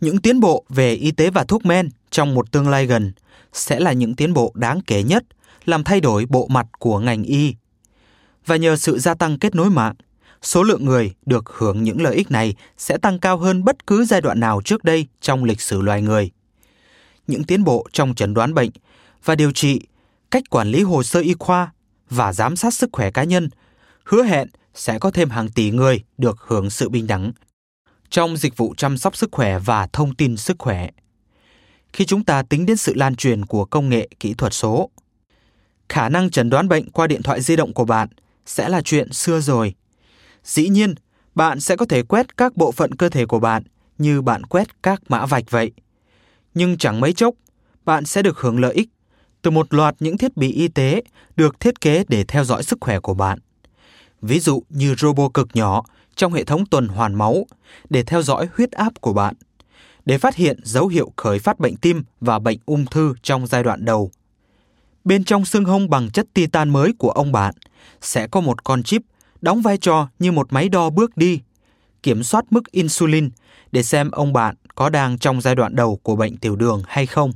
[0.00, 3.12] Những tiến bộ về y tế và thuốc men trong một tương lai gần
[3.52, 5.24] sẽ là những tiến bộ đáng kể nhất
[5.64, 7.54] làm thay đổi bộ mặt của ngành y.
[8.50, 9.94] Và nhờ sự gia tăng kết nối mạng,
[10.42, 14.04] số lượng người được hưởng những lợi ích này sẽ tăng cao hơn bất cứ
[14.04, 16.30] giai đoạn nào trước đây trong lịch sử loài người.
[17.26, 18.70] Những tiến bộ trong chẩn đoán bệnh
[19.24, 19.80] và điều trị
[20.30, 21.72] cách quản lý hồ sơ y khoa
[22.08, 23.48] và giám sát sức khỏe cá nhân,
[24.04, 27.32] hứa hẹn sẽ có thêm hàng tỷ người được hưởng sự bình đẳng
[28.08, 30.90] trong dịch vụ chăm sóc sức khỏe và thông tin sức khỏe.
[31.92, 34.90] Khi chúng ta tính đến sự lan truyền của công nghệ kỹ thuật số,
[35.88, 38.08] khả năng chẩn đoán bệnh qua điện thoại di động của bạn
[38.46, 39.74] sẽ là chuyện xưa rồi.
[40.44, 40.94] Dĩ nhiên,
[41.34, 43.62] bạn sẽ có thể quét các bộ phận cơ thể của bạn
[43.98, 45.72] như bạn quét các mã vạch vậy.
[46.54, 47.34] Nhưng chẳng mấy chốc,
[47.84, 48.88] bạn sẽ được hưởng lợi ích
[49.42, 51.02] từ một loạt những thiết bị y tế
[51.36, 53.38] được thiết kế để theo dõi sức khỏe của bạn.
[54.22, 55.82] Ví dụ như robot cực nhỏ
[56.16, 57.46] trong hệ thống tuần hoàn máu
[57.90, 59.34] để theo dõi huyết áp của bạn,
[60.04, 63.62] để phát hiện dấu hiệu khởi phát bệnh tim và bệnh ung thư trong giai
[63.62, 64.10] đoạn đầu.
[65.04, 67.54] Bên trong xương hông bằng chất titan mới của ông bạn
[68.00, 69.02] sẽ có một con chip
[69.40, 71.40] đóng vai trò như một máy đo bước đi,
[72.02, 73.30] kiểm soát mức insulin
[73.72, 77.06] để xem ông bạn có đang trong giai đoạn đầu của bệnh tiểu đường hay
[77.06, 77.32] không.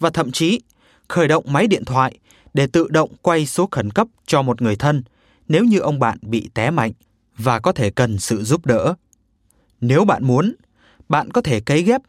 [0.00, 0.60] Và thậm chí
[1.08, 2.18] khởi động máy điện thoại
[2.54, 5.02] để tự động quay số khẩn cấp cho một người thân
[5.48, 6.92] nếu như ông bạn bị té mạnh
[7.38, 8.94] và có thể cần sự giúp đỡ.
[9.80, 10.54] Nếu bạn muốn,
[11.08, 12.00] bạn có thể cấy ghép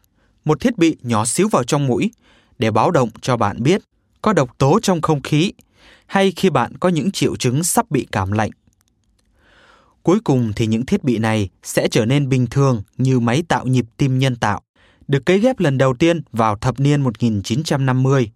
[0.44, 2.10] một thiết bị nhỏ xíu vào trong mũi
[2.58, 3.82] để báo động cho bạn biết
[4.22, 5.52] có độc tố trong không khí
[6.06, 8.50] hay khi bạn có những triệu chứng sắp bị cảm lạnh.
[10.02, 13.66] Cuối cùng thì những thiết bị này sẽ trở nên bình thường như máy tạo
[13.66, 14.62] nhịp tim nhân tạo,
[15.08, 18.30] được cấy ghép lần đầu tiên vào thập niên 1950.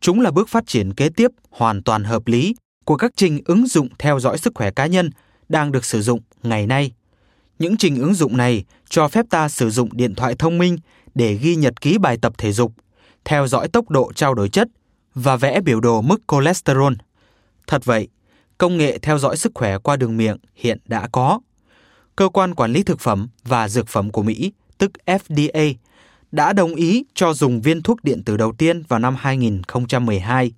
[0.00, 2.54] Chúng là bước phát triển kế tiếp hoàn toàn hợp lý
[2.84, 5.10] của các trình ứng dụng theo dõi sức khỏe cá nhân
[5.48, 6.92] đang được sử dụng ngày nay.
[7.58, 10.78] Những trình ứng dụng này cho phép ta sử dụng điện thoại thông minh
[11.14, 12.72] để ghi nhật ký bài tập thể dục,
[13.24, 14.68] theo dõi tốc độ trao đổi chất
[15.14, 16.92] và vẽ biểu đồ mức cholesterol.
[17.66, 18.08] Thật vậy,
[18.58, 21.40] công nghệ theo dõi sức khỏe qua đường miệng hiện đã có.
[22.16, 25.74] Cơ quan quản lý thực phẩm và dược phẩm của Mỹ, tức FDA,
[26.32, 30.52] đã đồng ý cho dùng viên thuốc điện tử đầu tiên vào năm 2012.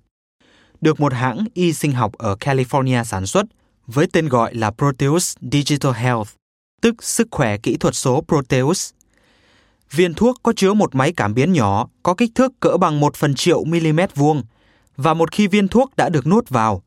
[0.81, 3.45] Được một hãng y sinh học ở California sản xuất
[3.87, 6.29] với tên gọi là Proteus Digital Health,
[6.81, 8.91] tức sức khỏe kỹ thuật số Proteus.
[9.91, 13.15] Viên thuốc có chứa một máy cảm biến nhỏ có kích thước cỡ bằng 1
[13.15, 14.43] phần triệu mm vuông
[14.97, 16.83] và một khi viên thuốc đã được nuốt vào,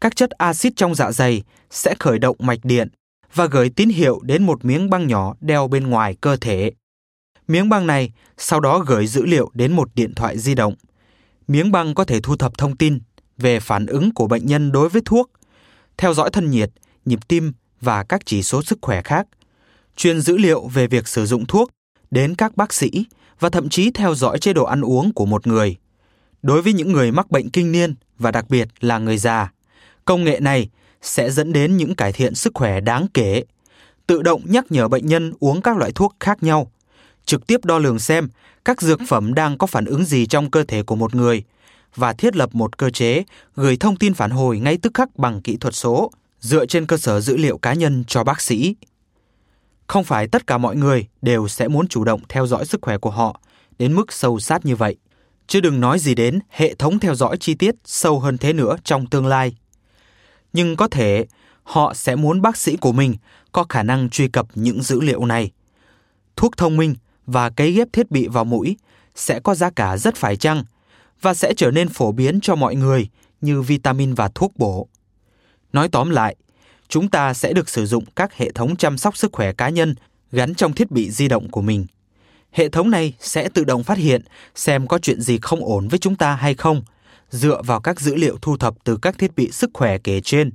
[0.00, 2.88] các chất axit trong dạ dày sẽ khởi động mạch điện
[3.34, 6.72] và gửi tín hiệu đến một miếng băng nhỏ đeo bên ngoài cơ thể.
[7.48, 10.74] Miếng băng này sau đó gửi dữ liệu đến một điện thoại di động.
[11.48, 12.98] Miếng băng có thể thu thập thông tin
[13.38, 15.30] về phản ứng của bệnh nhân đối với thuốc,
[15.96, 16.70] theo dõi thân nhiệt,
[17.04, 19.26] nhịp tim và các chỉ số sức khỏe khác,
[19.96, 21.70] truyền dữ liệu về việc sử dụng thuốc
[22.10, 22.90] đến các bác sĩ
[23.40, 25.76] và thậm chí theo dõi chế độ ăn uống của một người.
[26.42, 29.52] Đối với những người mắc bệnh kinh niên và đặc biệt là người già,
[30.04, 30.68] công nghệ này
[31.02, 33.44] sẽ dẫn đến những cải thiện sức khỏe đáng kể,
[34.06, 36.70] tự động nhắc nhở bệnh nhân uống các loại thuốc khác nhau,
[37.24, 38.28] trực tiếp đo lường xem
[38.64, 41.44] các dược phẩm đang có phản ứng gì trong cơ thể của một người
[41.94, 43.22] và thiết lập một cơ chế
[43.54, 46.10] gửi thông tin phản hồi ngay tức khắc bằng kỹ thuật số
[46.40, 48.74] dựa trên cơ sở dữ liệu cá nhân cho bác sĩ.
[49.86, 52.98] Không phải tất cả mọi người đều sẽ muốn chủ động theo dõi sức khỏe
[52.98, 53.40] của họ
[53.78, 54.96] đến mức sâu sát như vậy,
[55.46, 58.76] chứ đừng nói gì đến hệ thống theo dõi chi tiết sâu hơn thế nữa
[58.84, 59.56] trong tương lai.
[60.52, 61.26] Nhưng có thể
[61.62, 63.14] họ sẽ muốn bác sĩ của mình
[63.52, 65.50] có khả năng truy cập những dữ liệu này.
[66.36, 66.94] Thuốc thông minh
[67.26, 68.76] và cấy ghép thiết bị vào mũi
[69.14, 70.64] sẽ có giá cả rất phải chăng
[71.20, 73.08] và sẽ trở nên phổ biến cho mọi người
[73.40, 74.88] như vitamin và thuốc bổ.
[75.72, 76.36] Nói tóm lại,
[76.88, 79.94] chúng ta sẽ được sử dụng các hệ thống chăm sóc sức khỏe cá nhân
[80.32, 81.86] gắn trong thiết bị di động của mình.
[82.52, 84.22] Hệ thống này sẽ tự động phát hiện
[84.54, 86.82] xem có chuyện gì không ổn với chúng ta hay không,
[87.30, 90.50] dựa vào các dữ liệu thu thập từ các thiết bị sức khỏe kể trên,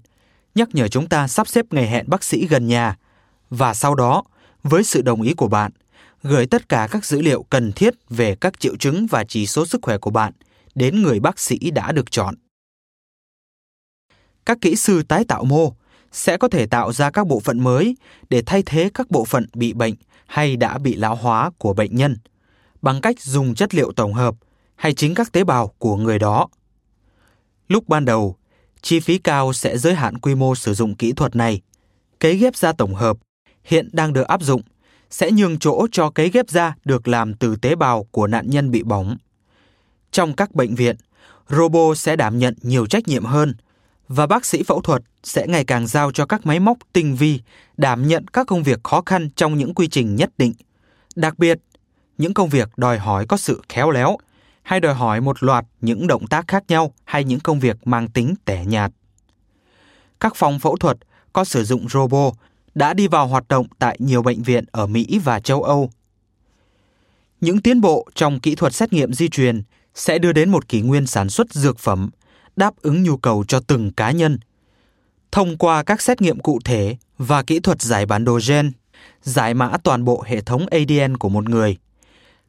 [0.56, 2.98] nhắc nhở chúng ta sắp xếp ngày hẹn bác sĩ gần nhà
[3.50, 4.24] và sau đó,
[4.64, 5.72] với sự đồng ý của bạn,
[6.24, 9.66] gửi tất cả các dữ liệu cần thiết về các triệu chứng và chỉ số
[9.66, 10.34] sức khỏe của bạn
[10.76, 12.36] đến người bác sĩ đã được chọn.
[14.46, 15.74] Các kỹ sư tái tạo mô
[16.12, 17.96] sẽ có thể tạo ra các bộ phận mới
[18.30, 19.94] để thay thế các bộ phận bị bệnh
[20.26, 22.18] hay đã bị lão hóa của bệnh nhân
[22.82, 24.36] bằng cách dùng chất liệu tổng hợp
[24.76, 26.48] hay chính các tế bào của người đó.
[27.68, 28.36] Lúc ban đầu,
[28.82, 31.62] chi phí cao sẽ giới hạn quy mô sử dụng kỹ thuật này.
[32.20, 33.18] Cấy ghép da tổng hợp
[33.64, 34.62] hiện đang được áp dụng
[35.10, 38.72] sẽ nhường chỗ cho cấy ghép da được làm từ tế bào của nạn nhân
[38.72, 39.18] bị bỏng.
[40.12, 40.96] Trong các bệnh viện,
[41.50, 43.54] robot sẽ đảm nhận nhiều trách nhiệm hơn
[44.14, 47.40] và bác sĩ phẫu thuật sẽ ngày càng giao cho các máy móc tinh vi
[47.78, 50.54] đảm nhận các công việc khó khăn trong những quy trình nhất định.
[51.16, 51.60] Đặc biệt,
[52.18, 54.18] những công việc đòi hỏi có sự khéo léo
[54.64, 58.08] hay đòi hỏi một loạt những động tác khác nhau hay những công việc mang
[58.08, 58.92] tính tẻ nhạt.
[60.20, 60.98] Các phòng phẫu thuật
[61.34, 62.34] có sử dụng robot
[62.76, 65.92] đã đi vào hoạt động tại nhiều bệnh viện ở Mỹ và châu Âu.
[67.42, 69.64] Những tiến bộ trong kỹ thuật xét nghiệm di truyền
[69.96, 72.10] sẽ đưa đến một kỷ nguyên sản xuất dược phẩm
[72.56, 74.40] đáp ứng nhu cầu cho từng cá nhân.
[75.32, 78.72] Thông qua các xét nghiệm cụ thể và kỹ thuật giải bản đồ gen,
[79.22, 81.78] giải mã toàn bộ hệ thống ADN của một người,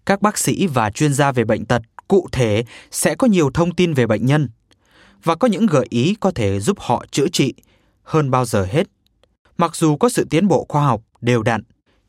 [0.07, 3.75] các bác sĩ và chuyên gia về bệnh tật cụ thể sẽ có nhiều thông
[3.75, 4.49] tin về bệnh nhân
[5.25, 7.55] và có những gợi ý có thể giúp họ chữa trị
[8.03, 8.87] hơn bao giờ hết.
[9.59, 11.63] Mặc dù có sự tiến bộ khoa học đều đặn,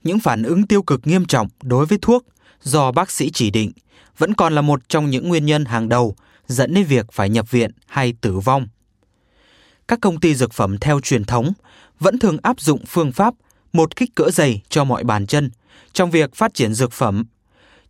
[0.04, 2.26] những phản ứng tiêu cực nghiêm trọng đối với thuốc
[2.62, 3.72] do bác sĩ chỉ định
[4.18, 6.16] vẫn còn là một trong những nguyên nhân hàng đầu
[6.48, 8.68] dẫn đến việc phải nhập viện hay tử vong.
[9.88, 11.54] Các công ty dược phẩm theo truyền thống
[12.00, 13.34] vẫn thường áp dụng phương pháp
[13.74, 15.52] một kích cỡ dày cho mọi bàn chân
[15.94, 17.26] trong việc phát triển dược phẩm.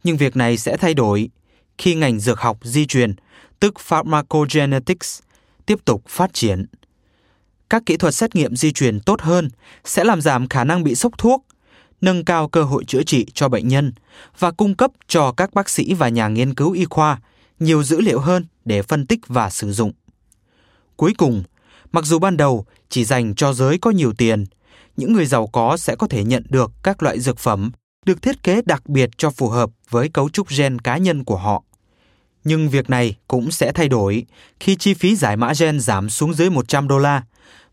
[0.04, 1.30] Nhưng việc này sẽ thay đổi
[1.78, 3.16] khi ngành dược học di truyền,
[3.60, 5.20] tức pharmacogenetics,
[5.66, 6.66] tiếp tục phát triển.
[7.70, 9.50] Các kỹ thuật xét nghiệm di truyền tốt hơn
[9.86, 11.46] sẽ làm giảm khả năng bị sốc thuốc,
[12.02, 13.94] nâng cao cơ hội chữa trị cho bệnh nhân
[14.40, 17.20] và cung cấp cho các bác sĩ và nhà nghiên cứu y khoa
[17.64, 19.92] nhiều dữ liệu hơn để phân tích và sử dụng.
[20.96, 21.44] Cuối cùng,
[21.92, 24.46] mặc dù ban đầu chỉ dành cho giới có nhiều tiền,
[24.98, 27.72] những người giàu có sẽ có thể nhận được các loại dược phẩm
[28.06, 31.38] được thiết kế đặc biệt cho phù hợp với cấu trúc gen cá nhân của
[31.38, 31.64] họ.
[32.44, 34.26] Nhưng việc này cũng sẽ thay đổi
[34.60, 37.24] khi chi phí giải mã gen giảm xuống dưới 100 đô la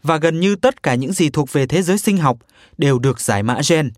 [0.02, 2.38] và gần như tất cả những gì thuộc về thế giới sinh học
[2.78, 3.90] đều được giải mã gen,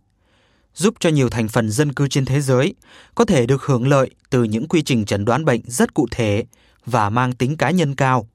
[0.75, 2.75] giúp cho nhiều thành phần dân cư trên thế giới
[3.15, 6.45] có thể được hưởng lợi từ những quy trình chẩn đoán bệnh rất cụ thể
[6.87, 8.29] và mang tính cá nhân cao.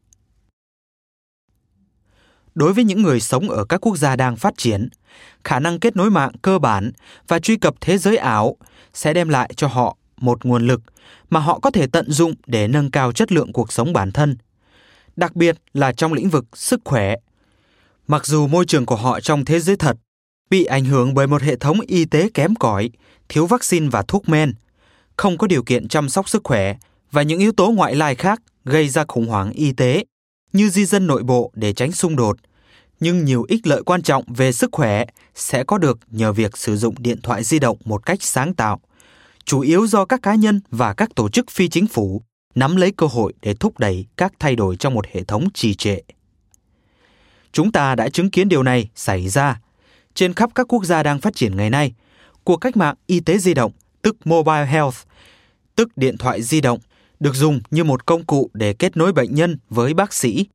[2.55, 4.89] Đối với những người sống ở các quốc gia đang phát triển,
[5.43, 6.91] khả năng kết nối mạng cơ bản
[7.27, 8.57] và truy cập thế giới ảo
[8.93, 10.81] sẽ đem lại cho họ một nguồn lực
[11.29, 14.37] mà họ có thể tận dụng để nâng cao chất lượng cuộc sống bản thân,
[15.15, 17.15] đặc biệt là trong lĩnh vực sức khỏe.
[18.07, 19.97] Mặc dù môi trường của họ trong thế giới thật
[20.49, 22.89] bị ảnh hưởng bởi một hệ thống y tế kém cỏi,
[23.29, 24.53] thiếu vaccine và thuốc men,
[25.17, 26.75] không có điều kiện chăm sóc sức khỏe
[27.11, 30.05] và những yếu tố ngoại lai khác gây ra khủng hoảng y tế
[30.53, 32.37] như di dân nội bộ để tránh xung đột,
[32.99, 35.05] nhưng nhiều ích lợi quan trọng về sức khỏe
[35.35, 38.79] sẽ có được nhờ việc sử dụng điện thoại di động một cách sáng tạo,
[39.45, 42.21] chủ yếu do các cá nhân và các tổ chức phi chính phủ
[42.55, 45.73] nắm lấy cơ hội để thúc đẩy các thay đổi trong một hệ thống trì
[45.73, 45.97] trệ.
[47.51, 49.59] Chúng ta đã chứng kiến điều này xảy ra
[50.17, 51.93] trên khắp các quốc gia đang phát triển ngày nay.
[52.43, 53.71] Cuộc cách mạng y tế di động,
[54.01, 54.95] tức mobile health,
[55.75, 56.79] tức điện thoại di động,
[57.19, 60.45] được dùng như một công cụ để kết nối bệnh nhân với bác sĩ,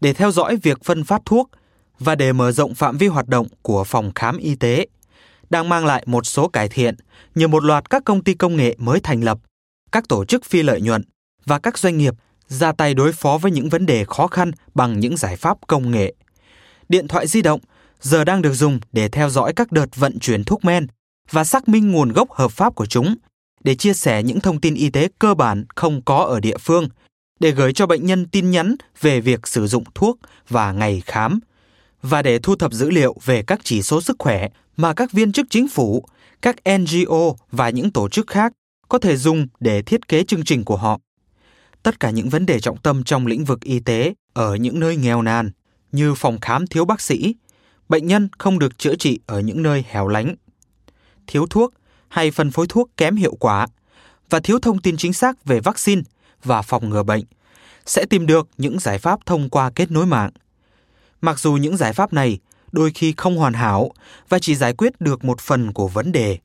[0.00, 1.50] để theo dõi việc phân phát thuốc
[1.98, 4.86] và để mở rộng phạm vi hoạt động của phòng khám y tế,
[5.50, 6.94] đang mang lại một số cải thiện
[7.34, 9.38] nhờ một loạt các công ty công nghệ mới thành lập,
[9.92, 11.02] các tổ chức phi lợi nhuận
[11.44, 12.14] và các doanh nghiệp
[12.48, 15.90] ra tay đối phó với những vấn đề khó khăn bằng những giải pháp công
[15.90, 16.14] nghệ.
[16.88, 17.60] Điện thoại di động
[18.00, 20.86] giờ đang được dùng để theo dõi các đợt vận chuyển thuốc men
[21.30, 23.14] và xác minh nguồn gốc hợp pháp của chúng
[23.64, 26.88] để chia sẻ những thông tin y tế cơ bản không có ở địa phương,
[27.40, 30.18] để gửi cho bệnh nhân tin nhắn về việc sử dụng thuốc
[30.48, 31.40] và ngày khám,
[32.02, 35.32] và để thu thập dữ liệu về các chỉ số sức khỏe mà các viên
[35.32, 36.04] chức chính phủ,
[36.42, 38.52] các NGO và những tổ chức khác
[38.88, 41.00] có thể dùng để thiết kế chương trình của họ.
[41.82, 44.96] Tất cả những vấn đề trọng tâm trong lĩnh vực y tế ở những nơi
[44.96, 45.50] nghèo nàn
[45.92, 47.34] như phòng khám thiếu bác sĩ,
[47.90, 50.34] bệnh nhân không được chữa trị ở những nơi hẻo lánh,
[51.26, 51.74] thiếu thuốc
[52.08, 53.66] hay phân phối thuốc kém hiệu quả
[54.30, 56.02] và thiếu thông tin chính xác về vaccine
[56.44, 57.24] và phòng ngừa bệnh
[57.86, 60.30] sẽ tìm được những giải pháp thông qua kết nối mạng.
[61.20, 62.38] Mặc dù những giải pháp này
[62.72, 63.90] đôi khi không hoàn hảo
[64.28, 66.38] và chỉ giải quyết được một phần của vấn đề.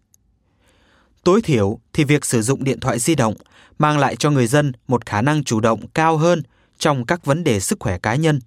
[1.23, 3.34] Tối thiểu thì việc sử dụng điện thoại di động
[3.80, 6.43] mang lại cho người dân một khả năng chủ động cao hơn
[6.77, 8.39] trong các vấn đề sức khỏe cá nhân.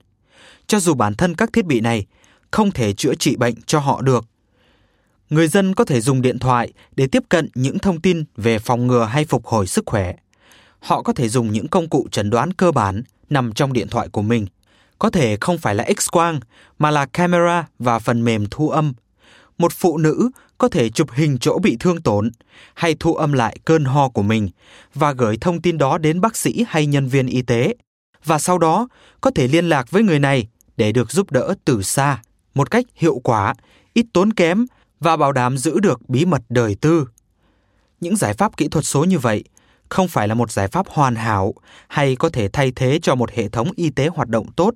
[0.67, 2.07] Cho dù bản thân các thiết bị này
[2.51, 4.25] không thể chữa trị bệnh cho họ được
[5.31, 8.87] người dân có thể dùng điện thoại để tiếp cận những thông tin về phòng
[8.87, 10.15] ngừa hay phục hồi sức khỏe.
[10.79, 14.09] Họ có thể dùng những công cụ chẩn đoán cơ bản nằm trong điện thoại
[14.09, 14.47] của mình.
[14.99, 16.41] Có thể không phải là X-quang
[16.79, 18.95] mà là camera và phần mềm thu âm.
[19.59, 22.31] Một phụ nữ có thể chụp hình chỗ bị thương tổn
[22.75, 24.49] hay thu âm lại cơn ho của mình
[24.95, 27.75] và gửi thông tin đó đến bác sĩ hay nhân viên y tế
[28.25, 28.89] và sau đó,
[29.21, 32.19] có thể liên lạc với người này để được giúp đỡ từ xa
[32.59, 33.55] một cách hiệu quả,
[33.95, 34.67] ít tốn kém
[35.01, 37.09] và bảo đảm giữ được bí mật đời tư.
[38.01, 39.45] Những giải pháp kỹ thuật số như vậy
[39.89, 41.55] không phải là một giải pháp hoàn hảo
[41.89, 44.75] hay có thể thay thế cho một hệ thống y tế hoạt động tốt,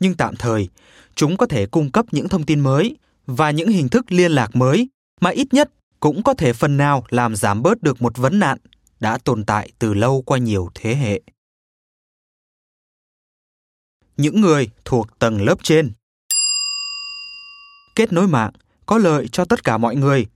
[0.00, 0.68] nhưng tạm thời
[1.14, 2.96] chúng có thể cung cấp những thông tin mới
[3.26, 4.88] và những hình thức liên lạc mới
[5.20, 5.70] mà ít nhất
[6.00, 8.58] cũng có thể phần nào làm giảm bớt được một vấn nạn
[9.00, 11.20] đã tồn tại từ lâu qua nhiều thế hệ.
[14.16, 15.92] Những người thuộc tầng lớp trên
[17.96, 18.50] Kết nối mạng
[18.86, 20.26] có lợi cho tất cả mọi người.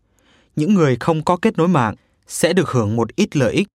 [0.56, 1.94] Những người không có kết nối mạng
[2.26, 3.68] sẽ được hưởng một ít lợi ích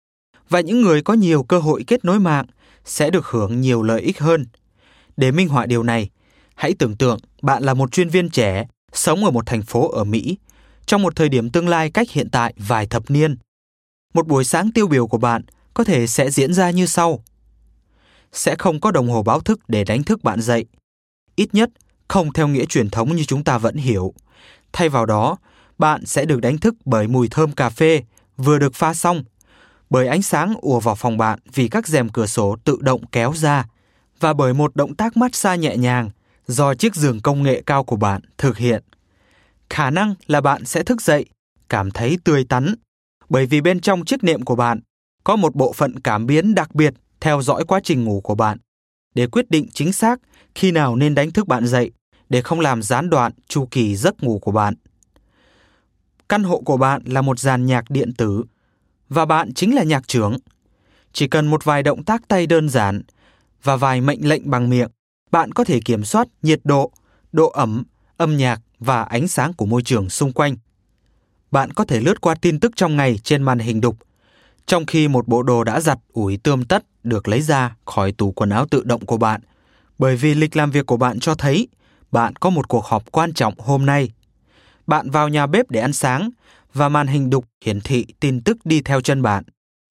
[0.49, 2.45] và những người có nhiều cơ hội kết nối mạng
[2.85, 4.45] sẽ được hưởng nhiều lợi ích hơn.
[5.18, 6.10] Để minh họa điều này,
[6.56, 10.03] hãy tưởng tượng bạn là một chuyên viên trẻ sống ở một thành phố ở
[10.03, 10.38] Mỹ
[10.85, 13.35] trong một thời điểm tương lai cách hiện tại vài thập niên.
[14.14, 15.41] Một buổi sáng tiêu biểu của bạn
[15.73, 17.23] có thể sẽ diễn ra như sau.
[18.31, 20.65] Sẽ không có đồng hồ báo thức để đánh thức bạn dậy.
[21.35, 21.69] Ít nhất
[22.10, 24.14] không theo nghĩa truyền thống như chúng ta vẫn hiểu.
[24.73, 25.38] Thay vào đó,
[25.77, 28.03] bạn sẽ được đánh thức bởi mùi thơm cà phê
[28.38, 29.23] vừa được pha xong,
[29.90, 33.34] bởi ánh sáng ùa vào phòng bạn vì các rèm cửa sổ tự động kéo
[33.36, 33.65] ra
[34.19, 36.10] và bởi một động tác massage nhẹ nhàng
[36.48, 38.84] do chiếc giường công nghệ cao của bạn thực hiện.
[39.69, 41.26] Khả năng là bạn sẽ thức dậy,
[41.69, 42.76] cảm thấy tươi tắn,
[43.30, 44.80] bởi vì bên trong chiếc nệm của bạn
[45.23, 48.57] có một bộ phận cảm biến đặc biệt theo dõi quá trình ngủ của bạn
[49.15, 50.19] để quyết định chính xác
[50.56, 51.91] khi nào nên đánh thức bạn dậy
[52.30, 54.73] để không làm gián đoạn chu kỳ giấc ngủ của bạn.
[56.30, 58.43] Căn hộ của bạn là một dàn nhạc điện tử
[59.10, 60.38] và bạn chính là nhạc trưởng.
[61.14, 63.01] Chỉ cần một vài động tác tay đơn giản
[63.64, 64.89] và vài mệnh lệnh bằng miệng,
[65.31, 66.91] bạn có thể kiểm soát nhiệt độ,
[67.31, 67.84] độ ẩm,
[68.18, 70.56] âm nhạc và ánh sáng của môi trường xung quanh.
[71.51, 73.97] Bạn có thể lướt qua tin tức trong ngày trên màn hình đục,
[74.65, 78.31] trong khi một bộ đồ đã giặt ủi tươm tất được lấy ra khỏi tủ
[78.31, 79.41] quần áo tự động của bạn,
[79.99, 81.68] bởi vì lịch làm việc của bạn cho thấy
[82.11, 84.10] bạn có một cuộc họp quan trọng hôm nay.
[84.88, 86.30] Bạn vào nhà bếp để ăn sáng
[86.73, 89.44] và màn hình đục hiển thị tin tức đi theo chân bạn.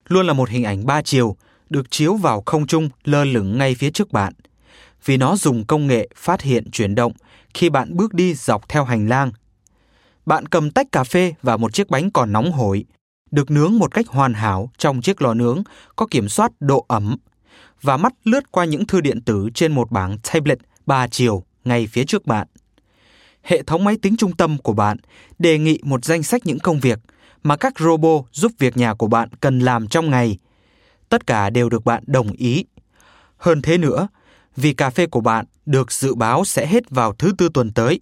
[0.09, 1.36] Luôn là một hình ảnh ba chiều
[1.70, 4.32] được chiếu vào không trung lơ lửng ngay phía trước bạn.
[5.05, 7.12] Vì nó dùng công nghệ phát hiện chuyển động
[7.55, 9.32] khi bạn bước đi dọc theo hành lang.
[10.27, 12.85] Bạn cầm tách cà phê và một chiếc bánh còn nóng hổi,
[13.31, 15.62] được nướng một cách hoàn hảo trong chiếc lò nướng
[15.97, 17.16] có kiểm soát độ ẩm
[17.82, 21.86] và mắt lướt qua những thư điện tử trên một bảng tablet ba chiều ngay
[21.86, 22.47] phía trước bạn.
[23.43, 24.97] Hệ thống máy tính trung tâm của bạn
[25.39, 26.99] đề nghị một danh sách những công việc
[27.43, 30.39] mà các robot giúp việc nhà của bạn cần làm trong ngày.
[31.09, 32.65] Tất cả đều được bạn đồng ý.
[33.36, 34.09] Hơn thế nữa,
[34.57, 38.01] vì cà phê của bạn được dự báo sẽ hết vào thứ tư tuần tới,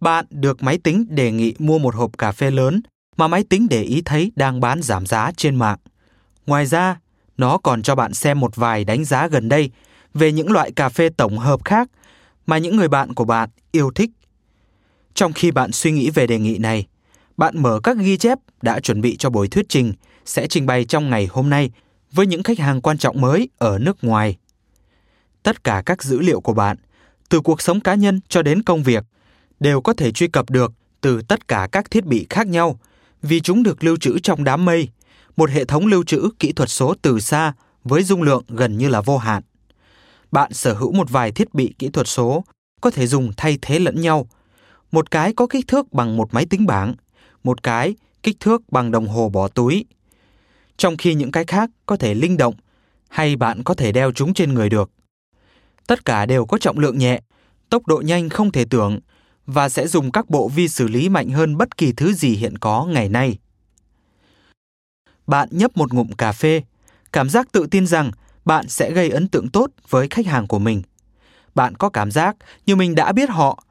[0.00, 2.80] bạn được máy tính đề nghị mua một hộp cà phê lớn
[3.16, 5.78] mà máy tính để ý thấy đang bán giảm giá trên mạng.
[6.46, 6.96] Ngoài ra,
[7.36, 9.70] nó còn cho bạn xem một vài đánh giá gần đây
[10.14, 11.88] về những loại cà phê tổng hợp khác
[12.46, 14.10] mà những người bạn của bạn yêu thích.
[15.14, 16.86] Trong khi bạn suy nghĩ về đề nghị này,
[17.36, 19.92] bạn mở các ghi chép đã chuẩn bị cho buổi thuyết trình
[20.24, 21.70] sẽ trình bày trong ngày hôm nay
[22.12, 24.36] với những khách hàng quan trọng mới ở nước ngoài.
[25.42, 26.76] Tất cả các dữ liệu của bạn,
[27.28, 29.04] từ cuộc sống cá nhân cho đến công việc,
[29.60, 32.78] đều có thể truy cập được từ tất cả các thiết bị khác nhau
[33.22, 34.88] vì chúng được lưu trữ trong đám mây,
[35.36, 37.52] một hệ thống lưu trữ kỹ thuật số từ xa
[37.84, 39.42] với dung lượng gần như là vô hạn.
[40.36, 42.44] Bạn sở hữu một vài thiết bị kỹ thuật số
[42.80, 44.28] có thể dùng thay thế lẫn nhau.
[44.92, 46.94] Một cái có kích thước bằng một máy tính bảng,
[47.44, 49.84] một cái kích thước bằng đồng hồ bỏ túi.
[50.76, 52.54] Trong khi những cái khác có thể linh động
[53.08, 54.90] hay bạn có thể đeo chúng trên người được.
[55.86, 57.20] Tất cả đều có trọng lượng nhẹ,
[57.70, 59.00] tốc độ nhanh không thể tưởng
[59.46, 62.58] và sẽ dùng các bộ vi xử lý mạnh hơn bất kỳ thứ gì hiện
[62.58, 63.38] có ngày nay.
[65.26, 66.62] Bạn nhấp một ngụm cà phê,
[67.12, 68.10] cảm giác tự tin rằng
[68.46, 70.82] bạn sẽ gây ấn tượng tốt với khách hàng của mình.
[71.54, 72.36] Bạn có cảm giác
[72.66, 73.64] như mình đã biết họ,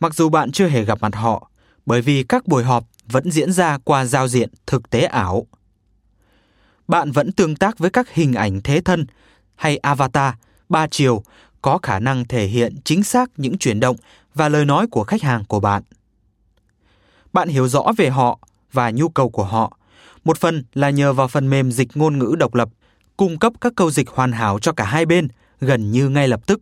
[0.00, 1.50] mặc dù bạn chưa hề gặp mặt họ,
[1.86, 5.46] bởi vì các buổi họp vẫn diễn ra qua giao diện thực tế ảo.
[6.88, 9.06] Bạn vẫn tương tác với các hình ảnh thế thân
[9.54, 10.34] hay avatar
[10.68, 11.22] ba chiều
[11.62, 13.96] có khả năng thể hiện chính xác những chuyển động
[14.34, 15.82] và lời nói của khách hàng của bạn.
[17.32, 18.38] Bạn hiểu rõ về họ
[18.72, 19.78] và nhu cầu của họ,
[20.24, 22.68] một phần là nhờ vào phần mềm dịch ngôn ngữ độc lập,
[23.16, 25.28] cung cấp các câu dịch hoàn hảo cho cả hai bên
[25.60, 26.60] gần như ngay lập tức.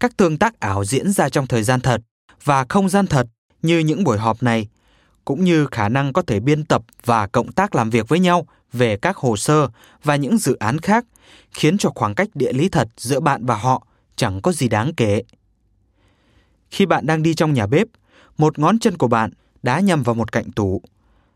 [0.00, 2.00] Các tương tác ảo diễn ra trong thời gian thật
[2.44, 3.26] và không gian thật
[3.62, 4.68] như những buổi họp này,
[5.24, 8.46] cũng như khả năng có thể biên tập và cộng tác làm việc với nhau
[8.72, 9.68] về các hồ sơ
[10.04, 11.04] và những dự án khác,
[11.50, 13.86] khiến cho khoảng cách địa lý thật giữa bạn và họ
[14.16, 15.22] chẳng có gì đáng kể.
[16.70, 17.86] Khi bạn đang đi trong nhà bếp,
[18.38, 19.30] một ngón chân của bạn
[19.62, 20.82] đã nhầm vào một cạnh tủ.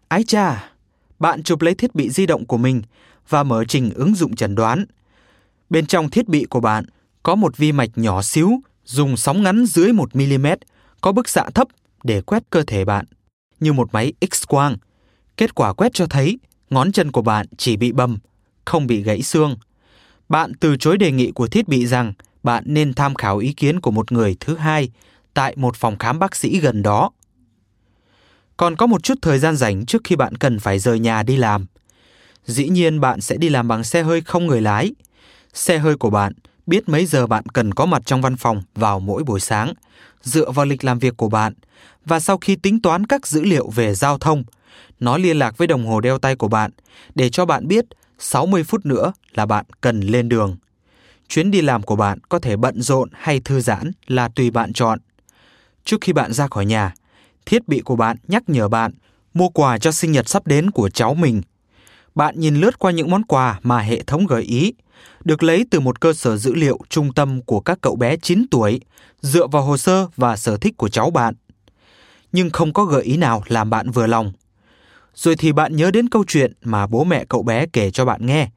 [0.09, 0.71] Ái cha,
[1.19, 2.83] bạn chụp lấy thiết bị di động của mình
[3.29, 4.85] và mở trình ứng dụng chẩn đoán.
[5.71, 6.85] Bên trong thiết bị của bạn
[7.23, 10.47] có một vi mạch nhỏ xíu dùng sóng ngắn dưới 1 mm,
[11.01, 11.69] có bức xạ thấp
[12.05, 13.05] để quét cơ thể bạn,
[13.61, 14.77] như một máy X-quang.
[15.37, 16.39] Kết quả quét cho thấy
[16.71, 18.19] ngón chân của bạn chỉ bị bầm,
[18.65, 19.57] không bị gãy xương.
[20.29, 22.13] Bạn từ chối đề nghị của thiết bị rằng
[22.43, 24.91] bạn nên tham khảo ý kiến của một người thứ hai
[25.35, 27.11] tại một phòng khám bác sĩ gần đó.
[28.57, 31.37] Còn có một chút thời gian rảnh trước khi bạn cần phải rời nhà đi
[31.37, 31.67] làm.
[32.47, 34.95] Dĩ nhiên bạn sẽ đi làm bằng xe hơi không người lái.
[35.55, 36.33] Xe hơi của bạn
[36.67, 39.75] biết mấy giờ bạn cần có mặt trong văn phòng vào mỗi buổi sáng,
[40.23, 41.55] dựa vào lịch làm việc của bạn
[42.05, 44.45] và sau khi tính toán các dữ liệu về giao thông,
[45.01, 46.71] nó liên lạc với đồng hồ đeo tay của bạn
[47.15, 47.85] để cho bạn biết
[48.19, 50.57] 60 phút nữa là bạn cần lên đường.
[51.29, 54.73] Chuyến đi làm của bạn có thể bận rộn hay thư giãn là tùy bạn
[54.73, 54.99] chọn.
[55.85, 56.95] Trước khi bạn ra khỏi nhà,
[57.47, 58.93] thiết bị của bạn nhắc nhở bạn
[59.35, 61.43] mua quà cho sinh nhật sắp đến của cháu mình.
[62.17, 64.75] Bạn nhìn lướt qua những món quà mà hệ thống gợi ý,
[65.25, 68.47] được lấy từ một cơ sở dữ liệu trung tâm của các cậu bé 9
[68.51, 68.81] tuổi,
[69.21, 71.35] dựa vào hồ sơ và sở thích của cháu bạn.
[72.33, 74.33] Nhưng không có gợi ý nào làm bạn vừa lòng.
[75.15, 78.27] Rồi thì bạn nhớ đến câu chuyện mà bố mẹ cậu bé kể cho bạn
[78.27, 78.49] nghe.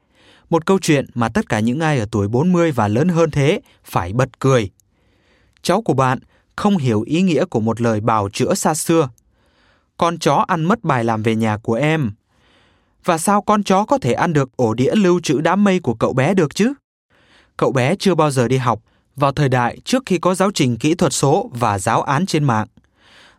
[0.50, 3.60] Một câu chuyện mà tất cả những ai ở tuổi 40 và lớn hơn thế
[3.84, 4.70] phải bật cười.
[5.62, 6.18] Cháu của bạn
[6.56, 9.08] không hiểu ý nghĩa của một lời bào chữa xa xưa.
[9.96, 12.12] Con chó ăn mất bài làm về nhà của em.
[13.04, 15.94] Và sao con chó có thể ăn được ổ đĩa lưu trữ đám mây của
[15.94, 16.72] cậu bé được chứ?
[17.56, 18.80] Cậu bé chưa bao giờ đi học
[19.16, 22.44] vào thời đại trước khi có giáo trình kỹ thuật số và giáo án trên
[22.44, 22.66] mạng.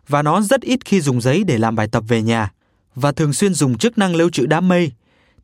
[0.08, 2.52] Và nó rất ít khi dùng giấy để làm bài tập về nhà
[2.94, 4.92] và thường xuyên dùng chức năng lưu trữ đám mây.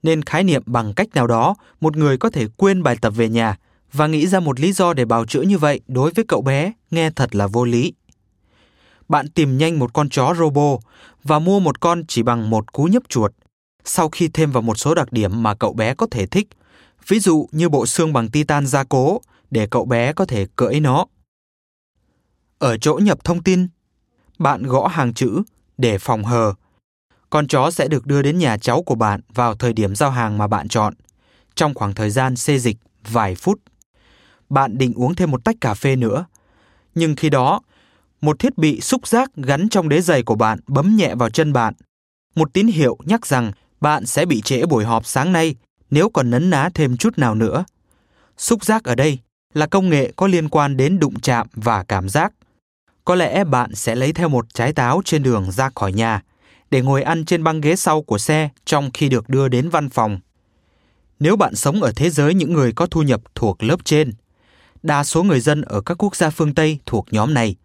[0.03, 3.29] Nên khái niệm bằng cách nào đó, một người có thể quên bài tập về
[3.29, 3.57] nhà
[3.93, 6.73] và nghĩ ra một lý do để bào chữa như vậy đối với cậu bé
[6.91, 7.93] nghe thật là vô lý.
[9.09, 10.77] Bạn tìm nhanh một con chó robo
[11.25, 13.33] và mua một con chỉ bằng một cú nhấp chuột.
[13.89, 16.49] Sau khi thêm vào một số đặc điểm mà cậu bé có thể thích,
[17.09, 19.21] ví dụ như bộ xương bằng titan gia cố
[19.51, 21.07] để cậu bé có thể cưỡi nó.
[22.59, 23.69] Ở chỗ nhập thông tin,
[24.39, 25.43] bạn gõ hàng chữ
[25.79, 26.55] để phòng hờ.
[27.31, 30.39] Con chó sẽ được đưa đến nhà cháu của bạn vào thời điểm giao hàng
[30.39, 30.95] mà bạn chọn,
[31.55, 32.77] trong khoảng thời gian xê dịch
[33.13, 33.61] vài phút
[34.51, 36.25] bạn định uống thêm một tách cà phê nữa.
[36.95, 37.61] Nhưng khi đó,
[38.21, 41.53] một thiết bị xúc giác gắn trong đế giày của bạn bấm nhẹ vào chân
[41.53, 41.75] bạn.
[42.35, 45.55] Một tín hiệu nhắc rằng bạn sẽ bị trễ buổi họp sáng nay
[45.91, 47.65] nếu còn nấn ná thêm chút nào nữa.
[48.37, 49.19] Xúc giác ở đây
[49.55, 52.33] là công nghệ có liên quan đến đụng chạm và cảm giác.
[53.05, 56.23] Có lẽ bạn sẽ lấy theo một trái táo trên đường ra khỏi nhà
[56.71, 59.89] để ngồi ăn trên băng ghế sau của xe trong khi được đưa đến văn
[59.89, 60.21] phòng.
[61.21, 64.13] Nếu bạn sống ở thế giới những người có thu nhập thuộc lớp trên,
[64.83, 67.57] đa số người dân ở các quốc gia phương Tây thuộc nhóm này.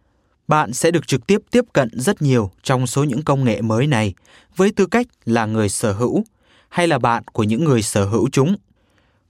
[0.48, 3.88] Bạn sẽ được trực tiếp tiếp cận rất nhiều trong số những công nghệ mới
[3.88, 4.14] này
[4.56, 6.24] với tư cách là người sở hữu
[6.70, 8.56] hay là bạn của những người sở hữu chúng.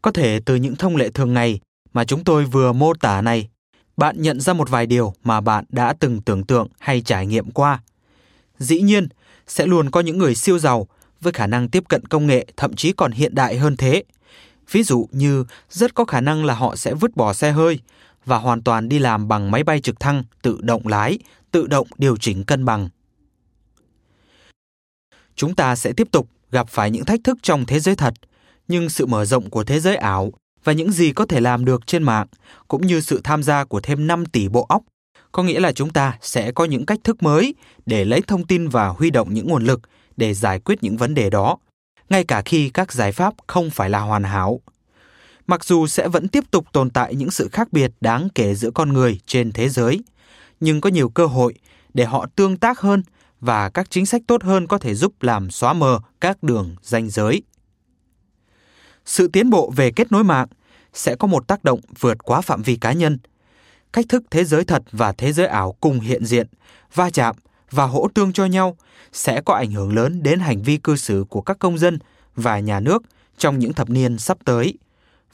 [0.01, 1.59] Có thể từ những thông lệ thường ngày
[1.93, 3.49] mà chúng tôi vừa mô tả này,
[3.97, 7.51] bạn nhận ra một vài điều mà bạn đã từng tưởng tượng hay trải nghiệm
[7.51, 7.81] qua.
[8.59, 9.07] Dĩ nhiên,
[9.47, 10.87] sẽ luôn có những người siêu giàu
[11.21, 14.03] với khả năng tiếp cận công nghệ thậm chí còn hiện đại hơn thế–
[14.71, 17.79] Ví dụ như rất có khả năng là họ sẽ vứt bỏ xe hơi
[18.25, 21.19] và hoàn toàn đi làm bằng máy bay trực thăng tự động lái,
[21.51, 22.89] tự động điều chỉnh cân bằng.
[25.35, 28.13] Chúng ta sẽ tiếp tục gặp phải những thách thức trong thế giới thật,
[28.67, 30.31] nhưng sự mở rộng của thế giới ảo
[30.63, 32.27] và những gì có thể làm được trên mạng
[32.67, 34.83] cũng như sự tham gia của thêm 5 tỷ bộ óc
[35.31, 37.55] có nghĩa là chúng ta sẽ có những cách thức mới
[37.85, 39.81] để lấy thông tin và huy động những nguồn lực
[40.17, 41.57] để giải quyết những vấn đề đó
[42.09, 44.59] ngay cả khi các giải pháp không phải là hoàn hảo.
[45.47, 48.71] Mặc dù sẽ vẫn tiếp tục tồn tại những sự khác biệt đáng kể giữa
[48.71, 50.01] con người trên thế giới,
[50.59, 51.53] nhưng có nhiều cơ hội
[51.93, 53.03] để họ tương tác hơn
[53.39, 57.09] và các chính sách tốt hơn có thể giúp làm xóa mờ các đường ranh
[57.09, 57.41] giới.
[59.05, 60.47] Sự tiến bộ về kết nối mạng
[60.93, 63.17] sẽ có một tác động vượt quá phạm vi cá nhân.
[63.93, 66.47] Cách thức thế giới thật và thế giới ảo cùng hiện diện,
[66.93, 67.35] va chạm
[67.71, 68.77] và hỗ tương cho nhau
[69.13, 71.99] sẽ có ảnh hưởng lớn đến hành vi cư xử của các công dân
[72.35, 73.03] và nhà nước
[73.37, 74.77] trong những thập niên sắp tới.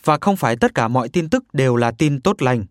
[0.04, 2.66] Và không phải tất cả mọi tin tức đều là tin tốt lành.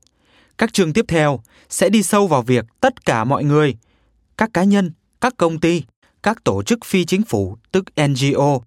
[0.59, 3.77] Các chương tiếp theo sẽ đi sâu vào việc tất cả mọi người,
[4.37, 5.83] các cá nhân, các công ty,
[6.23, 8.59] các tổ chức phi chính phủ tức NGO,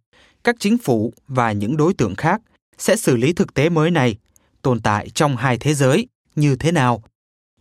[0.44, 2.42] các chính phủ và những đối tượng khác
[2.78, 4.16] sẽ xử lý thực tế mới này
[4.62, 7.04] tồn tại trong hai thế giới như thế nào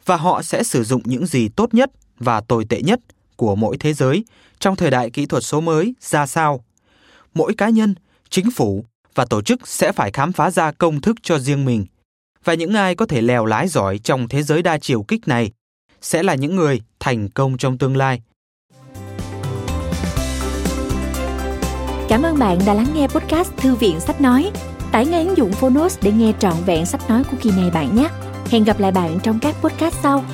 [0.05, 3.01] và họ sẽ sử dụng những gì tốt nhất và tồi tệ nhất
[3.37, 4.25] của mỗi thế giới
[4.59, 6.65] trong thời đại kỹ thuật số mới ra sao.
[7.35, 7.95] Mỗi cá nhân,
[8.31, 8.85] chính phủ
[9.21, 11.87] và tổ chức sẽ phải khám phá ra công thức cho riêng mình.
[12.45, 15.51] Và những ai có thể lèo lái giỏi trong thế giới đa chiều kích này
[16.01, 18.23] sẽ là những người thành công trong tương lai.
[22.09, 24.51] Cảm ơn bạn đã lắng nghe podcast Thư viện Sách Nói.
[24.93, 27.97] Tải ngay ứng dụng Phonos để nghe trọn vẹn sách nói của kỳ này bạn
[27.97, 28.09] nhé.
[28.51, 30.25] Hẹn gặp lại bạn trong các podcast sau.